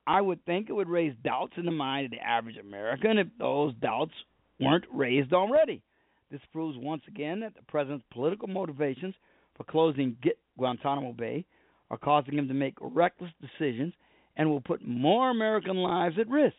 I 0.07 0.21
would 0.21 0.45
think 0.45 0.69
it 0.69 0.73
would 0.73 0.89
raise 0.89 1.15
doubts 1.25 1.55
in 1.57 1.65
the 1.65 1.73
mind 1.73 2.07
of 2.07 2.11
the 2.13 2.25
average 2.25 2.57
American 2.57 3.19
if 3.19 3.27
those 3.39 3.75
doubts 3.83 4.13
weren't 4.61 4.85
raised 4.93 5.33
already. 5.33 5.83
This 6.31 6.41
proves 6.53 6.79
once 6.79 7.03
again 7.09 7.41
that 7.41 7.55
the 7.55 7.63
president's 7.63 8.05
political 8.13 8.49
motivations 8.49 9.15
for 9.57 9.65
closing 9.65 10.17
Guantanamo 10.59 11.13
Bay 11.13 11.45
are 11.91 11.99
causing 11.99 12.39
him 12.39 12.49
to 12.49 12.55
make 12.55 12.75
reckless 12.81 13.31
decisions 13.41 13.95
and 14.37 14.49
will 14.49 14.61
put 14.61 14.87
more 14.87 15.31
American 15.31 15.77
lives 15.77 16.17
at 16.21 16.29
risk. 16.29 16.57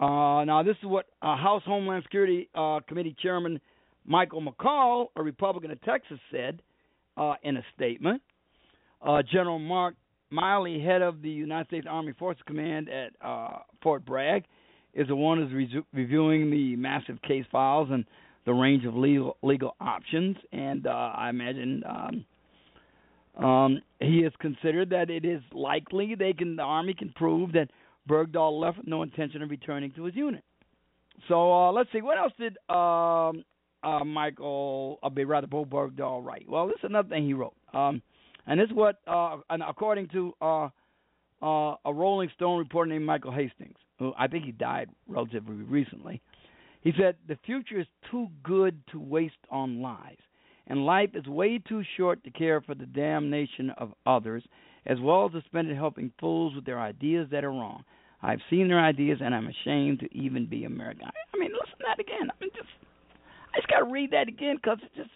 Uh, 0.00 0.44
now, 0.44 0.62
this 0.62 0.76
is 0.82 0.88
what 0.88 1.06
uh, 1.20 1.36
House 1.36 1.62
Homeland 1.66 2.02
Security 2.04 2.48
uh, 2.54 2.80
Committee 2.88 3.14
Chairman 3.20 3.60
Michael 4.06 4.40
McCaul, 4.40 5.08
a 5.14 5.22
Republican 5.22 5.70
of 5.70 5.80
Texas, 5.82 6.18
said 6.32 6.62
uh, 7.18 7.34
in 7.42 7.58
a 7.58 7.64
statement. 7.76 8.22
Uh, 9.06 9.22
General 9.30 9.58
Mark 9.58 9.94
Milley, 10.32 10.82
head 10.82 11.02
of 11.02 11.20
the 11.20 11.28
United 11.28 11.66
States 11.66 11.86
Army 11.88 12.14
Forces 12.18 12.42
Command 12.46 12.88
at 12.88 13.12
uh, 13.22 13.58
Fort 13.82 14.06
Bragg, 14.06 14.44
is 14.94 15.06
the 15.06 15.16
one 15.16 15.36
who's 15.38 15.52
re- 15.52 15.84
reviewing 15.92 16.50
the 16.50 16.76
massive 16.76 17.20
case 17.20 17.44
files 17.52 17.88
and 17.90 18.06
the 18.46 18.52
range 18.52 18.86
of 18.86 18.94
legal 18.94 19.36
legal 19.42 19.76
options. 19.82 20.36
And 20.50 20.86
I 20.86 21.28
imagine 21.28 21.82
um, 21.86 23.44
um, 23.44 23.82
he 24.00 24.22
has 24.22 24.32
considered 24.40 24.90
that 24.90 25.10
it 25.10 25.26
is 25.26 25.42
likely 25.52 26.14
they 26.14 26.32
can 26.32 26.56
the 26.56 26.62
Army 26.62 26.94
can 26.94 27.12
prove 27.14 27.52
that 27.52 27.68
Bergdahl 28.08 28.60
left 28.60 28.78
no 28.84 29.02
intention 29.02 29.42
of 29.42 29.50
returning 29.50 29.92
to 29.92 30.04
his 30.04 30.14
unit. 30.14 30.44
So 31.28 31.52
uh, 31.52 31.72
let's 31.72 31.90
see 31.92 32.00
what 32.00 32.18
else 32.18 32.32
did 32.38 32.56
um, 32.68 33.44
uh, 33.82 34.04
Michael, 34.04 34.98
I'll 35.02 35.10
be 35.10 35.24
rather 35.24 35.46
Bowe 35.46 35.64
Bergdahl 35.64 36.24
write. 36.24 36.46
Well, 36.48 36.66
this 36.66 36.76
is 36.78 36.84
another 36.84 37.08
thing 37.08 37.24
he 37.24 37.34
wrote. 37.34 37.54
Um, 37.72 38.02
and 38.46 38.58
this 38.60 38.68
is 38.68 38.74
what, 38.74 38.96
uh, 39.06 39.38
and 39.48 39.62
according 39.62 40.08
to 40.08 40.34
uh, 40.40 40.68
uh, 41.42 41.76
a 41.84 41.92
Rolling 41.92 42.30
Stone 42.34 42.58
reporter 42.58 42.90
named 42.90 43.06
Michael 43.06 43.32
Hastings, 43.32 43.76
who 43.98 44.12
I 44.18 44.26
think 44.26 44.44
he 44.44 44.52
died 44.52 44.88
relatively 45.06 45.54
recently, 45.56 46.20
he 46.82 46.92
said, 46.98 47.16
The 47.28 47.38
future 47.44 47.80
is 47.80 47.86
too 48.10 48.28
good 48.42 48.80
to 48.92 49.00
waste 49.00 49.34
on 49.50 49.82
lies, 49.82 50.18
and 50.66 50.84
life 50.84 51.10
is 51.14 51.26
way 51.26 51.58
too 51.58 51.82
short 51.96 52.22
to 52.24 52.30
care 52.30 52.60
for 52.60 52.74
the 52.74 52.86
damnation 52.86 53.70
of 53.76 53.92
others, 54.06 54.42
as 54.86 54.98
well 55.00 55.26
as 55.26 55.32
to 55.32 55.42
spend 55.46 55.70
it 55.70 55.76
helping 55.76 56.12
fools 56.18 56.54
with 56.54 56.64
their 56.64 56.80
ideas 56.80 57.28
that 57.30 57.44
are 57.44 57.50
wrong. 57.50 57.84
I've 58.22 58.40
seen 58.50 58.68
their 58.68 58.80
ideas, 58.80 59.18
and 59.22 59.34
I'm 59.34 59.48
ashamed 59.48 60.00
to 60.00 60.14
even 60.16 60.46
be 60.46 60.64
American. 60.64 61.06
I 61.06 61.38
mean, 61.38 61.52
listen 61.52 61.78
to 61.78 61.84
that 61.86 62.00
again. 62.00 62.30
I 62.30 62.34
mean, 62.40 62.50
just 62.54 62.68
I 63.54 63.58
just 63.58 63.68
got 63.68 63.78
to 63.78 63.90
read 63.90 64.12
that 64.12 64.28
again 64.28 64.56
because 64.56 64.78
it's 64.82 64.94
just 64.94 65.10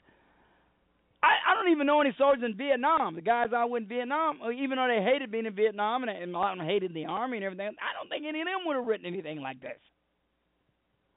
I, 1.25 1.53
I 1.53 1.55
don't 1.55 1.73
even 1.73 1.87
know 1.87 2.01
any 2.01 2.15
soldiers 2.19 2.45
in 2.45 2.57
Vietnam. 2.57 3.15
The 3.15 3.23
guys 3.23 3.49
I 3.57 3.65
went 3.65 3.85
in 3.85 3.89
Vietnam, 3.89 4.41
uh, 4.43 4.51
even 4.51 4.77
though 4.77 4.89
they 4.89 5.03
hated 5.03 5.31
being 5.31 5.47
in 5.47 5.55
Vietnam 5.55 6.03
and, 6.03 6.11
and 6.11 6.35
a 6.35 6.39
lot 6.39 6.53
of 6.53 6.59
them 6.59 6.67
hated 6.67 6.93
the 6.93 7.07
army 7.07 7.39
and 7.39 7.45
everything, 7.45 7.69
I 7.69 7.97
don't 7.97 8.09
think 8.11 8.25
any 8.29 8.41
of 8.41 8.47
them 8.47 8.67
would 8.67 8.77
have 8.77 8.87
written 8.87 9.07
anything 9.07 9.41
like 9.41 9.61
this. 9.61 9.81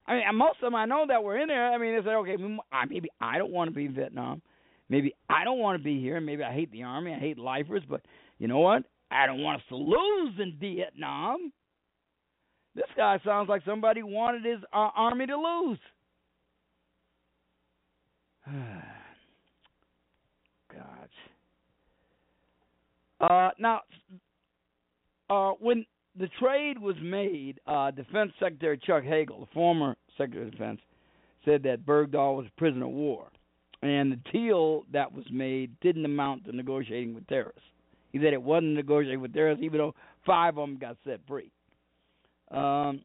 I 0.08 0.16
mean, 0.16 0.24
most 0.36 0.58
of 0.58 0.68
them 0.68 0.76
I 0.76 0.86
know 0.86 1.06
that 1.08 1.24
were 1.24 1.38
in 1.38 1.50
there. 1.50 1.74
I 1.74 1.78
mean, 1.78 1.96
they 1.96 2.02
said, 2.02 2.16
okay, 2.16 2.38
maybe 2.90 3.10
I 3.20 3.38
don't 3.38 3.52
want 3.52 3.70
to 3.70 3.76
be 3.76 3.86
in 3.86 3.94
Vietnam. 3.94 4.42
Maybe 4.90 5.14
I 5.30 5.44
don't 5.44 5.60
want 5.60 5.78
to 5.78 5.84
be 5.84 6.00
here. 6.00 6.22
Maybe 6.22 6.44
I 6.44 6.54
hate 6.54 6.72
the 6.72 6.84
army. 6.84 7.14
I 7.14 7.20
hate 7.20 7.38
lifers. 7.38 7.84
But 7.90 8.02
you 8.40 8.48
know 8.48 8.60
what? 8.60 8.84
I 9.10 9.26
don't 9.26 9.42
want 9.42 9.62
us 9.62 9.68
to 9.70 9.76
lose 9.76 10.34
in 10.40 10.58
Vietnam. 10.60 11.52
This 12.76 12.86
guy 12.96 13.20
sounds 13.26 13.50
like 13.50 13.64
somebody 13.66 14.04
wanted 14.04 14.46
his 14.46 14.60
uh, 14.72 14.90
army 14.96 15.26
to 15.26 15.36
lose. 15.36 15.80
God. 20.74 21.10
Uh, 23.20 23.50
now, 23.58 23.82
uh, 25.30 25.52
when 25.60 25.86
the 26.18 26.30
trade 26.40 26.78
was 26.80 26.96
made, 27.02 27.60
uh, 27.66 27.92
Defense 27.92 28.32
Secretary 28.40 28.80
Chuck 28.86 29.04
Hagel, 29.04 29.40
the 29.40 29.48
former 29.54 29.96
Secretary 30.18 30.46
of 30.46 30.52
Defense, 30.52 30.80
said 31.46 31.64
that 31.64 31.86
Bergdahl 31.86 32.38
was 32.38 32.46
a 32.46 32.60
prisoner 32.60 32.86
of 32.86 32.92
war, 32.92 33.28
and 33.82 34.12
the 34.12 34.20
deal 34.32 34.84
that 34.92 35.12
was 35.12 35.26
made 35.32 35.80
didn't 35.80 36.06
amount 36.06 36.46
to 36.46 36.56
negotiating 36.56 37.16
with 37.16 37.28
terrorists. 37.28 37.62
He 38.18 38.26
said 38.26 38.34
it 38.34 38.42
wasn't 38.42 38.74
negotiating 38.74 39.22
with 39.22 39.34
terrorists, 39.34 39.64
even 39.64 39.78
though 39.80 39.96
five 40.26 40.58
of 40.58 40.68
them 40.68 40.78
got 40.78 40.98
set 41.06 41.20
free. 41.28 41.52
Um, 42.52 43.02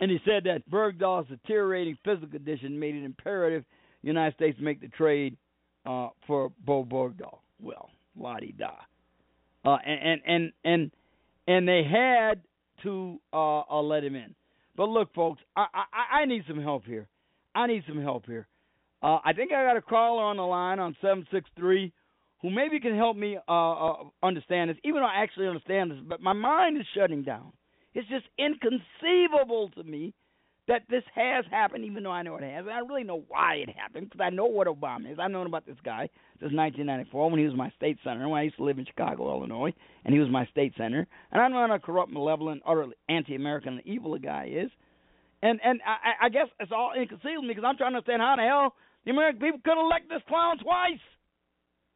and 0.00 0.10
he 0.10 0.18
said 0.24 0.44
that 0.44 0.68
Bergdahl's 0.68 1.28
deteriorating 1.28 1.96
physical 2.04 2.28
condition 2.28 2.78
made 2.78 2.94
it 2.94 3.04
imperative 3.04 3.64
the 4.02 4.08
United 4.08 4.34
States 4.34 4.58
make 4.60 4.80
the 4.80 4.88
trade 4.88 5.36
uh, 5.86 6.08
for 6.26 6.52
Bowe 6.64 6.84
Bergdahl. 6.84 7.38
Well, 7.60 7.90
la 8.18 8.38
di 8.38 8.52
da. 8.52 8.72
Uh, 9.64 9.78
and 9.86 10.20
and 10.26 10.52
and 10.64 10.90
and 11.46 11.68
they 11.68 11.82
had 11.84 12.42
to 12.82 13.18
uh, 13.32 13.60
uh, 13.60 13.80
let 13.80 14.04
him 14.04 14.14
in. 14.14 14.34
But 14.76 14.88
look, 14.88 15.14
folks, 15.14 15.40
I, 15.56 15.66
I 15.72 16.20
I 16.20 16.24
need 16.26 16.42
some 16.46 16.60
help 16.60 16.84
here. 16.84 17.08
I 17.54 17.66
need 17.66 17.84
some 17.88 18.02
help 18.02 18.26
here. 18.26 18.46
Uh, 19.02 19.18
I 19.24 19.32
think 19.32 19.52
I 19.52 19.64
got 19.64 19.76
a 19.76 19.82
caller 19.82 20.22
on 20.22 20.36
the 20.36 20.42
line 20.42 20.78
on 20.80 20.96
seven 21.00 21.26
six 21.32 21.48
three 21.56 21.92
who 22.44 22.50
maybe 22.50 22.78
can 22.78 22.94
help 22.94 23.16
me 23.16 23.38
uh, 23.48 23.72
uh, 23.72 23.94
understand 24.22 24.68
this, 24.68 24.76
even 24.84 25.00
though 25.00 25.06
I 25.06 25.22
actually 25.22 25.46
understand 25.46 25.90
this. 25.90 25.98
But 26.06 26.20
my 26.20 26.34
mind 26.34 26.76
is 26.76 26.84
shutting 26.94 27.22
down. 27.22 27.52
It's 27.94 28.06
just 28.10 28.26
inconceivable 28.38 29.70
to 29.76 29.82
me 29.82 30.12
that 30.68 30.82
this 30.90 31.04
has 31.14 31.46
happened, 31.50 31.86
even 31.86 32.02
though 32.02 32.10
I 32.10 32.20
know 32.20 32.36
it 32.36 32.42
has. 32.42 32.66
And 32.66 32.70
I 32.70 32.80
really 32.80 33.02
know 33.02 33.24
why 33.28 33.54
it 33.54 33.70
happened 33.74 34.10
because 34.10 34.22
I 34.22 34.28
know 34.28 34.44
what 34.44 34.66
Obama 34.66 35.10
is. 35.10 35.16
I've 35.18 35.30
known 35.30 35.46
about 35.46 35.64
this 35.64 35.78
guy 35.82 36.10
since 36.38 36.52
1994 36.52 37.30
when 37.30 37.40
he 37.40 37.46
was 37.46 37.56
my 37.56 37.70
state 37.78 37.96
senator, 38.04 38.28
when 38.28 38.40
I 38.40 38.44
used 38.44 38.58
to 38.58 38.64
live 38.64 38.78
in 38.78 38.84
Chicago, 38.84 39.34
Illinois, 39.34 39.72
and 40.04 40.12
he 40.12 40.20
was 40.20 40.28
my 40.28 40.44
state 40.52 40.74
senator. 40.76 41.06
And 41.32 41.40
I 41.40 41.48
know 41.48 41.66
how 41.66 41.78
corrupt, 41.78 42.12
malevolent, 42.12 42.60
utterly 42.66 42.92
anti-American, 43.08 43.72
and 43.72 43.86
evil 43.86 44.12
the 44.12 44.18
guy 44.18 44.50
is. 44.52 44.70
And 45.40 45.60
and 45.64 45.80
I, 45.86 46.26
I 46.26 46.28
guess 46.28 46.48
it's 46.60 46.72
all 46.72 46.92
inconceivable 46.94 47.48
because 47.48 47.64
I'm 47.66 47.78
trying 47.78 47.92
to 47.92 47.96
understand 47.96 48.20
how 48.20 48.36
the 48.36 48.42
hell 48.42 48.74
the 49.06 49.12
American 49.12 49.40
people 49.40 49.60
could 49.64 49.80
elect 49.80 50.10
this 50.10 50.22
clown 50.28 50.58
twice. 50.58 51.00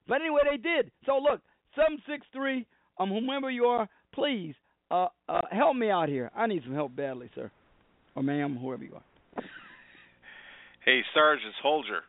But 0.08 0.22
anyway, 0.22 0.40
they 0.50 0.56
did. 0.56 0.90
So 1.06 1.18
look, 1.18 1.40
seven 1.76 2.02
six 2.08 2.26
three, 2.32 2.66
um, 2.98 3.10
whomever 3.10 3.50
you 3.50 3.64
are, 3.64 3.88
please, 4.14 4.54
uh, 4.90 5.08
uh, 5.28 5.42
help 5.52 5.76
me 5.76 5.90
out 5.90 6.08
here. 6.08 6.30
I 6.34 6.46
need 6.46 6.62
some 6.64 6.74
help 6.74 6.96
badly, 6.96 7.30
sir 7.34 7.50
or 8.18 8.22
ma'am, 8.22 8.58
whoever 8.60 8.84
you 8.84 8.94
are. 8.94 9.42
Hey, 10.84 11.00
Sarge, 11.12 11.40
it's 11.46 11.56
Holger. 11.62 12.00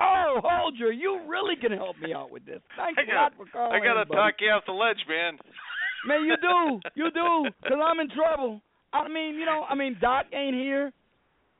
Oh, 0.00 0.40
Holger, 0.42 0.90
you 0.90 1.20
really 1.28 1.56
can 1.56 1.72
help 1.72 1.96
me 2.00 2.14
out 2.14 2.30
with 2.30 2.46
this. 2.46 2.60
Thanks 2.74 2.98
I 2.98 3.04
got, 3.04 3.12
a 3.12 3.20
lot 3.20 3.32
for 3.36 3.44
calling. 3.52 3.72
I 3.74 3.84
got 3.84 4.02
to 4.02 4.06
talk 4.06 4.34
you 4.40 4.48
off 4.48 4.62
the 4.66 4.72
ledge, 4.72 4.96
man. 5.06 5.36
Man, 6.06 6.24
you 6.24 6.36
do, 6.40 6.80
you 6.94 7.10
do, 7.10 7.50
because 7.62 7.78
I'm 7.84 8.00
in 8.00 8.08
trouble. 8.08 8.62
I 8.94 9.08
mean, 9.08 9.34
you 9.34 9.44
know, 9.44 9.64
I 9.68 9.74
mean, 9.74 9.98
Doc 10.00 10.26
ain't 10.32 10.54
here. 10.54 10.90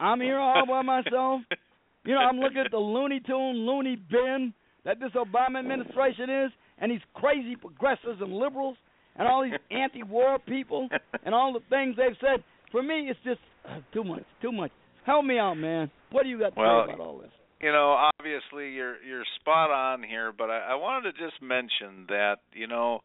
I'm 0.01 0.20
here 0.20 0.39
all 0.39 0.64
by 0.66 0.80
myself. 0.80 1.43
You 2.07 2.14
know, 2.14 2.20
I'm 2.20 2.39
looking 2.39 2.62
at 2.64 2.70
the 2.70 2.78
Looney 2.78 3.20
Tune, 3.20 3.66
Looney 3.66 3.97
bin 3.97 4.55
that 4.87 5.01
this 5.01 5.11
Obama 5.12 5.59
administration 5.59 6.30
is, 6.30 6.53
and 6.78 6.91
these 6.91 7.01
crazy 7.12 7.57
progressives 7.57 8.20
and 8.20 8.32
liberals, 8.32 8.76
and 9.16 9.28
all 9.28 9.43
these 9.43 9.59
anti-war 9.70 10.39
people, 10.39 10.89
and 11.24 11.34
all 11.34 11.53
the 11.53 11.61
things 11.68 11.97
they've 11.97 12.16
said. 12.20 12.43
For 12.72 12.82
me, 12.82 13.11
it's 13.11 13.20
just 13.24 13.41
uh, 13.68 13.80
too 13.93 14.05
much, 14.05 14.24
too 14.41 14.53
much. 14.53 14.70
Help 15.05 15.24
me 15.24 15.39
out, 15.39 15.55
man. 15.55 15.91
What 16.11 16.22
do 16.22 16.28
you 16.28 16.39
got 16.39 16.55
to 16.55 16.61
well, 16.61 16.84
say 16.87 16.95
about 16.95 17.07
all 17.07 17.18
this? 17.18 17.30
You 17.61 17.72
know, 17.72 17.97
obviously 18.18 18.70
you're 18.70 19.03
you're 19.03 19.24
spot 19.41 19.70
on 19.70 20.03
here, 20.03 20.32
but 20.37 20.51
I, 20.51 20.72
I 20.72 20.74
wanted 20.74 21.12
to 21.12 21.18
just 21.18 21.41
mention 21.43 22.07
that 22.09 22.37
you 22.53 22.66
know, 22.66 23.01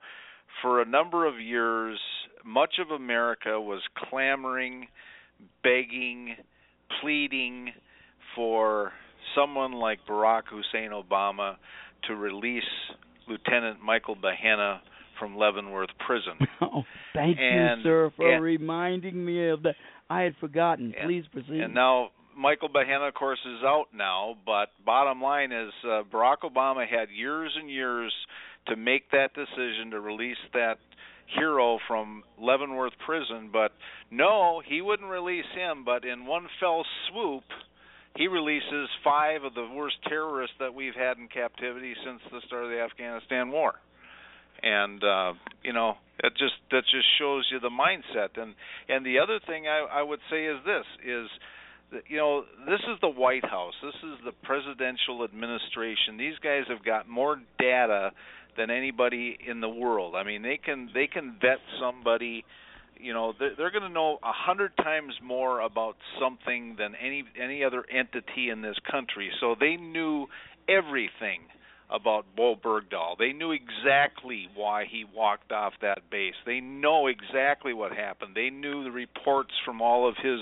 for 0.62 0.82
a 0.82 0.86
number 0.86 1.28
of 1.28 1.40
years, 1.40 2.00
much 2.44 2.76
of 2.80 2.92
America 2.92 3.62
was 3.62 3.82
clamoring, 4.10 4.88
begging, 5.64 6.36
pleading 7.02 7.70
for 8.36 8.92
someone 9.36 9.74
like 9.74 10.00
Barack 10.08 10.44
Hussein 10.50 10.92
Obama 10.92 11.56
to 12.08 12.16
release 12.16 12.64
Lieutenant 13.28 13.82
Michael 13.82 14.16
Behenna 14.16 14.80
from 15.20 15.38
Leavenworth 15.38 15.90
Prison. 16.06 16.34
Oh, 16.64 16.84
thank 17.14 17.38
and, 17.40 17.80
you, 17.80 17.84
sir, 17.84 18.12
for 18.16 18.36
and, 18.36 18.44
reminding 18.44 19.26
me 19.26 19.50
of 19.50 19.64
that. 19.64 19.76
I 20.10 20.22
had 20.22 20.36
forgotten. 20.40 20.94
And, 20.98 21.08
Please 21.08 21.24
proceed. 21.32 21.60
And 21.60 21.74
now 21.74 22.10
Michael 22.38 22.70
Behenna, 22.70 23.08
of 23.08 23.14
course, 23.14 23.40
is 23.46 23.64
out 23.64 23.88
now. 23.94 24.36
But 24.46 24.68
bottom 24.86 25.22
line 25.22 25.52
is, 25.52 25.72
uh, 25.84 26.04
Barack 26.12 26.42
Obama 26.44 26.88
had 26.88 27.10
years 27.10 27.52
and 27.60 27.70
years 27.70 28.14
to 28.68 28.76
make 28.76 29.10
that 29.12 29.34
decision 29.34 29.92
to 29.92 30.00
release 30.00 30.38
that 30.54 30.78
hero 31.38 31.80
from 31.88 32.24
Leavenworth 32.40 32.94
Prison. 33.06 33.50
But 33.52 33.72
no, 34.12 34.62
he 34.66 34.82
wouldn't 34.82 35.10
release 35.10 35.46
him. 35.56 35.84
But 35.84 36.06
in 36.06 36.26
one 36.26 36.48
fell 36.60 36.86
swoop, 37.10 37.44
he 38.16 38.28
releases 38.28 38.90
five 39.04 39.44
of 39.44 39.54
the 39.54 39.68
worst 39.74 39.96
terrorists 40.08 40.56
that 40.60 40.74
we've 40.74 40.96
had 40.96 41.18
in 41.18 41.28
captivity 41.28 41.94
since 42.06 42.22
the 42.32 42.42
start 42.48 42.66
of 42.66 42.70
the 42.70 42.80
Afghanistan 42.80 43.52
war 43.52 43.76
and 44.64 45.04
uh, 45.04 45.34
you 45.64 45.74
know 45.74 45.96
that 46.22 46.32
just 46.38 46.54
that 46.72 46.84
just 46.92 47.08
shows 47.20 47.48
you 47.52 47.60
the 47.60 47.70
mindset. 47.70 48.42
And 48.42 48.56
and 48.90 49.06
the 49.06 49.20
other 49.20 49.40
thing 49.48 49.68
I, 49.68 50.00
I 50.00 50.04
would 50.04 50.20
say 50.30 50.46
is 50.46 50.58
this 50.66 50.86
is 51.06 51.28
that, 51.92 52.04
you 52.08 52.18
know 52.18 52.44
this 52.68 52.82
is 52.82 53.00
the 53.02 53.10
White 53.10 53.46
House, 53.46 53.74
this 53.82 53.96
is 53.96 54.20
the 54.26 54.34
presidential 54.44 55.24
administration. 55.24 56.18
These 56.18 56.38
guys 56.44 56.64
have 56.70 56.84
got 56.86 57.10
more 57.10 57.42
data 57.60 58.12
than 58.58 58.70
anybody 58.70 59.38
in 59.48 59.62
the 59.62 59.70
world. 59.70 60.16
I 60.16 60.24
mean 60.24 60.42
they 60.42 60.60
can 60.64 60.90
they 60.94 61.08
can 61.08 61.38
vet 61.42 61.60
somebody. 61.80 62.46
You 63.02 63.14
know 63.14 63.34
they're, 63.38 63.56
they're 63.58 63.72
going 63.72 63.84
to 63.84 63.90
know 63.90 64.20
a 64.24 64.32
hundred 64.32 64.76
times 64.78 65.14
more 65.24 65.62
about 65.62 65.96
something 66.20 66.76
than 66.78 66.94
any 66.96 67.24
any 67.42 67.64
other 67.64 67.84
entity 67.92 68.50
in 68.50 68.62
this 68.62 68.78
country. 68.90 69.32
So 69.40 69.56
they 69.60 69.76
knew 69.76 70.28
everything 70.70 71.42
about 71.90 72.26
Bowe 72.36 72.56
Bergdahl. 72.56 73.18
They 73.20 73.34
knew 73.34 73.52
exactly 73.52 74.48
why 74.56 74.86
he 74.90 75.06
walked 75.14 75.52
off 75.52 75.74
that 75.82 76.10
base. 76.10 76.36
They 76.46 76.62
know 76.62 77.08
exactly 77.08 77.74
what 77.74 77.92
happened. 77.92 78.32
They 78.34 78.50
knew 78.50 78.84
the 78.84 78.92
reports 78.92 79.52
from 79.66 79.82
all 79.82 80.08
of 80.08 80.16
his 80.22 80.40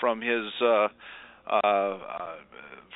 from 0.00 0.20
his 0.20 0.50
uh 0.60 0.88
uh, 1.48 1.56
uh 1.56 2.36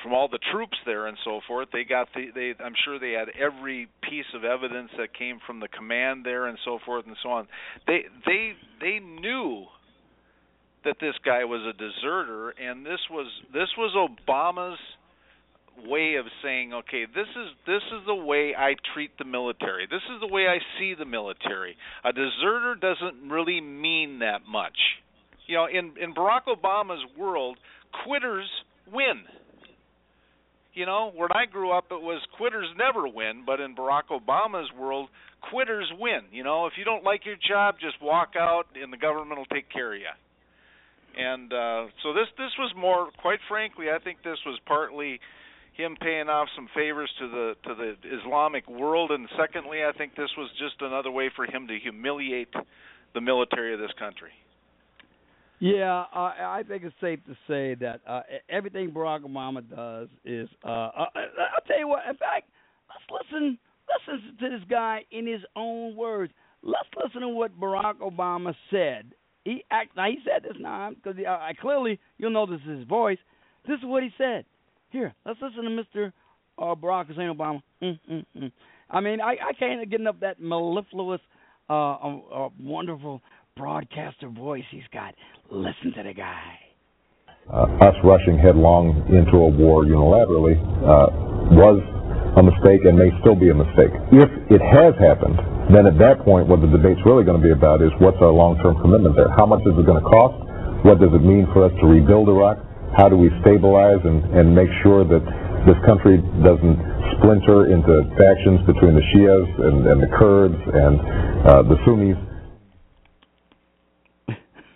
from 0.07 0.15
all 0.15 0.29
the 0.29 0.39
troops 0.53 0.77
there 0.85 1.07
and 1.07 1.17
so 1.25 1.41
forth. 1.45 1.67
They 1.73 1.83
got 1.83 2.07
the 2.15 2.27
they 2.33 2.53
I'm 2.63 2.73
sure 2.85 2.97
they 2.97 3.11
had 3.11 3.27
every 3.37 3.89
piece 4.09 4.25
of 4.33 4.45
evidence 4.45 4.89
that 4.97 5.13
came 5.13 5.39
from 5.45 5.59
the 5.59 5.67
command 5.67 6.25
there 6.25 6.47
and 6.47 6.57
so 6.63 6.79
forth 6.85 7.05
and 7.05 7.17
so 7.21 7.29
on. 7.29 7.47
They 7.85 8.05
they 8.25 8.53
they 8.79 8.99
knew 8.99 9.65
that 10.85 10.95
this 11.01 11.15
guy 11.25 11.43
was 11.43 11.61
a 11.67 11.77
deserter 11.77 12.51
and 12.51 12.85
this 12.85 13.01
was 13.11 13.27
this 13.51 13.67
was 13.77 13.93
Obama's 13.97 14.79
way 15.85 16.15
of 16.15 16.25
saying, 16.41 16.73
okay, 16.73 17.03
this 17.13 17.27
is 17.27 17.49
this 17.65 17.83
is 17.91 18.05
the 18.05 18.15
way 18.15 18.53
I 18.57 18.75
treat 18.93 19.11
the 19.17 19.25
military. 19.25 19.87
This 19.91 20.03
is 20.09 20.21
the 20.21 20.33
way 20.33 20.47
I 20.47 20.59
see 20.79 20.95
the 20.97 21.05
military. 21.05 21.75
A 22.05 22.13
deserter 22.13 22.75
doesn't 22.79 23.29
really 23.29 23.59
mean 23.59 24.19
that 24.19 24.47
much. 24.49 24.77
You 25.47 25.55
know, 25.55 25.65
in 25.65 25.95
in 26.01 26.13
Barack 26.15 26.45
Obama's 26.47 27.03
world, 27.17 27.57
quitters 28.05 28.47
win. 28.89 29.25
You 30.77 30.85
know, 30.85 31.11
when 31.15 31.29
I 31.33 31.47
grew 31.49 31.71
up, 31.71 31.85
it 31.89 32.03
was 32.03 32.21
quitters 32.37 32.67
never 32.77 33.07
win, 33.07 33.41
but 33.47 33.59
in 33.59 33.75
Barack 33.75 34.13
Obama's 34.13 34.69
world, 34.77 35.09
quitters 35.49 35.91
win. 35.97 36.21
You 36.31 36.43
know, 36.43 36.67
if 36.67 36.73
you 36.77 36.85
don't 36.85 37.03
like 37.03 37.25
your 37.25 37.35
job, 37.35 37.77
just 37.81 37.99
walk 37.99 38.33
out, 38.37 38.67
and 38.79 38.93
the 38.93 38.97
government 38.97 39.39
will 39.39 39.47
take 39.47 39.71
care 39.71 39.95
of 39.95 39.99
you. 39.99 40.13
And 41.17 41.51
uh, 41.51 41.87
so 42.03 42.13
this 42.13 42.27
this 42.37 42.53
was 42.59 42.71
more, 42.77 43.09
quite 43.23 43.39
frankly, 43.49 43.87
I 43.89 43.97
think 43.97 44.19
this 44.23 44.37
was 44.45 44.59
partly 44.67 45.19
him 45.73 45.97
paying 45.99 46.29
off 46.29 46.47
some 46.55 46.67
favors 46.75 47.09
to 47.21 47.27
the 47.27 47.53
to 47.65 47.73
the 47.73 47.95
Islamic 48.21 48.69
world, 48.69 49.09
and 49.09 49.27
secondly, 49.35 49.79
I 49.83 49.97
think 49.97 50.15
this 50.15 50.29
was 50.37 50.51
just 50.59 50.75
another 50.81 51.09
way 51.09 51.31
for 51.35 51.45
him 51.45 51.65
to 51.69 51.79
humiliate 51.81 52.53
the 53.15 53.21
military 53.21 53.73
of 53.73 53.79
this 53.79 53.97
country. 53.97 54.29
Yeah, 55.59 56.03
uh, 56.13 56.33
I 56.37 56.63
think 56.67 56.83
it's 56.83 56.95
safe 57.01 57.19
to 57.25 57.33
say 57.47 57.75
that 57.75 58.01
uh, 58.07 58.21
everything 58.49 58.91
Barack 58.91 59.21
Obama 59.21 59.67
does 59.67 60.07
is. 60.23 60.47
Uh, 60.63 60.67
uh, 60.67 61.05
I'll 61.15 61.65
tell 61.67 61.79
you 61.79 61.87
what. 61.87 62.03
In 62.07 62.15
fact, 62.15 62.49
let's 62.89 63.23
listen. 63.31 63.57
Listen 64.05 64.37
to 64.39 64.49
this 64.49 64.67
guy 64.69 65.05
in 65.11 65.25
his 65.25 65.41
own 65.55 65.95
words. 65.95 66.33
Let's 66.61 66.89
listen 67.01 67.21
to 67.21 67.29
what 67.29 67.57
Barack 67.59 67.95
Obama 67.95 68.53
said. 68.69 69.13
He 69.45 69.63
act 69.71 69.95
now. 69.95 70.07
He 70.07 70.19
said 70.25 70.43
this 70.43 70.57
now 70.59 70.91
because 70.91 71.17
I 71.25 71.53
clearly 71.59 71.99
you'll 72.17 72.31
know 72.31 72.45
this 72.45 72.59
is 72.67 72.79
his 72.79 72.87
voice. 72.87 73.17
This 73.65 73.79
is 73.79 73.85
what 73.85 74.03
he 74.03 74.09
said. 74.17 74.45
Here, 74.89 75.13
let's 75.25 75.39
listen 75.41 75.63
to 75.63 75.69
Mr. 75.69 76.11
Uh, 76.57 76.75
Barack 76.75 77.07
Hussein 77.07 77.33
Obama. 77.33 77.61
Mm, 77.81 77.99
mm, 78.09 78.25
mm. 78.37 78.51
I 78.89 78.99
mean, 79.01 79.21
I, 79.21 79.35
I 79.49 79.53
can't 79.57 79.89
get 79.89 79.99
enough 79.99 80.15
that 80.21 80.39
mellifluous, 80.41 81.21
uh, 81.69 81.73
uh, 81.73 82.17
uh, 82.33 82.49
wonderful 82.59 83.21
broadcaster 83.57 84.29
voice 84.29 84.63
he's 84.71 84.87
got. 84.93 85.15
Listen 85.51 85.93
to 85.95 86.03
the 86.03 86.13
guy. 86.13 86.59
Uh, 87.51 87.87
us 87.87 87.95
rushing 88.03 88.37
headlong 88.37 89.07
into 89.09 89.37
a 89.39 89.49
war 89.49 89.83
unilaterally 89.83 90.59
uh, 90.83 91.07
was 91.55 91.79
a 92.37 92.43
mistake 92.43 92.83
and 92.83 92.99
may 92.99 93.09
still 93.23 93.35
be 93.35 93.49
a 93.49 93.55
mistake. 93.55 93.91
If 94.11 94.29
it 94.51 94.61
has 94.61 94.93
happened, 94.99 95.39
then 95.73 95.87
at 95.87 95.97
that 95.97 96.23
point, 96.23 96.47
what 96.47 96.61
the 96.61 96.67
debate's 96.67 96.99
really 97.07 97.23
going 97.23 97.39
to 97.39 97.43
be 97.43 97.55
about 97.55 97.81
is 97.81 97.89
what's 97.99 98.19
our 98.19 98.31
long-term 98.31 98.79
commitment 98.83 99.15
there? 99.15 99.31
How 99.35 99.47
much 99.47 99.63
is 99.65 99.73
it 99.73 99.85
going 99.87 99.99
to 99.99 100.07
cost? 100.07 100.37
What 100.83 100.99
does 100.99 101.11
it 101.15 101.23
mean 101.23 101.47
for 101.55 101.65
us 101.65 101.73
to 101.81 101.85
rebuild 101.87 102.29
Iraq? 102.29 102.67
how 102.95 103.09
do 103.09 103.17
we 103.17 103.29
stabilize 103.41 103.99
and, 104.05 104.23
and 104.33 104.55
make 104.55 104.69
sure 104.81 105.03
that 105.03 105.21
this 105.69 105.75
country 105.83 106.17
doesn't 106.41 106.77
splinter 107.17 107.69
into 107.69 108.05
factions 108.15 108.63
between 108.63 108.95
the 108.95 109.05
Shias 109.11 109.49
and, 109.67 109.85
and 109.85 109.97
the 109.99 110.09
Kurds 110.15 110.55
and 110.57 110.95
uh, 111.45 111.61
the 111.67 111.75
Sunnis. 111.83 112.17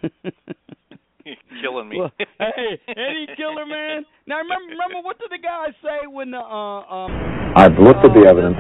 killing 1.62 1.90
me. 1.90 2.00
Well, 2.00 2.12
hey, 2.18 2.80
Eddie 2.90 3.30
Killer 3.38 3.66
man. 3.66 4.06
Now 4.28 4.42
remember, 4.42 4.74
remember 4.74 5.00
what 5.04 5.20
did 5.20 5.30
the 5.30 5.42
guy 5.42 5.70
say 5.82 6.08
when 6.08 6.32
the? 6.32 6.42
Uh, 6.42 6.82
um, 6.90 7.12
I've 7.56 7.78
looked 7.78 8.04
at 8.06 8.14
the 8.14 8.26
uh, 8.26 8.32
evidence. 8.32 8.58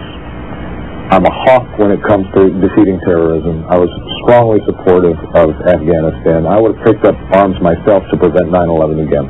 I'm 1.12 1.28
a 1.28 1.34
hawk 1.44 1.68
when 1.76 1.92
it 1.92 2.00
comes 2.08 2.24
to 2.40 2.48
defeating 2.64 2.96
terrorism. 3.04 3.68
I 3.68 3.76
was 3.76 3.92
strongly 4.24 4.64
supportive 4.64 5.20
of 5.36 5.52
Afghanistan. 5.68 6.48
I 6.48 6.56
would 6.56 6.78
have 6.78 6.84
picked 6.88 7.04
up 7.04 7.20
arms 7.36 7.60
myself 7.60 8.08
to 8.12 8.16
prevent 8.16 8.48
9/11 8.48 9.04
again. 9.04 9.28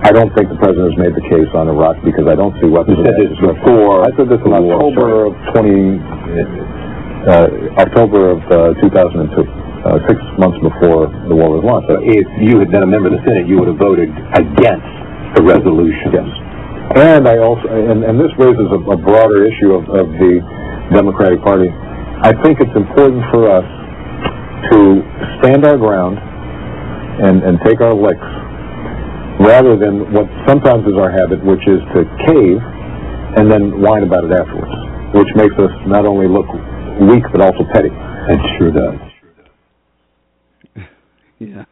I 0.00 0.14
don't 0.14 0.30
think 0.38 0.48
the 0.48 0.56
president 0.62 0.94
has 0.94 0.96
made 0.96 1.12
the 1.18 1.26
case 1.26 1.50
on 1.58 1.66
Iraq 1.66 1.98
because 2.06 2.30
I 2.30 2.38
don't 2.38 2.54
see 2.62 2.70
weapons. 2.70 3.02
You 3.02 3.04
said 3.04 3.18
this 3.18 3.34
before. 3.42 4.06
I 4.06 4.14
said 4.14 4.30
this 4.30 4.38
in 4.46 4.54
October 4.54 5.26
of 5.26 5.34
20, 5.50 5.98
uh, 7.26 7.82
October 7.82 8.30
of 8.30 8.40
uh, 8.46 8.78
2002, 8.78 9.42
uh, 9.86 9.98
six 10.10 10.18
months 10.38 10.58
before 10.58 11.06
the 11.30 11.34
war 11.34 11.54
was 11.54 11.62
launched. 11.62 11.90
If 12.02 12.26
you 12.42 12.58
had 12.58 12.70
been 12.70 12.82
a 12.82 12.90
member 12.90 13.12
of 13.12 13.18
the 13.18 13.24
Senate, 13.26 13.46
you 13.46 13.58
would 13.62 13.70
have 13.70 13.78
voted 13.78 14.10
against 14.34 14.90
the 15.38 15.42
resolution. 15.44 16.10
Yes. 16.10 16.30
And 16.96 17.28
I 17.28 17.36
also, 17.38 17.68
and, 17.68 18.02
and 18.02 18.16
this 18.16 18.32
raises 18.40 18.66
a, 18.72 18.80
a 18.90 18.98
broader 18.98 19.44
issue 19.44 19.76
of, 19.76 19.84
of 19.92 20.08
the 20.16 20.40
Democratic 20.90 21.44
Party. 21.44 21.68
I 22.24 22.32
think 22.42 22.58
it's 22.58 22.74
important 22.74 23.22
for 23.30 23.46
us 23.46 23.66
to 24.72 24.78
stand 25.38 25.62
our 25.68 25.76
ground 25.76 26.18
and, 27.22 27.44
and 27.44 27.60
take 27.62 27.80
our 27.80 27.94
licks 27.94 28.30
rather 29.38 29.78
than 29.78 30.10
what 30.12 30.26
sometimes 30.48 30.82
is 30.88 30.98
our 30.98 31.12
habit, 31.12 31.44
which 31.44 31.62
is 31.68 31.78
to 31.94 32.02
cave 32.26 32.58
and 33.38 33.52
then 33.52 33.80
whine 33.80 34.02
about 34.02 34.24
it 34.24 34.32
afterwards, 34.32 34.72
which 35.14 35.28
makes 35.36 35.54
us 35.60 35.70
not 35.86 36.06
only 36.06 36.26
look 36.26 36.48
weak 37.06 37.22
but 37.30 37.40
also 37.40 37.62
petty. 37.72 37.90
It 37.92 38.40
sure 38.58 38.72
does. 38.72 39.07
Yeah. 41.38 41.64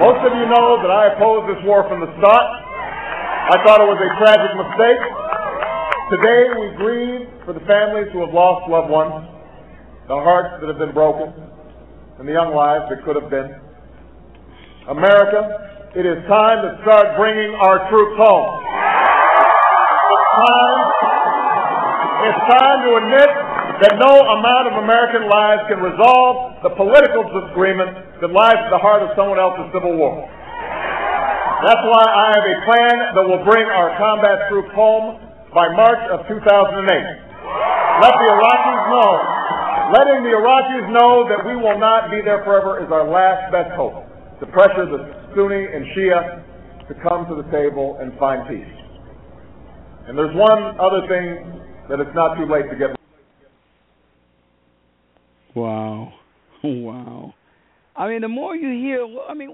Most 0.00 0.20
of 0.24 0.32
you 0.32 0.48
know 0.48 0.80
that 0.80 0.88
I 0.88 1.12
opposed 1.12 1.52
this 1.52 1.60
war 1.68 1.84
from 1.84 2.00
the 2.00 2.08
start. 2.16 2.48
I 3.52 3.60
thought 3.60 3.76
it 3.84 3.88
was 3.88 4.00
a 4.00 4.10
tragic 4.16 4.52
mistake. 4.56 5.02
Today 6.16 6.42
we 6.56 6.66
grieve 6.80 7.28
for 7.44 7.52
the 7.52 7.60
families 7.68 8.08
who 8.12 8.24
have 8.24 8.32
lost 8.32 8.64
loved 8.72 8.88
ones, 8.88 9.28
the 10.08 10.16
hearts 10.16 10.60
that 10.60 10.68
have 10.72 10.80
been 10.80 10.96
broken, 10.96 11.28
and 12.18 12.24
the 12.24 12.32
young 12.32 12.56
lives 12.56 12.88
that 12.88 13.04
could 13.04 13.20
have 13.20 13.28
been. 13.28 13.52
America, 14.88 15.92
it 15.92 16.08
is 16.08 16.24
time 16.24 16.64
to 16.64 16.80
start 16.88 17.20
bringing 17.20 17.52
our 17.60 17.84
troops 17.92 18.16
home. 18.16 18.48
It's 20.08 20.28
time, 20.40 20.80
it's 22.32 22.42
time 22.48 22.78
to 22.80 22.90
admit 22.96 23.53
that 23.82 23.98
no 23.98 24.12
amount 24.38 24.70
of 24.70 24.74
American 24.86 25.26
lives 25.26 25.66
can 25.66 25.82
resolve 25.82 26.62
the 26.62 26.70
political 26.78 27.26
disagreement 27.26 28.22
that 28.22 28.30
lies 28.30 28.54
at 28.54 28.70
the 28.70 28.78
heart 28.78 29.02
of 29.02 29.10
someone 29.18 29.38
else's 29.38 29.66
civil 29.74 29.98
war. 29.98 30.22
That's 31.64 31.82
why 31.82 32.04
I 32.06 32.26
have 32.38 32.44
a 32.44 32.56
plan 32.68 32.96
that 33.18 33.24
will 33.24 33.42
bring 33.42 33.66
our 33.66 33.96
combat 33.98 34.46
troops 34.52 34.70
home 34.76 35.18
by 35.50 35.72
March 35.74 36.02
of 36.12 36.22
2008. 36.28 36.44
Let 36.84 38.14
the 38.14 38.28
Iraqis 38.30 38.82
know, 38.90 39.10
letting 39.96 40.20
the 40.22 40.34
Iraqis 40.34 40.86
know 40.92 41.26
that 41.30 41.40
we 41.46 41.56
will 41.56 41.78
not 41.78 42.10
be 42.10 42.20
there 42.22 42.44
forever 42.44 42.82
is 42.84 42.90
our 42.92 43.06
last 43.06 43.50
best 43.50 43.74
hope 43.74 44.06
to 44.40 44.46
pressure 44.50 44.86
the 44.86 45.02
Sunni 45.34 45.66
and 45.72 45.82
Shia 45.94 46.42
to 46.88 46.94
come 47.02 47.26
to 47.26 47.34
the 47.34 47.46
table 47.50 47.98
and 48.00 48.12
find 48.18 48.46
peace. 48.46 48.74
And 50.06 50.18
there's 50.18 50.34
one 50.36 50.78
other 50.78 51.06
thing 51.08 51.58
that 51.88 51.98
it's 51.98 52.14
not 52.14 52.36
too 52.36 52.46
late 52.46 52.68
to 52.70 52.76
get. 52.76 52.94
Wow, 55.54 56.12
wow. 56.64 57.34
I 57.96 58.08
mean, 58.08 58.22
the 58.22 58.28
more 58.28 58.56
you 58.56 58.70
hear, 58.82 59.06
I 59.28 59.34
mean, 59.34 59.50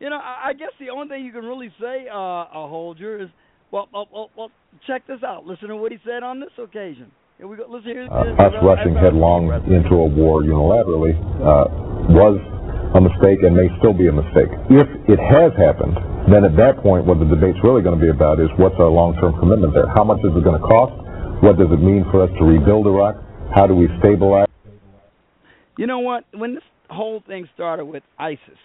you 0.00 0.10
know, 0.10 0.18
I 0.18 0.52
guess 0.52 0.72
the 0.80 0.90
only 0.90 1.08
thing 1.08 1.24
you 1.24 1.32
can 1.32 1.44
really 1.44 1.72
say, 1.80 2.06
uh, 2.10 2.50
a 2.50 2.66
Holger, 2.68 3.22
is, 3.22 3.28
well, 3.70 3.88
well, 3.92 4.08
well, 4.12 4.30
well, 4.36 4.50
check 4.86 5.06
this 5.06 5.22
out. 5.24 5.46
Listen 5.46 5.68
to 5.68 5.76
what 5.76 5.92
he 5.92 5.98
said 6.04 6.22
on 6.22 6.40
this 6.40 6.50
occasion. 6.58 7.10
Here 7.38 7.46
we 7.46 7.56
go. 7.56 7.66
Listen 7.68 7.90
here. 7.90 8.08
Uh, 8.10 8.32
us 8.40 8.56
rushing 8.64 8.96
headlong 8.96 9.52
into 9.68 9.94
a 9.94 10.08
war 10.08 10.40
unilaterally 10.40 11.12
uh, 11.44 11.68
was 12.08 12.40
a 12.96 13.00
mistake 13.00 13.44
and 13.44 13.52
may 13.52 13.68
still 13.76 13.92
be 13.92 14.08
a 14.08 14.14
mistake. 14.14 14.48
If 14.72 14.88
it 15.04 15.20
has 15.20 15.52
happened, 15.60 16.00
then 16.32 16.48
at 16.48 16.56
that 16.56 16.80
point, 16.80 17.04
what 17.04 17.20
the 17.20 17.28
debate's 17.28 17.60
really 17.60 17.84
going 17.84 17.94
to 17.98 18.00
be 18.00 18.08
about 18.08 18.40
is 18.40 18.48
what's 18.56 18.76
our 18.80 18.88
long-term 18.88 19.36
commitment 19.38 19.76
there? 19.76 19.86
How 19.92 20.02
much 20.02 20.24
is 20.24 20.32
it 20.32 20.42
going 20.42 20.56
to 20.56 20.66
cost? 20.66 20.96
What 21.44 21.60
does 21.60 21.68
it 21.68 21.82
mean 21.84 22.08
for 22.10 22.24
us 22.24 22.32
to 22.40 22.42
rebuild 22.44 22.88
Iraq? 22.88 23.20
How 23.52 23.68
do 23.68 23.76
we 23.76 23.92
stabilize? 24.00 24.45
You 25.76 25.86
know 25.86 25.98
what? 26.00 26.24
When 26.32 26.54
this 26.54 26.64
whole 26.90 27.22
thing 27.26 27.48
started 27.54 27.84
with 27.84 28.02
ISIS 28.18 28.58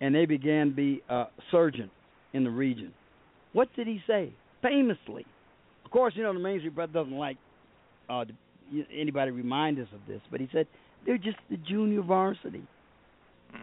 and 0.00 0.14
they 0.14 0.26
began 0.26 0.68
to 0.70 0.74
be 0.74 1.02
uh, 1.08 1.26
surgent 1.50 1.90
in 2.32 2.44
the 2.44 2.50
region, 2.50 2.92
what 3.52 3.68
did 3.74 3.86
he 3.86 4.00
say? 4.06 4.32
Famously, 4.62 5.24
of 5.84 5.90
course, 5.90 6.14
you 6.16 6.22
know 6.22 6.32
the 6.32 6.38
mainstream 6.38 6.74
press 6.74 6.90
doesn't 6.92 7.16
like 7.16 7.38
uh, 8.08 8.24
anybody 8.94 9.30
remind 9.30 9.78
us 9.78 9.88
of 9.94 10.00
this, 10.06 10.20
but 10.30 10.40
he 10.40 10.48
said 10.52 10.66
they're 11.06 11.18
just 11.18 11.38
the 11.50 11.56
junior 11.56 12.02
varsity. 12.02 12.62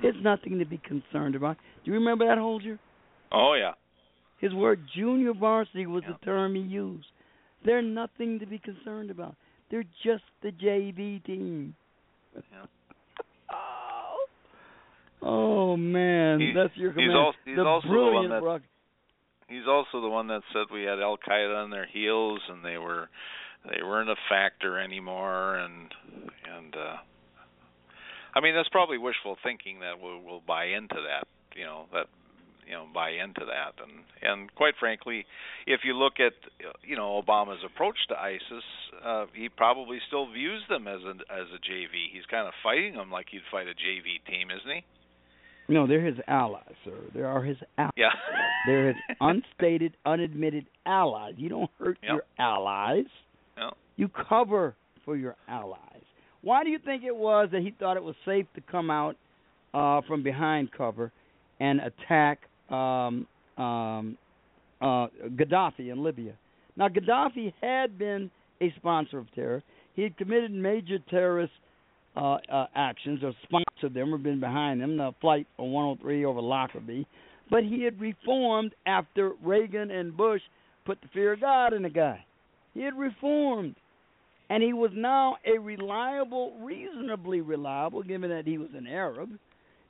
It's 0.02 0.18
nothing 0.22 0.58
to 0.60 0.66
be 0.66 0.80
concerned 0.80 1.36
about. 1.36 1.58
Do 1.84 1.92
you 1.92 1.98
remember 1.98 2.26
that, 2.28 2.40
Holger? 2.40 2.80
Oh 3.32 3.54
yeah. 3.54 3.74
His 4.40 4.54
word 4.54 4.82
junior 4.96 5.34
varsity 5.34 5.86
was 5.86 6.04
yeah. 6.06 6.14
the 6.20 6.26
term 6.26 6.56
he 6.56 6.62
used. 6.62 7.06
They're 7.64 7.82
nothing 7.82 8.40
to 8.40 8.46
be 8.46 8.60
concerned 8.60 9.12
about. 9.12 9.36
They're 9.70 9.86
just 10.04 10.24
the 10.42 10.52
JV 10.52 11.24
team. 11.24 11.76
Yeah. 12.52 12.66
oh, 13.52 14.26
oh 15.22 15.78
man, 15.78 16.40
He- 16.40 16.54
that's 16.54 16.76
your 16.76 16.92
he's 16.92 17.02
command. 17.08 17.18
also- 17.18 17.38
he's 17.46 17.56
the 17.56 17.66
also 17.66 17.88
the 17.88 18.12
one 18.12 18.30
that-. 18.30 18.62
He's 19.48 19.68
also 19.68 20.02
the 20.02 20.10
one 20.10 20.28
that 20.28 20.42
said 20.54 20.66
we 20.74 20.84
had 20.84 21.00
Al 21.00 21.18
Qaeda 21.18 21.64
on 21.64 21.70
their 21.70 21.86
heels 21.86 22.40
and 22.50 22.66
they 22.66 22.78
were 22.78 23.10
they 23.70 23.82
weren't 23.84 24.10
a 24.10 24.16
factor 24.30 24.80
anymore 24.80 25.56
and 25.58 25.92
and 26.58 26.76
uh 26.76 26.98
I 28.34 28.42
mean 28.42 28.56
that's 28.56 28.70
probably 28.70 28.98
wishful 28.98 29.38
thinking 29.44 29.80
that 29.82 30.00
we'll, 30.02 30.20
we'll 30.20 30.42
buy 30.46 30.66
into 30.66 30.96
that, 30.96 31.28
you 31.56 31.64
know, 31.64 31.86
that 31.94 32.08
you 32.68 32.74
know 32.74 32.86
buy 32.94 33.10
into 33.12 33.42
that 33.46 33.74
and 33.84 34.04
and 34.22 34.54
quite 34.56 34.74
frankly 34.80 35.26
if 35.68 35.82
you 35.84 35.94
look 35.94 36.14
at 36.20 36.34
you 36.84 36.96
know 36.96 37.22
Obama's 37.22 37.64
approach 37.66 37.98
to 38.10 38.16
ISIS 38.20 38.64
uh 39.06 39.26
he 39.34 39.50
probably 39.50 40.00
still 40.08 40.32
views 40.32 40.62
them 40.70 40.88
as 40.88 41.02
a 41.04 41.12
as 41.34 41.48
a 41.54 41.60
JV 41.70 42.10
he's 42.12 42.26
kind 42.30 42.48
of 42.48 42.54
fighting 42.64 42.96
them 42.96 43.12
like 43.12 43.28
he'd 43.32 43.42
fight 43.52 43.68
a 43.68 43.72
JV 43.76 44.20
team 44.30 44.50
isn't 44.52 44.72
he 44.76 44.84
No, 45.68 45.88
they're 45.88 46.06
his 46.06 46.18
allies, 46.28 46.76
sir. 46.84 46.94
They 47.14 47.22
are 47.22 47.42
his 47.44 47.58
allies. 47.78 47.92
yeah 47.98 48.10
They're 48.68 48.88
his 48.90 48.98
unstated, 49.20 49.94
unadmitted 50.06 50.66
allies. 50.86 51.34
You 51.38 51.50
don't 51.50 51.72
hurt 51.80 51.98
Yep. 52.04 52.12
your 52.12 52.24
allies. 52.40 53.06
No. 53.58 53.72
You 53.96 54.10
cover 54.10 54.76
for 55.06 55.16
your 55.16 55.36
allies. 55.48 56.02
Why 56.42 56.64
do 56.64 56.70
you 56.72 56.80
think 56.80 57.04
it 57.04 57.16
was 57.16 57.50
that 57.52 57.62
he 57.62 57.72
thought 57.80 57.96
it 57.98 58.04
was 58.04 58.16
safe 58.26 58.46
to 58.56 58.62
come 58.62 58.90
out 58.92 59.16
uh, 59.74 60.02
from 60.08 60.24
behind 60.24 60.72
cover 60.72 61.12
and 61.60 61.80
attack 61.80 62.40
um, 62.76 63.28
um, 63.64 64.18
uh, 64.82 65.08
Gaddafi 65.36 65.92
in 65.92 66.04
Libya? 66.04 66.34
Now, 66.76 66.90
Gaddafi 66.90 67.54
had 67.62 67.98
been 67.98 68.30
a 68.62 68.74
sponsor 68.78 69.18
of 69.18 69.34
terror. 69.34 69.64
He 69.96 70.04
had 70.04 70.18
committed 70.18 70.52
major 70.52 71.00
terrorist 71.10 71.54
uh, 72.16 72.38
uh, 72.52 72.68
actions 72.76 73.22
or 73.24 73.34
sponsored 73.44 73.94
them 73.94 74.14
or 74.14 74.18
been 74.18 74.40
behind 74.40 74.82
them, 74.82 74.98
the 74.98 75.12
flight 75.22 75.48
on 75.58 75.72
103 75.72 76.26
over 76.26 76.42
Lockerbie. 76.42 77.08
But 77.50 77.64
he 77.64 77.84
had 77.84 78.00
reformed 78.00 78.74
after 78.86 79.34
Reagan 79.44 79.92
and 79.92 80.16
Bush 80.16 80.42
put 80.86 81.00
the 81.02 81.08
fear 81.14 81.34
of 81.34 81.42
God 81.42 81.74
in 81.74 81.84
the 81.84 81.90
guy. 81.90 82.26
He 82.74 82.82
had 82.82 82.98
reformed. 82.98 83.76
And 84.50 84.62
he 84.62 84.74
was 84.74 84.92
now 84.94 85.38
a 85.46 85.58
reliable, 85.58 86.56
reasonably 86.62 87.42
reliable, 87.42 88.04
given 88.04 88.30
that 88.30 88.46
he 88.46 88.60
was 88.60 88.70
an 88.76 88.86
Arab, 88.86 89.30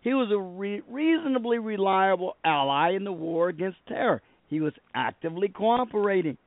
he 0.05 0.13
was 0.13 0.29
a 0.31 0.37
re- 0.37 0.83
reasonably 0.87 1.57
reliable 1.57 2.37
ally 2.45 2.91
in 2.91 3.03
the 3.05 3.11
war 3.11 3.49
against 3.49 3.79
terror. 3.87 4.21
He 4.47 4.61
was 4.61 4.73
actively 4.93 5.47
cooperating. 5.47 6.37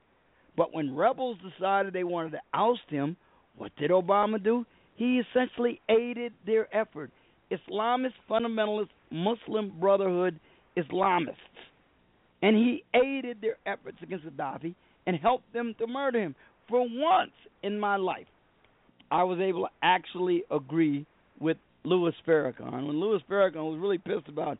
But 0.57 0.73
when 0.73 0.95
rebels 0.95 1.39
decided 1.39 1.93
they 1.93 2.05
wanted 2.05 2.31
to 2.31 2.41
oust 2.55 2.89
him, 2.89 3.17
what 3.57 3.73
did 3.77 3.91
Obama 3.91 4.41
do? 4.43 4.65
He 4.95 5.21
essentially 5.21 5.81
aided 5.91 6.35
their 6.47 6.73
effort. 6.75 7.11
Islamist 7.51 8.13
fundamentalist 8.31 8.91
Muslim 9.11 9.73
Brotherhood 9.81 10.39
Islamists. 10.77 11.35
And 12.43 12.55
he 12.55 12.85
aided 12.95 13.39
their 13.41 13.57
efforts 13.67 13.99
against 14.05 14.25
Gaddafi 14.25 14.77
and 15.05 15.17
helped 15.17 15.53
them 15.53 15.75
to 15.81 15.89
murder 15.89 16.21
him. 16.21 16.37
For 16.69 16.87
once 16.89 17.33
in 17.65 17.81
my 17.81 17.97
life, 17.97 18.29
I 19.11 19.25
was 19.25 19.41
able 19.41 19.63
to 19.63 19.71
actually 19.83 20.45
agree 20.49 21.07
with 21.41 21.57
Louis 21.85 22.13
Farrakhan 22.27 22.87
when 22.87 23.01
Louis 23.01 23.21
Farrakhan 23.31 23.57
was 23.71 23.79
really 23.81 23.99
pissed 23.99 24.29
about 24.29 24.59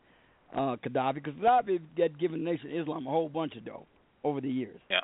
uh, 0.55 0.75
Gaddafi 0.77 1.15
because 1.15 1.33
Gaddafi 1.35 1.79
had 1.97 2.19
given 2.19 2.43
the 2.43 2.51
Nation 2.51 2.71
of 2.71 2.81
Islam 2.81 3.07
a 3.07 3.09
whole 3.09 3.29
bunch 3.29 3.55
of 3.55 3.65
dough 3.65 3.85
over 4.23 4.41
the 4.41 4.49
years. 4.49 4.79
yeah 4.89 5.01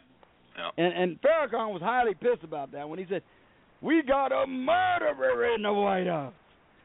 yeah 0.57 0.69
And 0.83 0.93
and 0.93 1.21
Farrakhan 1.21 1.71
was 1.73 1.81
highly 1.81 2.13
pissed 2.13 2.43
about 2.43 2.71
that 2.71 2.87
when 2.89 2.99
he 2.99 3.05
said, 3.09 3.21
"We 3.81 4.01
got 4.03 4.31
a 4.31 4.47
murderer 4.47 5.53
in 5.55 5.61
the 5.61 5.73
White 5.73 6.07
House." 6.07 6.33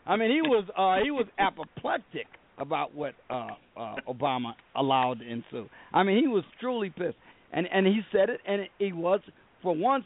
I 0.07 0.17
mean, 0.17 0.31
he 0.31 0.43
was 0.43 0.65
uh, 0.77 1.03
he 1.05 1.11
was 1.11 1.27
apoplectic 1.39 2.27
about 2.59 2.95
what 2.95 3.15
uh, 3.31 3.49
uh, 3.77 3.97
Obama 4.09 4.53
allowed 4.77 5.21
to 5.21 5.27
ensue. 5.27 5.69
I 5.93 6.03
mean, 6.03 6.21
he 6.21 6.29
was 6.29 6.45
truly 6.61 6.91
pissed, 6.91 7.17
and 7.53 7.67
and 7.73 7.87
he 7.87 8.01
said 8.13 8.29
it, 8.31 8.41
and 8.47 8.63
he 8.79 8.93
was 8.93 9.21
for 9.63 9.75
once 9.75 10.05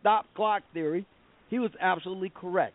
stop 0.00 0.26
clock 0.34 0.62
theory. 0.72 1.04
He 1.50 1.58
was 1.58 1.70
absolutely 1.80 2.30
correct. 2.34 2.74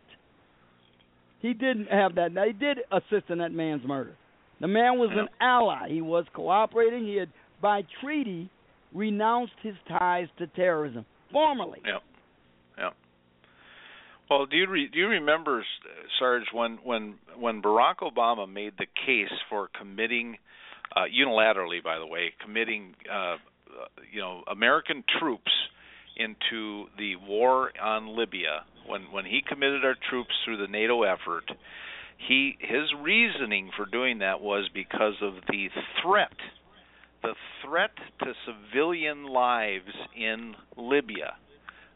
He 1.42 1.54
didn't 1.54 1.88
have 1.88 2.16
that. 2.16 2.34
Now 2.34 2.46
he 2.46 2.54
did 2.54 2.80
assist 2.92 3.30
in 3.30 3.38
that 3.40 3.52
man's 3.52 3.86
murder. 3.86 4.16
The 4.62 4.68
man 4.68 5.00
was 5.00 5.10
an 5.14 5.30
ally. 5.40 5.90
He 5.90 6.02
was 6.02 6.26
cooperating. 6.34 7.06
He 7.06 7.16
had, 7.16 7.30
by 7.62 7.84
treaty, 8.02 8.50
renounced 8.94 9.54
his 9.64 9.76
ties 9.88 10.28
to 10.38 10.48
terrorism 10.48 11.06
formally. 11.32 11.80
Yep. 11.86 12.02
Yep. 12.78 12.94
Well, 14.30 14.46
do 14.46 14.58
you 14.58 14.70
re- 14.70 14.90
do 14.92 15.00
you 15.00 15.08
remember, 15.08 15.66
Sarge, 16.20 16.44
when 16.54 16.80
when 16.84 17.16
when 17.38 17.62
Barack 17.62 18.00
Obama 18.02 18.52
made 18.52 18.74
the 18.78 18.86
case 19.06 19.32
for 19.50 19.70
committing 19.80 20.38
uh, 20.96 21.06
unilaterally, 21.06 21.84
by 21.84 21.98
the 22.00 22.06
way, 22.06 22.34
committing 22.44 22.96
uh, 23.12 23.38
you 24.12 24.20
know 24.20 24.44
American 24.52 25.04
troops 25.20 25.52
into 26.18 26.86
the 26.98 27.16
war 27.28 27.72
on 27.82 28.16
Libya, 28.18 28.66
when 28.90 29.04
when 29.12 29.26
he 29.26 29.42
committed 29.48 29.86
our 29.86 29.96
troops 30.10 30.32
through 30.44 30.58
the 30.58 30.68
NATO 30.68 31.04
effort, 31.04 31.46
he 32.28 32.58
his 32.60 32.92
reasoning 33.00 33.70
for 33.78 33.86
doing 33.86 34.20
that 34.20 34.42
was 34.42 34.70
because 34.74 35.16
of 35.22 35.36
the 35.50 35.70
threat 36.02 36.34
the 37.22 37.34
threat 37.64 37.92
to 38.24 38.34
civilian 38.46 39.26
lives 39.26 39.92
in 40.16 40.56
Libya. 40.78 41.36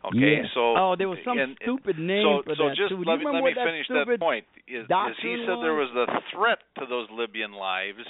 Okay, 0.05 0.43
Yeah. 0.43 0.47
so 0.53 0.75
oh, 0.75 0.95
there 0.97 1.07
was 1.07 1.19
some 1.23 1.39
and- 1.39 1.55
stupid 1.61 1.97
name 1.97 2.23
so, 2.23 2.43
for 2.43 2.55
so 2.55 2.67
that 2.67 2.75
just 2.75 2.89
too. 2.89 3.03
Let 3.05 3.19
me 3.19 3.25
let 3.25 3.43
me 3.43 3.53
that 3.55 3.65
finish 3.65 3.87
that 3.87 4.19
point. 4.19 4.45
Is, 4.67 4.81
is 4.81 4.81
he 4.83 4.87
doctrine 4.87 5.39
said 5.47 5.63
there 5.63 5.73
was? 5.73 5.89
was 5.95 6.09
a 6.09 6.21
threat 6.35 6.59
to 6.79 6.85
those 6.85 7.07
Libyan 7.09 7.53
lives, 7.53 8.05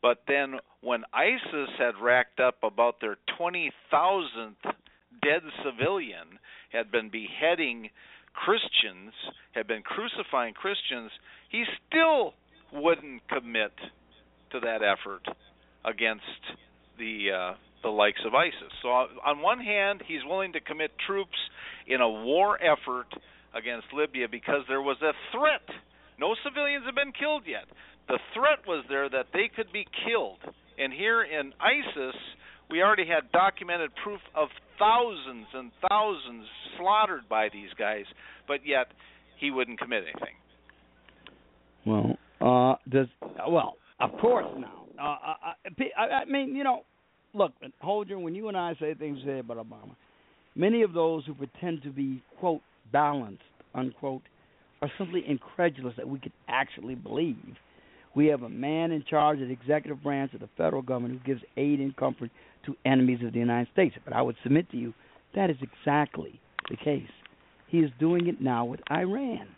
but 0.00 0.22
then 0.28 0.60
when 0.80 1.02
ISIS 1.12 1.70
had 1.76 1.98
racked 2.00 2.38
up 2.38 2.62
about 2.62 3.00
their 3.00 3.16
twenty 3.36 3.72
thousandth 3.90 4.62
dead 5.22 5.42
civilian, 5.64 6.38
had 6.70 6.92
been 6.92 7.08
beheading 7.10 7.90
Christians, 8.34 9.12
had 9.52 9.66
been 9.66 9.82
crucifying 9.82 10.54
Christians, 10.54 11.10
he 11.50 11.64
still 11.86 12.34
wouldn't 12.72 13.26
commit 13.28 13.72
to 14.52 14.60
that 14.60 14.82
effort 14.82 15.22
against 15.84 16.42
the 16.98 17.30
uh, 17.30 17.54
the 17.82 17.90
likes 17.90 18.20
of 18.26 18.34
ISIS. 18.34 18.72
So 18.82 18.88
uh, 18.88 19.06
on 19.24 19.40
one 19.40 19.60
hand, 19.60 20.02
he's 20.06 20.24
willing 20.26 20.52
to 20.54 20.60
commit 20.60 20.90
troops 21.06 21.36
in 21.86 22.00
a 22.00 22.08
war 22.08 22.58
effort 22.62 23.06
against 23.54 23.86
Libya 23.94 24.26
because 24.28 24.62
there 24.68 24.82
was 24.82 24.96
a 25.02 25.12
threat. 25.30 25.62
No 26.18 26.34
civilians 26.42 26.84
have 26.86 26.94
been 26.94 27.12
killed 27.12 27.44
yet. 27.46 27.64
The 28.08 28.18
threat 28.34 28.66
was 28.66 28.84
there 28.88 29.08
that 29.08 29.26
they 29.32 29.50
could 29.54 29.72
be 29.72 29.86
killed. 30.06 30.40
And 30.78 30.92
here 30.92 31.22
in 31.22 31.52
ISIS, 31.60 32.16
we 32.70 32.82
already 32.82 33.06
had 33.06 33.30
documented 33.32 33.90
proof 34.02 34.20
of 34.34 34.48
thousands 34.78 35.46
and 35.54 35.70
thousands 35.88 36.46
slaughtered 36.78 37.28
by 37.28 37.48
these 37.52 37.70
guys, 37.78 38.04
but 38.46 38.60
yet 38.64 38.86
he 39.38 39.50
wouldn't 39.50 39.78
commit 39.78 40.04
anything. 40.04 40.34
Well, 41.86 42.16
uh, 42.40 42.76
does 42.88 43.08
well, 43.48 43.76
of 44.00 44.10
course 44.20 44.46
now. 44.58 44.86
Uh, 44.98 45.02
I, 45.02 45.54
I, 45.98 46.02
I 46.02 46.24
mean, 46.26 46.54
you 46.54 46.64
know, 46.64 46.82
look, 47.34 47.52
Holdren, 47.82 48.22
when 48.22 48.34
you 48.34 48.48
and 48.48 48.56
I 48.56 48.74
say 48.80 48.94
things 48.94 49.18
say 49.24 49.40
about 49.40 49.58
Obama, 49.58 49.96
many 50.54 50.82
of 50.82 50.92
those 50.92 51.24
who 51.26 51.34
pretend 51.34 51.82
to 51.82 51.90
be 51.90 52.22
quote 52.38 52.62
balanced 52.92 53.42
unquote 53.74 54.22
are 54.82 54.90
simply 54.98 55.24
incredulous 55.26 55.94
that 55.96 56.08
we 56.08 56.18
could 56.18 56.32
actually 56.48 56.94
believe 56.94 57.56
we 58.14 58.26
have 58.26 58.42
a 58.42 58.48
man 58.48 58.92
in 58.92 59.04
charge 59.08 59.40
of 59.40 59.48
the 59.48 59.52
executive 59.52 60.02
branch 60.02 60.32
of 60.34 60.40
the 60.40 60.48
federal 60.56 60.82
government 60.82 61.20
who 61.20 61.26
gives 61.26 61.42
aid 61.56 61.80
and 61.80 61.96
comfort 61.96 62.30
to 62.66 62.76
enemies 62.84 63.20
of 63.24 63.32
the 63.32 63.38
United 63.38 63.68
States. 63.72 63.94
But 64.04 64.14
I 64.14 64.22
would 64.22 64.36
submit 64.42 64.70
to 64.70 64.76
you 64.76 64.94
that 65.34 65.50
is 65.50 65.56
exactly 65.60 66.40
the 66.70 66.76
case. 66.76 67.08
He 67.68 67.78
is 67.78 67.90
doing 67.98 68.28
it 68.28 68.40
now 68.40 68.64
with 68.64 68.80
Iran. 68.90 69.48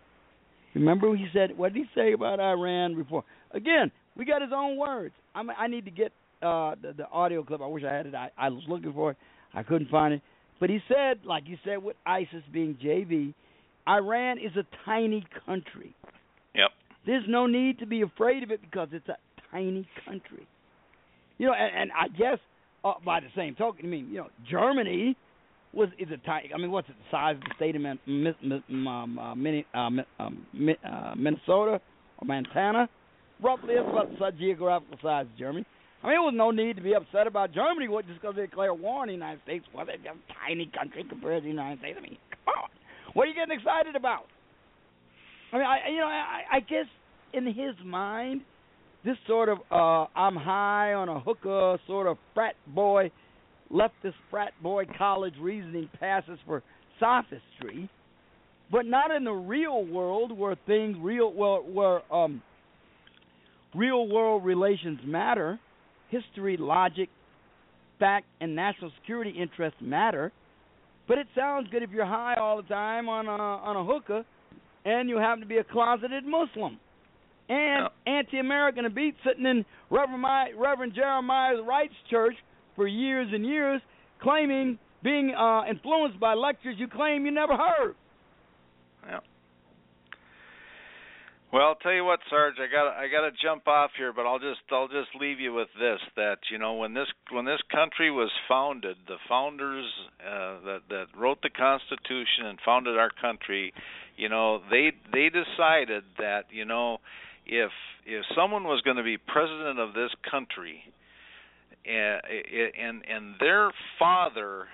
Remember, 0.74 1.14
he 1.16 1.26
said, 1.32 1.56
what 1.56 1.72
did 1.72 1.84
he 1.84 1.88
say 1.94 2.12
about 2.12 2.40
Iran 2.40 2.94
before? 2.94 3.24
Again, 3.52 3.90
we 4.16 4.24
got 4.24 4.42
his 4.42 4.50
own 4.54 4.76
words. 4.76 5.14
I 5.34 5.42
mean, 5.42 5.56
I 5.58 5.68
need 5.68 5.84
to 5.86 5.90
get 5.90 6.12
uh, 6.42 6.74
the, 6.80 6.92
the 6.96 7.08
audio 7.10 7.42
clip. 7.42 7.60
I 7.62 7.66
wish 7.66 7.84
I 7.84 7.94
had 7.94 8.06
it. 8.06 8.14
I, 8.14 8.30
I 8.36 8.48
was 8.50 8.62
looking 8.68 8.92
for 8.92 9.12
it. 9.12 9.16
I 9.54 9.62
couldn't 9.62 9.90
find 9.90 10.14
it. 10.14 10.22
But 10.60 10.70
he 10.70 10.80
said, 10.88 11.20
like 11.24 11.44
you 11.46 11.56
said, 11.64 11.82
with 11.82 11.96
ISIS 12.06 12.42
being 12.52 12.78
JV, 12.82 13.34
Iran 13.88 14.38
is 14.38 14.52
a 14.56 14.64
tiny 14.84 15.24
country. 15.44 15.94
Yep. 16.54 16.70
There's 17.06 17.24
no 17.28 17.46
need 17.46 17.78
to 17.78 17.86
be 17.86 18.02
afraid 18.02 18.42
of 18.42 18.50
it 18.50 18.60
because 18.60 18.88
it's 18.92 19.08
a 19.08 19.16
tiny 19.50 19.86
country. 20.04 20.46
You 21.38 21.46
know, 21.46 21.54
and, 21.54 21.82
and 21.82 21.90
I 21.92 22.08
guess 22.08 22.38
uh, 22.86 22.94
by 23.04 23.20
the 23.20 23.26
same 23.36 23.54
token, 23.54 23.86
I 23.86 23.88
mean, 23.88 24.08
you 24.10 24.18
know, 24.18 24.28
Germany 24.48 25.16
was 25.72 25.88
is 25.98 26.08
a 26.12 26.16
tiny. 26.26 26.50
I 26.54 26.58
mean, 26.58 26.70
what's 26.70 26.88
it, 26.88 26.94
the 26.98 27.16
size 27.16 27.36
of 27.36 27.42
the 27.42 27.54
state 27.56 27.76
of 27.76 27.82
Min, 27.82 27.98
Min, 28.06 28.34
Min, 28.42 28.86
um, 28.86 29.18
uh, 29.18 29.34
Min, 29.34 29.64
uh, 29.74 29.78
um, 29.78 30.46
Min, 30.52 30.76
uh, 30.84 31.14
Minnesota 31.16 31.80
or 32.18 32.24
Montana? 32.24 32.88
Roughly, 33.42 33.74
it's 33.74 33.88
about 33.88 34.08
the 34.18 34.38
geographical 34.38 34.98
size 35.02 35.26
of 35.26 35.38
Germany. 35.38 35.66
I 36.02 36.06
mean, 36.06 36.14
there 36.14 36.22
was 36.22 36.34
no 36.36 36.50
need 36.50 36.76
to 36.76 36.82
be 36.82 36.94
upset 36.94 37.26
about 37.26 37.52
Germany 37.52 37.88
just 38.06 38.20
because 38.20 38.36
they 38.36 38.42
declare 38.42 38.72
war 38.72 39.02
on 39.02 39.08
the 39.08 39.14
United 39.14 39.42
States. 39.42 39.64
Well, 39.74 39.84
they're 39.84 39.96
just 39.96 40.08
a 40.08 40.48
tiny 40.48 40.70
country 40.76 41.04
compared 41.08 41.42
to 41.42 41.44
the 41.44 41.50
United 41.50 41.80
States. 41.80 41.96
I 41.98 42.02
mean, 42.02 42.16
come 42.44 42.54
on. 42.62 42.70
What 43.14 43.24
are 43.24 43.26
you 43.26 43.34
getting 43.34 43.58
excited 43.58 43.96
about? 43.96 44.26
I 45.52 45.56
mean, 45.56 45.66
I 45.66 45.88
you 45.90 45.98
know, 45.98 46.06
I, 46.06 46.56
I 46.56 46.60
guess 46.60 46.86
in 47.32 47.46
his 47.46 47.74
mind, 47.84 48.42
this 49.06 49.16
sort 49.26 49.48
of 49.48 49.58
uh 49.70 50.06
I'm 50.14 50.36
high 50.36 50.92
on 50.92 51.08
a 51.08 51.20
hooker 51.20 51.78
sort 51.86 52.06
of 52.06 52.18
frat 52.34 52.56
boy, 52.66 53.10
leftist 53.72 54.14
frat 54.30 54.52
boy 54.62 54.84
college 54.98 55.34
reasoning 55.40 55.88
passes 55.98 56.38
for 56.44 56.62
sophistry, 57.00 57.88
but 58.70 58.84
not 58.84 59.10
in 59.10 59.24
the 59.24 59.32
real 59.32 59.86
world 59.86 60.36
where 60.36 60.56
things 60.66 60.98
real 61.00 61.32
well 61.32 61.62
where 61.66 62.12
um 62.12 62.42
real 63.74 64.08
world 64.08 64.44
relations 64.44 64.98
matter 65.04 65.58
history, 66.08 66.56
logic, 66.56 67.08
fact, 67.98 68.26
and 68.40 68.54
national 68.54 68.92
security 69.00 69.30
interests 69.30 69.78
matter. 69.80 70.32
But 71.08 71.18
it 71.18 71.26
sounds 71.36 71.68
good 71.70 71.82
if 71.82 71.90
you're 71.90 72.06
high 72.06 72.34
all 72.34 72.56
the 72.56 72.68
time 72.68 73.08
on 73.08 73.26
a 73.26 73.30
on 73.30 73.76
a 73.76 73.84
hookah, 73.84 74.24
and 74.84 75.08
you 75.08 75.18
happen 75.18 75.40
to 75.40 75.46
be 75.46 75.58
a 75.58 75.64
closeted 75.64 76.24
Muslim, 76.24 76.78
and 77.48 77.88
anti-American 78.06 78.84
and 78.84 78.94
beat 78.94 79.14
sitting 79.26 79.46
in 79.46 79.64
Reverend, 79.90 80.22
My, 80.22 80.50
Reverend 80.56 80.94
Jeremiah 80.94 81.62
Wright's 81.62 81.94
church 82.10 82.34
for 82.74 82.86
years 82.86 83.28
and 83.32 83.44
years, 83.46 83.80
claiming 84.20 84.78
being 85.02 85.34
uh, 85.34 85.62
influenced 85.68 86.18
by 86.18 86.34
lectures 86.34 86.76
you 86.78 86.88
claim 86.88 87.24
you 87.24 87.30
never 87.30 87.56
heard. 87.56 87.94
Yeah. 89.06 89.20
Well, 91.52 91.68
I'll 91.68 91.74
tell 91.76 91.92
you 91.92 92.04
what, 92.04 92.18
Sarge, 92.28 92.56
I 92.58 92.70
got 92.70 92.88
I 92.98 93.06
got 93.08 93.22
to 93.22 93.30
jump 93.42 93.68
off 93.68 93.92
here, 93.96 94.12
but 94.12 94.26
I'll 94.26 94.40
just 94.40 94.60
I'll 94.70 94.88
just 94.88 95.08
leave 95.18 95.38
you 95.38 95.54
with 95.54 95.68
this: 95.78 96.00
that 96.16 96.38
you 96.50 96.58
know 96.58 96.74
when 96.74 96.92
this 96.92 97.06
when 97.30 97.44
this 97.44 97.60
country 97.72 98.10
was 98.10 98.30
founded, 98.48 98.96
the 99.06 99.16
founders 99.28 99.86
uh, 100.20 100.60
that 100.64 100.80
that 100.90 101.06
wrote 101.16 101.40
the 101.42 101.50
Constitution 101.50 102.46
and 102.46 102.58
founded 102.64 102.98
our 102.98 103.10
country, 103.22 103.72
you 104.16 104.28
know 104.28 104.60
they 104.70 104.92
they 105.12 105.30
decided 105.30 106.02
that 106.18 106.46
you 106.50 106.64
know 106.64 106.98
if 107.46 107.70
if 108.04 108.24
someone 108.36 108.64
was 108.64 108.80
going 108.82 108.96
to 108.96 109.02
be 109.02 109.16
president 109.18 109.78
of 109.78 109.94
this 109.94 110.10
country, 110.30 110.82
and 111.84 112.20
and 112.78 113.02
and 113.08 113.34
their 113.40 113.70
father 113.98 114.66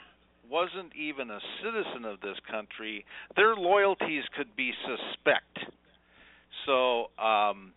wasn't 0.51 0.95
even 0.97 1.31
a 1.31 1.41
citizen 1.63 2.05
of 2.05 2.21
this 2.21 2.37
country, 2.51 3.05
their 3.37 3.55
loyalties 3.55 4.25
could 4.37 4.55
be 4.57 4.73
suspect. 4.83 5.71
So 6.67 7.11
um, 7.19 7.73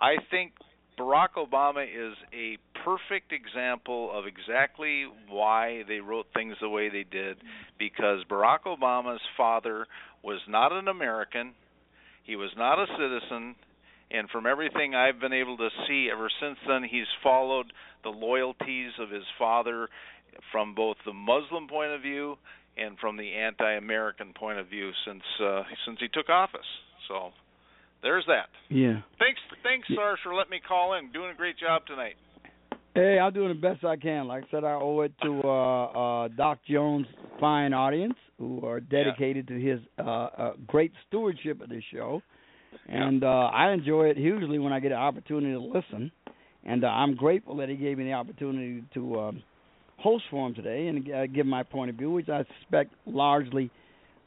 I 0.00 0.16
think 0.30 0.52
Barack 0.98 1.34
Obama 1.36 1.84
is 1.84 2.14
a 2.34 2.58
perfect 2.84 3.32
example 3.32 4.10
of 4.12 4.24
exactly 4.26 5.06
why 5.28 5.82
they 5.88 6.00
wrote 6.00 6.26
things 6.34 6.56
the 6.60 6.68
way 6.68 6.88
they 6.88 7.04
did 7.10 7.36
because 7.78 8.24
Barack 8.28 8.64
Obama's 8.66 9.20
father 9.36 9.86
was 10.22 10.40
not 10.48 10.72
an 10.72 10.88
American, 10.88 11.52
he 12.24 12.36
was 12.36 12.50
not 12.56 12.78
a 12.78 12.86
citizen, 12.98 13.54
and 14.10 14.28
from 14.30 14.46
everything 14.46 14.94
I've 14.94 15.20
been 15.20 15.32
able 15.32 15.56
to 15.58 15.68
see 15.86 16.08
ever 16.12 16.28
since 16.40 16.58
then, 16.66 16.82
he's 16.84 17.06
followed 17.22 17.72
the 18.02 18.10
loyalties 18.10 18.92
of 18.98 19.10
his 19.10 19.24
father 19.38 19.88
from 20.52 20.74
both 20.74 20.96
the 21.04 21.12
Muslim 21.12 21.68
point 21.68 21.92
of 21.92 22.02
view 22.02 22.36
and 22.76 22.98
from 22.98 23.16
the 23.16 23.32
anti-American 23.34 24.32
point 24.32 24.58
of 24.58 24.68
view 24.68 24.90
since 25.06 25.22
uh, 25.44 25.62
since 25.86 25.98
he 26.00 26.08
took 26.08 26.28
office. 26.28 26.60
So 27.08 27.30
there's 28.02 28.24
that. 28.26 28.48
Yeah. 28.68 29.00
Thanks, 29.18 29.40
thanks, 29.62 29.88
Sarge, 29.94 30.18
for 30.22 30.34
letting 30.34 30.50
me 30.50 30.60
call 30.66 30.94
in. 30.94 31.12
Doing 31.12 31.30
a 31.30 31.36
great 31.36 31.58
job 31.58 31.82
tonight. 31.86 32.14
Hey, 32.94 33.18
I'm 33.20 33.32
doing 33.32 33.48
the 33.48 33.54
best 33.54 33.84
I 33.84 33.96
can. 33.96 34.26
Like 34.26 34.44
I 34.44 34.50
said, 34.50 34.64
I 34.64 34.72
owe 34.72 35.00
it 35.02 35.12
to 35.22 35.40
uh, 35.44 35.84
uh, 36.24 36.28
Doc 36.28 36.58
Jones' 36.68 37.06
fine 37.38 37.72
audience 37.72 38.14
who 38.38 38.66
are 38.66 38.80
dedicated 38.80 39.46
yeah. 39.48 39.56
to 39.56 39.62
his 39.62 39.80
uh, 39.98 40.02
uh, 40.02 40.52
great 40.66 40.92
stewardship 41.06 41.60
of 41.60 41.68
this 41.68 41.84
show, 41.92 42.20
and 42.88 43.24
uh, 43.24 43.50
I 43.52 43.72
enjoy 43.72 44.06
it 44.06 44.16
hugely 44.16 44.58
when 44.58 44.72
I 44.72 44.80
get 44.80 44.92
an 44.92 44.98
opportunity 44.98 45.52
to 45.52 45.60
listen. 45.60 46.12
And 46.64 46.84
uh, 46.84 46.88
I'm 46.88 47.14
grateful 47.14 47.56
that 47.56 47.68
he 47.68 47.76
gave 47.76 47.98
me 47.98 48.04
the 48.04 48.12
opportunity 48.12 48.84
to 48.94 49.18
uh, 49.18 49.32
host 49.96 50.24
for 50.30 50.46
him 50.46 50.54
today 50.54 50.88
and 50.88 51.10
uh, 51.10 51.26
give 51.26 51.46
my 51.46 51.62
point 51.62 51.90
of 51.90 51.96
view, 51.96 52.10
which 52.10 52.28
I 52.28 52.44
suspect 52.60 52.92
largely 53.06 53.70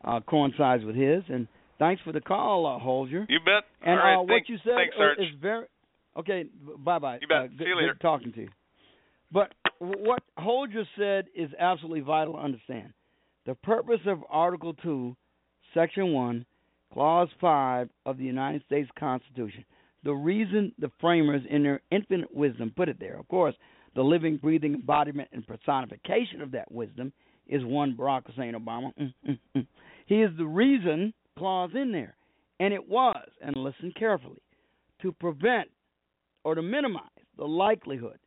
uh, 0.04 0.20
coincides 0.28 0.84
with 0.84 0.96
his. 0.96 1.24
And 1.30 1.48
Thanks 1.80 2.02
for 2.04 2.12
the 2.12 2.22
call, 2.22 2.66
uh, 2.66 2.80
Holger. 2.80 3.26
You 3.28 3.40
bet. 3.40 3.64
And 3.86 3.98
right, 3.98 4.16
uh, 4.16 4.22
what 4.22 4.48
you 4.48 4.58
said 4.64 4.74
thanks, 4.76 4.96
is 5.20 5.40
very 5.42 5.66
okay. 6.18 6.46
Bye 6.78 7.00
bye. 7.00 7.20
You 7.22 7.28
bet. 7.28 7.38
Uh, 7.38 7.42
good, 7.48 7.58
See 7.60 7.64
you 7.66 7.76
later. 7.76 7.94
Good 7.94 8.02
talking 8.02 8.34
to 8.34 8.42
you. 8.42 8.50
But 9.32 9.52
what 9.80 10.22
Holger 10.38 10.84
said 10.98 11.26
is 11.36 11.50
absolutely 11.60 12.00
vital 12.00 12.36
to 12.36 12.40
understand. 12.40 12.94
The 13.46 13.56
purpose 13.56 14.00
of 14.06 14.20
Article 14.30 14.76
Two, 14.76 15.18
Section 15.74 16.14
One, 16.14 16.46
Clause 16.94 17.30
Five 17.42 17.90
of 18.06 18.18
the 18.18 18.24
United 18.24 18.64
States 18.66 18.90
Constitution. 19.00 19.66
The 20.04 20.14
reason 20.14 20.72
the 20.78 20.92
framers, 21.02 21.42
in 21.50 21.64
their 21.64 21.82
infinite 21.92 22.34
wisdom, 22.34 22.72
put 22.76 22.90
it 22.90 23.00
there. 23.00 23.18
Of 23.18 23.28
course, 23.28 23.56
the 23.96 24.04
living, 24.04 24.38
breathing 24.38 24.76
embodiment 24.76 25.30
and 25.34 25.46
personification 25.48 26.42
of 26.42 26.52
that 26.52 26.72
wisdom 26.72 27.12
is 27.48 27.64
one 27.64 27.96
Barack 27.98 28.28
Hussein 28.28 28.54
Obama. 28.54 28.92
Mm, 29.00 29.14
mm, 29.28 29.40
mm. 29.56 29.68
He 30.06 30.22
is 30.22 30.32
the 30.38 30.46
reason 30.46 31.14
clause 31.38 31.72
in 31.74 31.92
there. 31.92 32.16
And 32.60 32.74
it 32.74 32.88
was, 32.88 33.28
and 33.42 33.56
listen 33.56 33.92
carefully, 33.98 34.42
to 35.02 35.12
prevent 35.14 35.70
or 36.44 36.56
to 36.56 36.62
minimize 36.62 37.04
the 37.38 37.46
likelihood 37.46 38.20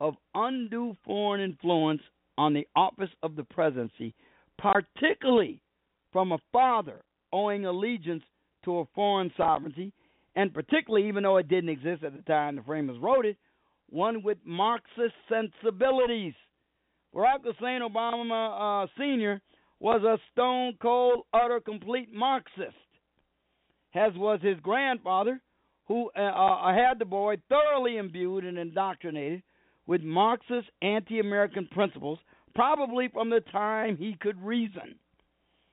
of 0.00 0.14
undue 0.34 0.96
foreign 1.04 1.40
influence 1.40 2.02
on 2.36 2.52
the 2.52 2.66
office 2.74 3.10
of 3.22 3.36
the 3.36 3.44
presidency, 3.44 4.14
particularly 4.58 5.60
from 6.12 6.32
a 6.32 6.38
father 6.52 7.02
owing 7.32 7.66
allegiance 7.66 8.22
to 8.64 8.78
a 8.78 8.84
foreign 8.94 9.32
sovereignty, 9.36 9.92
and 10.34 10.52
particularly, 10.52 11.08
even 11.08 11.22
though 11.22 11.36
it 11.36 11.48
didn't 11.48 11.70
exist 11.70 12.02
at 12.02 12.16
the 12.16 12.22
time 12.22 12.56
the 12.56 12.62
framers 12.62 12.98
wrote 13.00 13.26
it, 13.26 13.36
one 13.90 14.22
with 14.22 14.38
Marxist 14.44 15.14
sensibilities. 15.28 16.34
Barack 17.14 17.44
Hussein 17.44 17.80
Obama 17.80 18.84
uh, 18.84 18.86
Sr 18.96 19.40
was 19.80 20.02
a 20.02 20.18
stone 20.32 20.74
cold, 20.82 21.24
utter, 21.32 21.60
complete 21.60 22.12
Marxist, 22.12 22.76
as 23.94 24.12
was 24.16 24.40
his 24.42 24.58
grandfather, 24.60 25.40
who 25.86 26.10
uh, 26.16 26.20
uh, 26.20 26.74
had 26.74 26.98
the 26.98 27.04
boy 27.04 27.36
thoroughly 27.48 27.96
imbued 27.96 28.44
and 28.44 28.58
indoctrinated 28.58 29.42
with 29.86 30.02
Marxist 30.02 30.68
anti 30.82 31.18
American 31.18 31.66
principles, 31.70 32.18
probably 32.54 33.08
from 33.08 33.30
the 33.30 33.40
time 33.52 33.96
he 33.96 34.14
could 34.20 34.40
reason. 34.42 34.96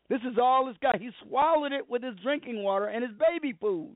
This 0.09 0.21
is 0.21 0.37
all 0.41 0.65
this 0.65 0.75
guy. 0.81 0.97
He 0.99 1.09
swallowed 1.27 1.71
it 1.71 1.89
with 1.89 2.03
his 2.03 2.15
drinking 2.21 2.63
water 2.63 2.85
and 2.85 3.03
his 3.03 3.13
baby 3.17 3.55
food. 3.59 3.95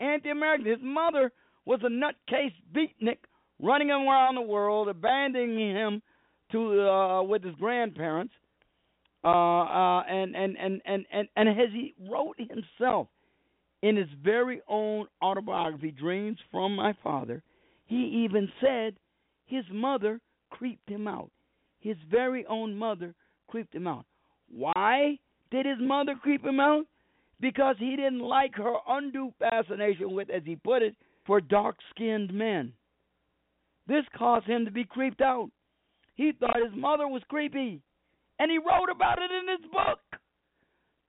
Anti 0.00 0.30
American. 0.30 0.66
His 0.66 0.78
mother 0.82 1.30
was 1.64 1.80
a 1.82 1.88
nutcase 1.88 2.52
beatnik 2.74 3.18
running 3.60 3.88
him 3.88 4.02
around 4.08 4.34
the 4.34 4.42
world, 4.42 4.88
abandoning 4.88 5.74
him 5.74 6.02
to 6.52 6.80
uh, 6.82 7.22
with 7.22 7.42
his 7.42 7.54
grandparents 7.54 8.34
uh, 9.24 9.28
uh, 9.28 10.02
and, 10.02 10.36
and, 10.36 10.56
and, 10.58 10.82
and, 10.84 11.06
and, 11.12 11.28
and 11.36 11.48
as 11.48 11.70
he 11.72 11.94
wrote 12.10 12.36
himself 12.38 13.08
in 13.82 13.96
his 13.96 14.08
very 14.22 14.60
own 14.68 15.06
autobiography, 15.22 15.90
Dreams 15.90 16.38
from 16.50 16.76
My 16.76 16.94
Father, 17.02 17.42
he 17.86 18.24
even 18.24 18.48
said 18.60 18.96
his 19.46 19.64
mother 19.72 20.20
creeped 20.50 20.88
him 20.88 21.08
out. 21.08 21.30
His 21.80 21.96
very 22.10 22.44
own 22.46 22.74
mother 22.76 23.14
creeped 23.48 23.74
him 23.74 23.86
out. 23.86 24.04
Why 24.50 25.18
did 25.50 25.66
his 25.66 25.78
mother 25.80 26.14
creep 26.20 26.44
him 26.44 26.60
out? 26.60 26.84
Because 27.40 27.76
he 27.78 27.96
didn't 27.96 28.20
like 28.20 28.54
her 28.56 28.74
undue 28.88 29.32
fascination 29.38 30.12
with, 30.14 30.30
as 30.30 30.42
he 30.44 30.56
put 30.56 30.82
it, 30.82 30.94
for 31.26 31.40
dark 31.40 31.76
skinned 31.90 32.32
men. 32.32 32.72
This 33.86 34.04
caused 34.16 34.46
him 34.46 34.64
to 34.64 34.70
be 34.70 34.84
creeped 34.84 35.20
out. 35.20 35.50
He 36.14 36.32
thought 36.32 36.56
his 36.62 36.74
mother 36.74 37.08
was 37.08 37.22
creepy 37.28 37.82
and 38.38 38.50
he 38.50 38.58
wrote 38.58 38.90
about 38.90 39.18
it 39.18 39.30
in 39.30 39.48
his 39.48 39.70
book. 39.70 40.00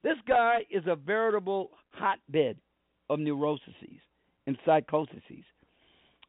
This 0.03 0.17
guy 0.27 0.59
is 0.69 0.83
a 0.87 0.95
veritable 0.95 1.71
hotbed 1.91 2.57
of 3.09 3.19
neuroses 3.19 3.73
and 4.45 4.57
psychoses. 4.65 5.43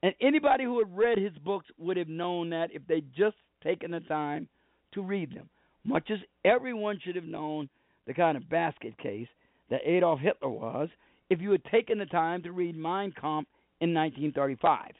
And 0.03 0.15
anybody 0.21 0.65
who 0.65 0.79
had 0.79 0.97
read 0.97 1.19
his 1.19 1.37
books 1.45 1.67
would 1.79 1.97
have 1.97 2.09
known 2.09 2.51
that 2.51 2.71
if 2.73 2.87
they'd 2.87 3.13
just 3.15 3.37
taken 3.63 3.91
the 3.91 4.01
time 4.01 4.49
to 4.95 5.03
read 5.03 5.35
them. 5.35 5.49
Much 5.85 6.11
as 6.11 6.19
everyone 6.45 6.99
should 7.03 7.17
have 7.17 7.25
known 7.25 7.69
the 8.07 8.15
kind 8.15 8.37
of 8.37 8.49
basket 8.49 8.97
case 8.99 9.29
that 9.71 9.81
Adolf 9.85 10.21
Hitler 10.21 10.49
was 10.49 10.89
if 11.29 11.41
you 11.41 11.51
had 11.51 11.65
taken 11.65 11.99
the 11.99 12.07
time 12.07 12.43
to 12.43 12.53
read 12.53 12.77
Mein 12.77 13.13
Kampf 13.13 13.49
in 13.81 13.93
1935, 13.93 14.93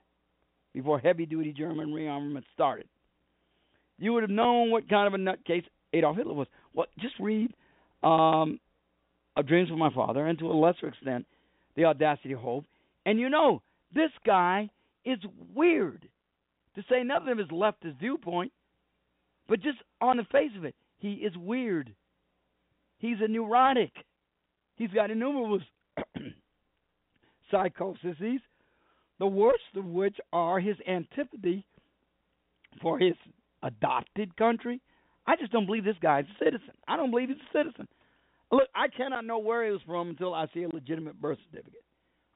before 0.75 0.99
heavy 0.99 1.25
duty 1.25 1.53
German 1.53 1.89
rearmament 1.89 2.43
started. 2.53 2.87
You 3.99 4.13
would 4.13 4.23
have 4.23 4.31
known 4.31 4.71
what 4.71 4.89
kind 4.89 5.07
of 5.07 5.15
a 5.15 5.23
nutcase 5.23 5.65
Adolf 5.95 6.17
Hitler 6.17 6.35
was. 6.35 6.49
Well, 6.75 6.87
just 7.01 7.15
read 7.19 7.53
um, 8.03 8.61
of 9.37 9.47
Dreams 9.47 9.71
of 9.71 9.79
My 9.79 9.93
Father, 9.93 10.27
and 10.27 10.39
to 10.39 10.51
a 10.51 10.53
lesser 10.53 10.89
extent, 10.89 11.27
The 11.77 11.87
Audacity 11.87 12.33
of 12.33 12.41
Hope, 12.41 12.65
and 13.07 13.19
you 13.19 13.31
know 13.31 13.63
this 13.95 14.11
guy 14.27 14.69
is 15.05 15.19
weird 15.55 16.07
to 16.75 16.83
say 16.91 17.03
nothing 17.03 17.31
of 17.31 17.39
his 17.39 17.49
leftist 17.49 17.99
viewpoint, 17.99 18.53
but 19.49 19.63
just 19.63 19.79
on 20.01 20.19
the 20.19 20.25
face 20.25 20.51
of 20.59 20.65
it, 20.65 20.75
he 20.99 21.13
is 21.13 21.33
weird. 21.37 21.95
He's 22.99 23.17
a 23.21 23.29
neurotic. 23.29 23.93
He's 24.77 24.91
got 24.91 25.11
innumerable 25.11 25.61
psychoses, 27.51 28.41
the 29.19 29.27
worst 29.27 29.63
of 29.77 29.85
which 29.85 30.17
are 30.33 30.61
his 30.61 30.77
antipathy 30.89 31.65
for 32.81 32.99
his 32.99 33.15
adopted 33.63 34.37
country. 34.37 34.81
I 35.27 35.37
just 35.37 35.53
don't 35.53 35.67
believe 35.67 35.85
this 35.85 35.97
guy's 36.01 36.25
a 36.25 36.45
citizen. 36.45 36.75
I 36.87 36.97
don't 36.97 37.11
believe 37.11 37.29
he's 37.29 37.39
a 37.39 37.59
citizen. 37.59 37.89
Look, 38.53 38.69
I 38.75 38.89
cannot 38.89 39.25
know 39.25 39.39
where 39.39 39.65
he 39.65 39.73
was 39.73 39.81
from 39.87 40.11
until 40.11 40.35
I 40.35 40.47
see 40.55 40.63
a 40.63 40.69
legitimate 40.69 41.21
birth 41.21 41.39
certificate. 41.51 41.83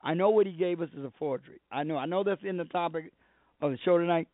I 0.03 0.15
know 0.15 0.31
what 0.31 0.47
he 0.47 0.53
gave 0.53 0.81
us 0.81 0.89
is 0.97 1.05
a 1.05 1.13
forgery. 1.19 1.61
I 1.71 1.83
know 1.83 1.97
I 1.97 2.07
know 2.07 2.25
that's 2.25 2.43
in 2.43 2.57
the 2.57 2.65
topic 2.65 3.13
of 3.61 3.71
the 3.71 3.79
show 3.85 3.99
tonight, 3.99 4.29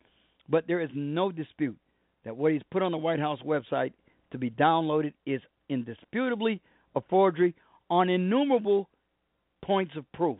but 0.49 0.65
there 0.65 0.79
is 0.79 0.89
no 0.95 1.31
dispute 1.31 1.77
that 2.23 2.35
what 2.35 2.53
he's 2.53 2.61
put 2.71 2.81
on 2.81 2.91
the 2.91 2.97
White 2.97 3.19
House 3.19 3.39
website 3.45 3.91
to 4.31 4.37
be 4.37 4.49
downloaded 4.49 5.13
is 5.25 5.41
indisputably 5.69 6.61
a 6.95 7.01
forgery 7.09 7.55
on 7.89 8.09
innumerable 8.09 8.89
points 9.63 9.93
of 9.95 10.09
proof. 10.13 10.39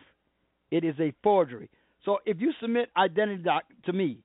It 0.71 0.83
is 0.83 0.95
a 0.99 1.13
forgery. 1.23 1.69
So 2.05 2.19
if 2.25 2.39
you 2.39 2.51
submit 2.61 2.89
identity 2.95 3.43
doc 3.43 3.63
to 3.85 3.93
me, 3.93 4.19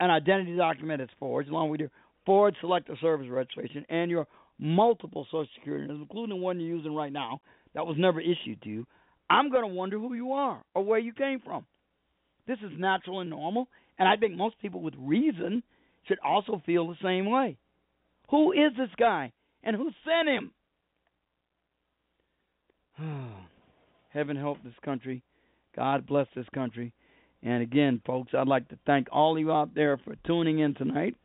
an 0.00 0.10
identity 0.10 0.56
document 0.56 1.00
that's 1.00 1.12
forged, 1.18 1.48
along 1.48 1.70
with 1.70 1.80
your 1.80 1.90
forged 2.24 2.58
selective 2.60 2.96
service 3.00 3.28
registration 3.30 3.84
and 3.88 4.10
your 4.10 4.26
multiple 4.58 5.26
social 5.30 5.48
security 5.54 5.86
numbers, 5.86 6.06
including 6.10 6.40
one 6.40 6.60
you're 6.60 6.76
using 6.76 6.94
right 6.94 7.12
now, 7.12 7.40
that 7.74 7.86
was 7.86 7.96
never 7.98 8.20
issued 8.20 8.60
to 8.62 8.68
you, 8.68 8.86
I'm 9.28 9.50
going 9.50 9.62
to 9.62 9.74
wonder 9.74 9.98
who 9.98 10.14
you 10.14 10.32
are 10.32 10.62
or 10.74 10.84
where 10.84 10.98
you 10.98 11.12
came 11.12 11.40
from. 11.40 11.66
This 12.46 12.58
is 12.58 12.70
natural 12.78 13.20
and 13.20 13.30
normal, 13.30 13.68
and 13.98 14.08
I 14.08 14.16
think 14.16 14.34
most 14.34 14.58
people 14.60 14.80
with 14.80 14.94
reason 14.98 15.62
should 16.06 16.18
also 16.24 16.62
feel 16.64 16.86
the 16.86 16.96
same 17.02 17.28
way. 17.28 17.56
Who 18.30 18.52
is 18.52 18.72
this 18.76 18.90
guy, 18.98 19.32
and 19.66 19.76
who 19.76 19.90
sent 20.06 20.28
him? 20.28 20.52
Heaven 24.10 24.36
help 24.36 24.62
this 24.62 24.72
country. 24.82 25.22
God 25.74 26.06
bless 26.06 26.28
this 26.34 26.46
country. 26.54 26.94
And 27.42 27.62
again, 27.62 28.00
folks, 28.06 28.32
I'd 28.32 28.48
like 28.48 28.68
to 28.68 28.78
thank 28.86 29.08
all 29.12 29.36
of 29.36 29.40
you 29.40 29.52
out 29.52 29.74
there 29.74 29.98
for 29.98 30.14
tuning 30.26 30.60
in 30.60 30.74
tonight. 30.74 31.16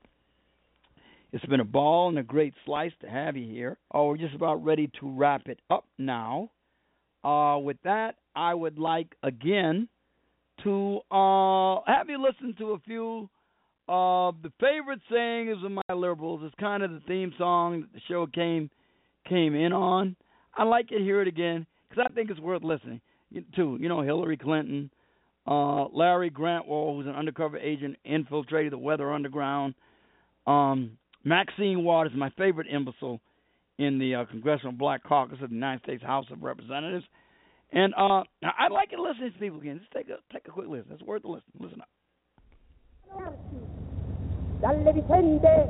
It's 1.31 1.45
been 1.45 1.61
a 1.61 1.65
ball 1.65 2.09
and 2.09 2.19
a 2.19 2.23
great 2.23 2.53
slice 2.65 2.91
to 3.01 3.09
have 3.09 3.37
you 3.37 3.47
here. 3.49 3.77
Oh, 3.93 4.07
we're 4.07 4.17
just 4.17 4.35
about 4.35 4.65
ready 4.65 4.91
to 4.99 5.09
wrap 5.09 5.47
it 5.47 5.59
up 5.69 5.85
now. 5.97 6.49
Uh, 7.23 7.59
with 7.59 7.77
that, 7.85 8.15
I 8.35 8.53
would 8.53 8.77
like 8.77 9.15
again 9.23 9.87
to 10.63 10.99
uh, 11.11 11.79
have 11.87 12.09
you 12.09 12.21
listen 12.21 12.55
to 12.57 12.71
a 12.71 12.79
few 12.79 13.29
of 13.87 14.41
the 14.41 14.51
favorite 14.59 15.01
sayings 15.11 15.57
of 15.63 15.71
my 15.71 15.95
liberals. 15.95 16.41
It's 16.43 16.55
kind 16.59 16.83
of 16.83 16.91
the 16.91 17.01
theme 17.07 17.33
song 17.37 17.81
that 17.81 17.93
the 17.93 18.01
show 18.07 18.27
came 18.27 18.69
came 19.27 19.55
in 19.55 19.73
on. 19.73 20.15
I 20.55 20.63
like 20.63 20.87
to 20.89 20.97
hear 20.97 21.21
it 21.21 21.27
again 21.27 21.65
because 21.89 22.05
I 22.09 22.13
think 22.13 22.29
it's 22.29 22.39
worth 22.39 22.63
listening 22.63 23.01
to. 23.55 23.77
You 23.79 23.89
know, 23.89 24.01
Hillary 24.01 24.37
Clinton, 24.37 24.89
uh, 25.47 25.85
Larry 25.87 26.29
Grathwohl, 26.29 26.97
who's 26.97 27.07
an 27.07 27.15
undercover 27.15 27.57
agent, 27.57 27.97
infiltrated 28.03 28.73
the 28.73 28.77
Weather 28.77 29.11
Underground. 29.11 29.75
Um, 30.47 30.97
Maxine 31.23 31.83
Waters, 31.83 32.13
my 32.15 32.31
favorite 32.31 32.67
imbecile 32.67 33.21
in 33.77 33.99
the 33.99 34.15
uh, 34.15 34.25
Congressional 34.25 34.73
Black 34.73 35.03
Caucus 35.03 35.37
of 35.41 35.49
the 35.49 35.55
United 35.55 35.83
States 35.83 36.03
House 36.03 36.25
of 36.31 36.43
Representatives. 36.43 37.05
And 37.71 37.93
uh, 37.95 38.23
I'd 38.43 38.71
like 38.71 38.89
to 38.91 39.01
listen 39.01 39.31
to 39.31 39.39
people 39.39 39.59
again. 39.59 39.79
Just 39.79 39.91
take 39.91 40.09
a 40.09 40.17
take 40.33 40.47
a 40.47 40.51
quick 40.51 40.67
listen. 40.67 40.91
It's 40.91 41.03
worth 41.03 41.21
the 41.21 41.29
listen. 41.29 41.51
Listen 41.57 41.81
up. 41.81 43.70
Dalle 44.61 44.93
vicende 44.93 45.67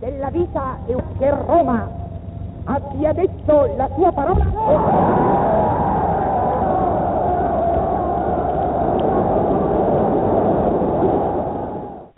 della 0.00 0.30
vita 0.30 0.78
che 0.86 1.28
Roma 1.28 1.86
abbia 2.64 3.12
detto 3.12 3.74
la 3.76 3.86
sua 3.94 4.12
parola. 4.12 4.44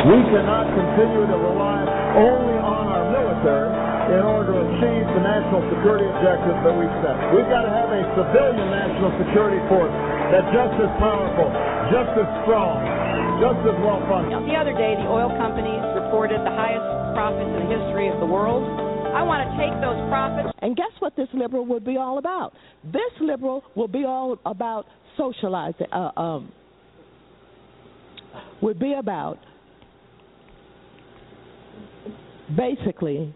We 0.07 0.23
cannot 0.31 0.67
continue 0.79 1.27
to 1.27 1.37
rely 1.43 1.83
only 2.15 2.55
on 2.63 2.87
our 2.87 3.11
military 3.11 3.75
in 4.15 4.23
order 4.23 4.53
to 4.55 4.63
achieve 4.63 5.07
the 5.11 5.19
national 5.19 5.67
security 5.75 6.07
objectives 6.07 6.63
that 6.63 6.75
we've 6.79 6.97
set. 7.03 7.19
We've 7.35 7.51
got 7.51 7.67
to 7.67 7.73
have 7.75 7.91
a 7.91 8.07
civilian 8.15 8.71
national 8.71 9.11
security 9.19 9.59
force 9.67 9.91
that's 10.31 10.47
just 10.55 10.79
as 10.79 10.91
powerful, 11.03 11.51
just 11.91 12.15
as 12.15 12.29
strong, 12.47 12.79
just 13.43 13.59
as 13.67 13.75
well 13.83 13.99
funded. 14.07 14.39
The 14.47 14.55
other 14.55 14.75
day, 14.79 14.95
the 14.95 15.11
oil 15.11 15.35
companies 15.35 15.83
reported 16.07 16.39
the 16.41 16.55
highest 16.55 16.87
profits 17.15 17.51
in 17.51 17.67
the 17.67 17.69
history 17.69 18.09
of 18.09 18.21
the 18.21 18.27
world. 18.27 18.63
I 19.11 19.23
want 19.23 19.43
to 19.43 19.51
take 19.59 19.75
those 19.81 19.99
profits. 20.09 20.55
And 20.63 20.77
guess 20.77 20.93
what 21.01 21.17
this 21.17 21.29
liberal 21.35 21.67
would 21.67 21.85
be 21.85 21.97
all 21.97 22.19
about? 22.19 22.53
This 22.85 23.11
liberal 23.21 23.65
will 23.75 23.89
be 23.89 24.05
all 24.05 24.39
about 24.47 24.87
socializing, 25.17 25.87
uh, 25.93 26.11
um, 26.17 26.53
would 28.63 28.79
be 28.79 28.95
about 28.95 29.39
basically 32.57 33.35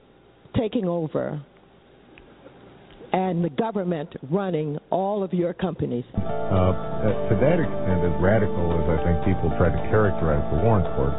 taking 0.57 0.87
over 0.87 1.43
and 3.13 3.45
the 3.45 3.51
government 3.51 4.09
running 4.31 4.79
all 4.91 5.25
of 5.25 5.33
your 5.33 5.53
companies. 5.53 6.05
Uh, 6.15 6.21
to 6.21 7.35
that 7.41 7.59
extent, 7.59 8.07
as 8.07 8.23
radical 8.23 8.71
as 8.79 8.87
I 8.87 9.03
think 9.03 9.35
people 9.35 9.51
try 9.59 9.71
to 9.71 9.83
characterize 9.91 10.45
the 10.55 10.63
Warren 10.63 10.85
Court, 10.95 11.15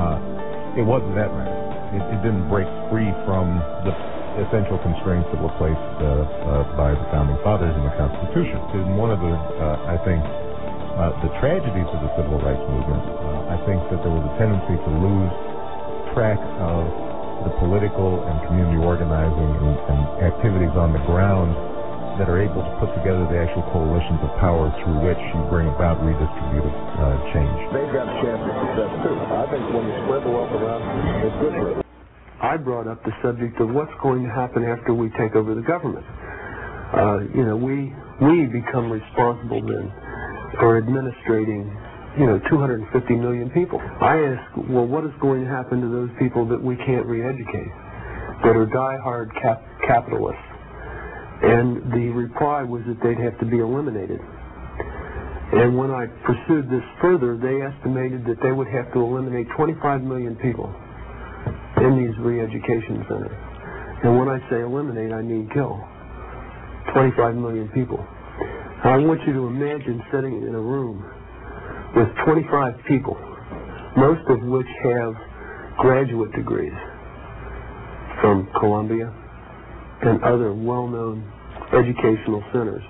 uh, 0.00 0.29
it 0.78 0.84
wasn't 0.86 1.14
that 1.18 1.30
radical. 1.34 1.70
It, 1.90 2.02
it, 2.14 2.20
didn't 2.22 2.46
break 2.46 2.70
free 2.86 3.10
from 3.26 3.58
the 3.82 3.90
essential 4.46 4.78
constraints 4.78 5.26
that 5.34 5.42
were 5.42 5.50
placed 5.58 5.82
uh, 5.98 6.06
uh 6.06 6.62
by 6.78 6.94
the 6.94 7.06
founding 7.10 7.34
fathers 7.42 7.74
in 7.74 7.82
the 7.82 7.94
Constitution. 7.98 8.62
And 8.78 8.94
one 8.94 9.10
of 9.10 9.18
the, 9.18 9.34
uh, 9.34 9.94
I 9.94 9.98
think, 10.06 10.22
uh, 10.22 11.10
the 11.26 11.30
tragedies 11.42 11.90
of 11.90 11.98
the 11.98 12.10
civil 12.14 12.38
rights 12.38 12.62
movement, 12.70 13.02
I 13.50 13.58
think 13.66 13.82
that 13.90 13.98
there 14.06 14.14
was 14.14 14.22
a 14.22 14.34
tendency 14.38 14.78
to 14.78 14.90
lose 15.02 15.32
track 16.14 16.38
of 16.62 16.82
the 17.46 17.52
political 17.58 18.22
and 18.26 18.36
community 18.46 18.78
organizing 18.78 19.50
and, 19.64 19.74
and 19.90 20.00
activities 20.22 20.74
on 20.78 20.92
the 20.92 21.02
ground 21.08 21.56
that 22.18 22.26
are 22.26 22.40
able 22.40 22.62
to 22.64 22.72
put 22.82 22.90
together 22.98 23.22
the 23.28 23.38
actual 23.38 23.62
coalitions 23.70 24.18
of 24.24 24.30
power 24.42 24.72
through 24.82 24.98
which 25.04 25.20
you 25.20 25.40
bring 25.52 25.68
about 25.70 26.00
redistributive 26.02 26.74
uh, 26.98 27.16
change. 27.30 27.58
They've 27.70 27.94
got 27.94 28.08
a 28.08 28.16
chance 28.24 28.40
of 28.40 28.54
success 28.66 28.90
too. 29.04 29.16
I 29.16 29.44
think 29.52 29.62
when 29.70 29.84
you 29.86 29.94
spread 30.06 30.22
the 30.26 30.32
wealth 30.32 30.54
around, 30.54 30.82
it's 31.26 31.38
good 31.38 31.54
for 31.54 31.66
it. 31.78 31.86
I 32.40 32.56
brought 32.56 32.88
up 32.88 33.04
the 33.04 33.12
subject 33.20 33.60
of 33.60 33.70
what's 33.70 33.92
going 34.02 34.24
to 34.24 34.32
happen 34.32 34.64
after 34.64 34.96
we 34.96 35.12
take 35.20 35.36
over 35.36 35.54
the 35.54 35.62
government. 35.62 36.06
Uh, 36.90 37.28
you 37.36 37.44
know, 37.44 37.54
we 37.54 37.92
we 38.18 38.48
become 38.48 38.90
responsible 38.90 39.60
then 39.62 39.92
for 40.58 40.78
administrating 40.78 41.68
you 42.18 42.26
know, 42.26 42.40
250 42.50 43.14
million 43.14 43.50
people. 43.50 43.78
I 43.78 44.18
ask, 44.34 44.56
well, 44.68 44.86
what 44.86 45.04
is 45.04 45.14
going 45.20 45.44
to 45.44 45.50
happen 45.50 45.80
to 45.80 45.88
those 45.88 46.10
people 46.18 46.48
that 46.48 46.60
we 46.60 46.74
can't 46.76 47.06
re-educate, 47.06 47.70
that 48.42 48.56
are 48.56 48.66
die-hard 48.66 49.30
cap- 49.40 49.62
capitalists? 49.86 50.49
And 51.42 51.92
the 51.92 52.12
reply 52.12 52.62
was 52.62 52.82
that 52.86 53.00
they'd 53.02 53.18
have 53.18 53.38
to 53.40 53.46
be 53.46 53.58
eliminated. 53.58 54.20
And 55.52 55.76
when 55.76 55.90
I 55.90 56.06
pursued 56.22 56.70
this 56.70 56.84
further, 57.00 57.36
they 57.36 57.64
estimated 57.64 58.24
that 58.26 58.38
they 58.42 58.52
would 58.52 58.68
have 58.68 58.92
to 58.92 59.00
eliminate 59.00 59.48
25 59.56 60.02
million 60.02 60.36
people 60.36 60.68
in 61.80 61.96
these 61.96 62.14
re-education 62.20 63.02
centers. 63.08 63.38
And 64.04 64.18
when 64.18 64.28
I 64.28 64.38
say 64.48 64.60
eliminate, 64.60 65.12
I 65.12 65.22
mean 65.22 65.48
kill. 65.52 65.80
25 66.92 67.34
million 67.36 67.68
people. 67.72 67.98
I 68.84 68.96
want 68.96 69.20
you 69.26 69.32
to 69.32 69.46
imagine 69.46 70.02
sitting 70.12 70.42
in 70.42 70.54
a 70.54 70.60
room 70.60 71.04
with 71.96 72.08
25 72.24 72.74
people, 72.86 73.16
most 73.96 74.22
of 74.28 74.40
which 74.44 74.68
have 74.84 75.14
graduate 75.78 76.32
degrees 76.32 76.72
from 78.20 78.48
Columbia 78.58 79.12
and 80.02 80.22
other 80.24 80.52
well-known 80.52 81.22
educational 81.72 82.42
centers, 82.52 82.82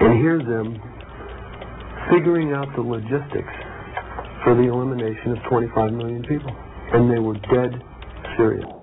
and 0.00 0.20
hear 0.20 0.38
them 0.38 0.78
figuring 2.10 2.52
out 2.52 2.68
the 2.76 2.82
logistics 2.82 3.52
for 4.44 4.54
the 4.54 4.70
elimination 4.70 5.32
of 5.32 5.38
25 5.50 5.92
million 5.92 6.22
people. 6.22 6.54
And 6.92 7.10
they 7.10 7.18
were 7.18 7.34
dead 7.34 7.82
serious. 8.36 8.77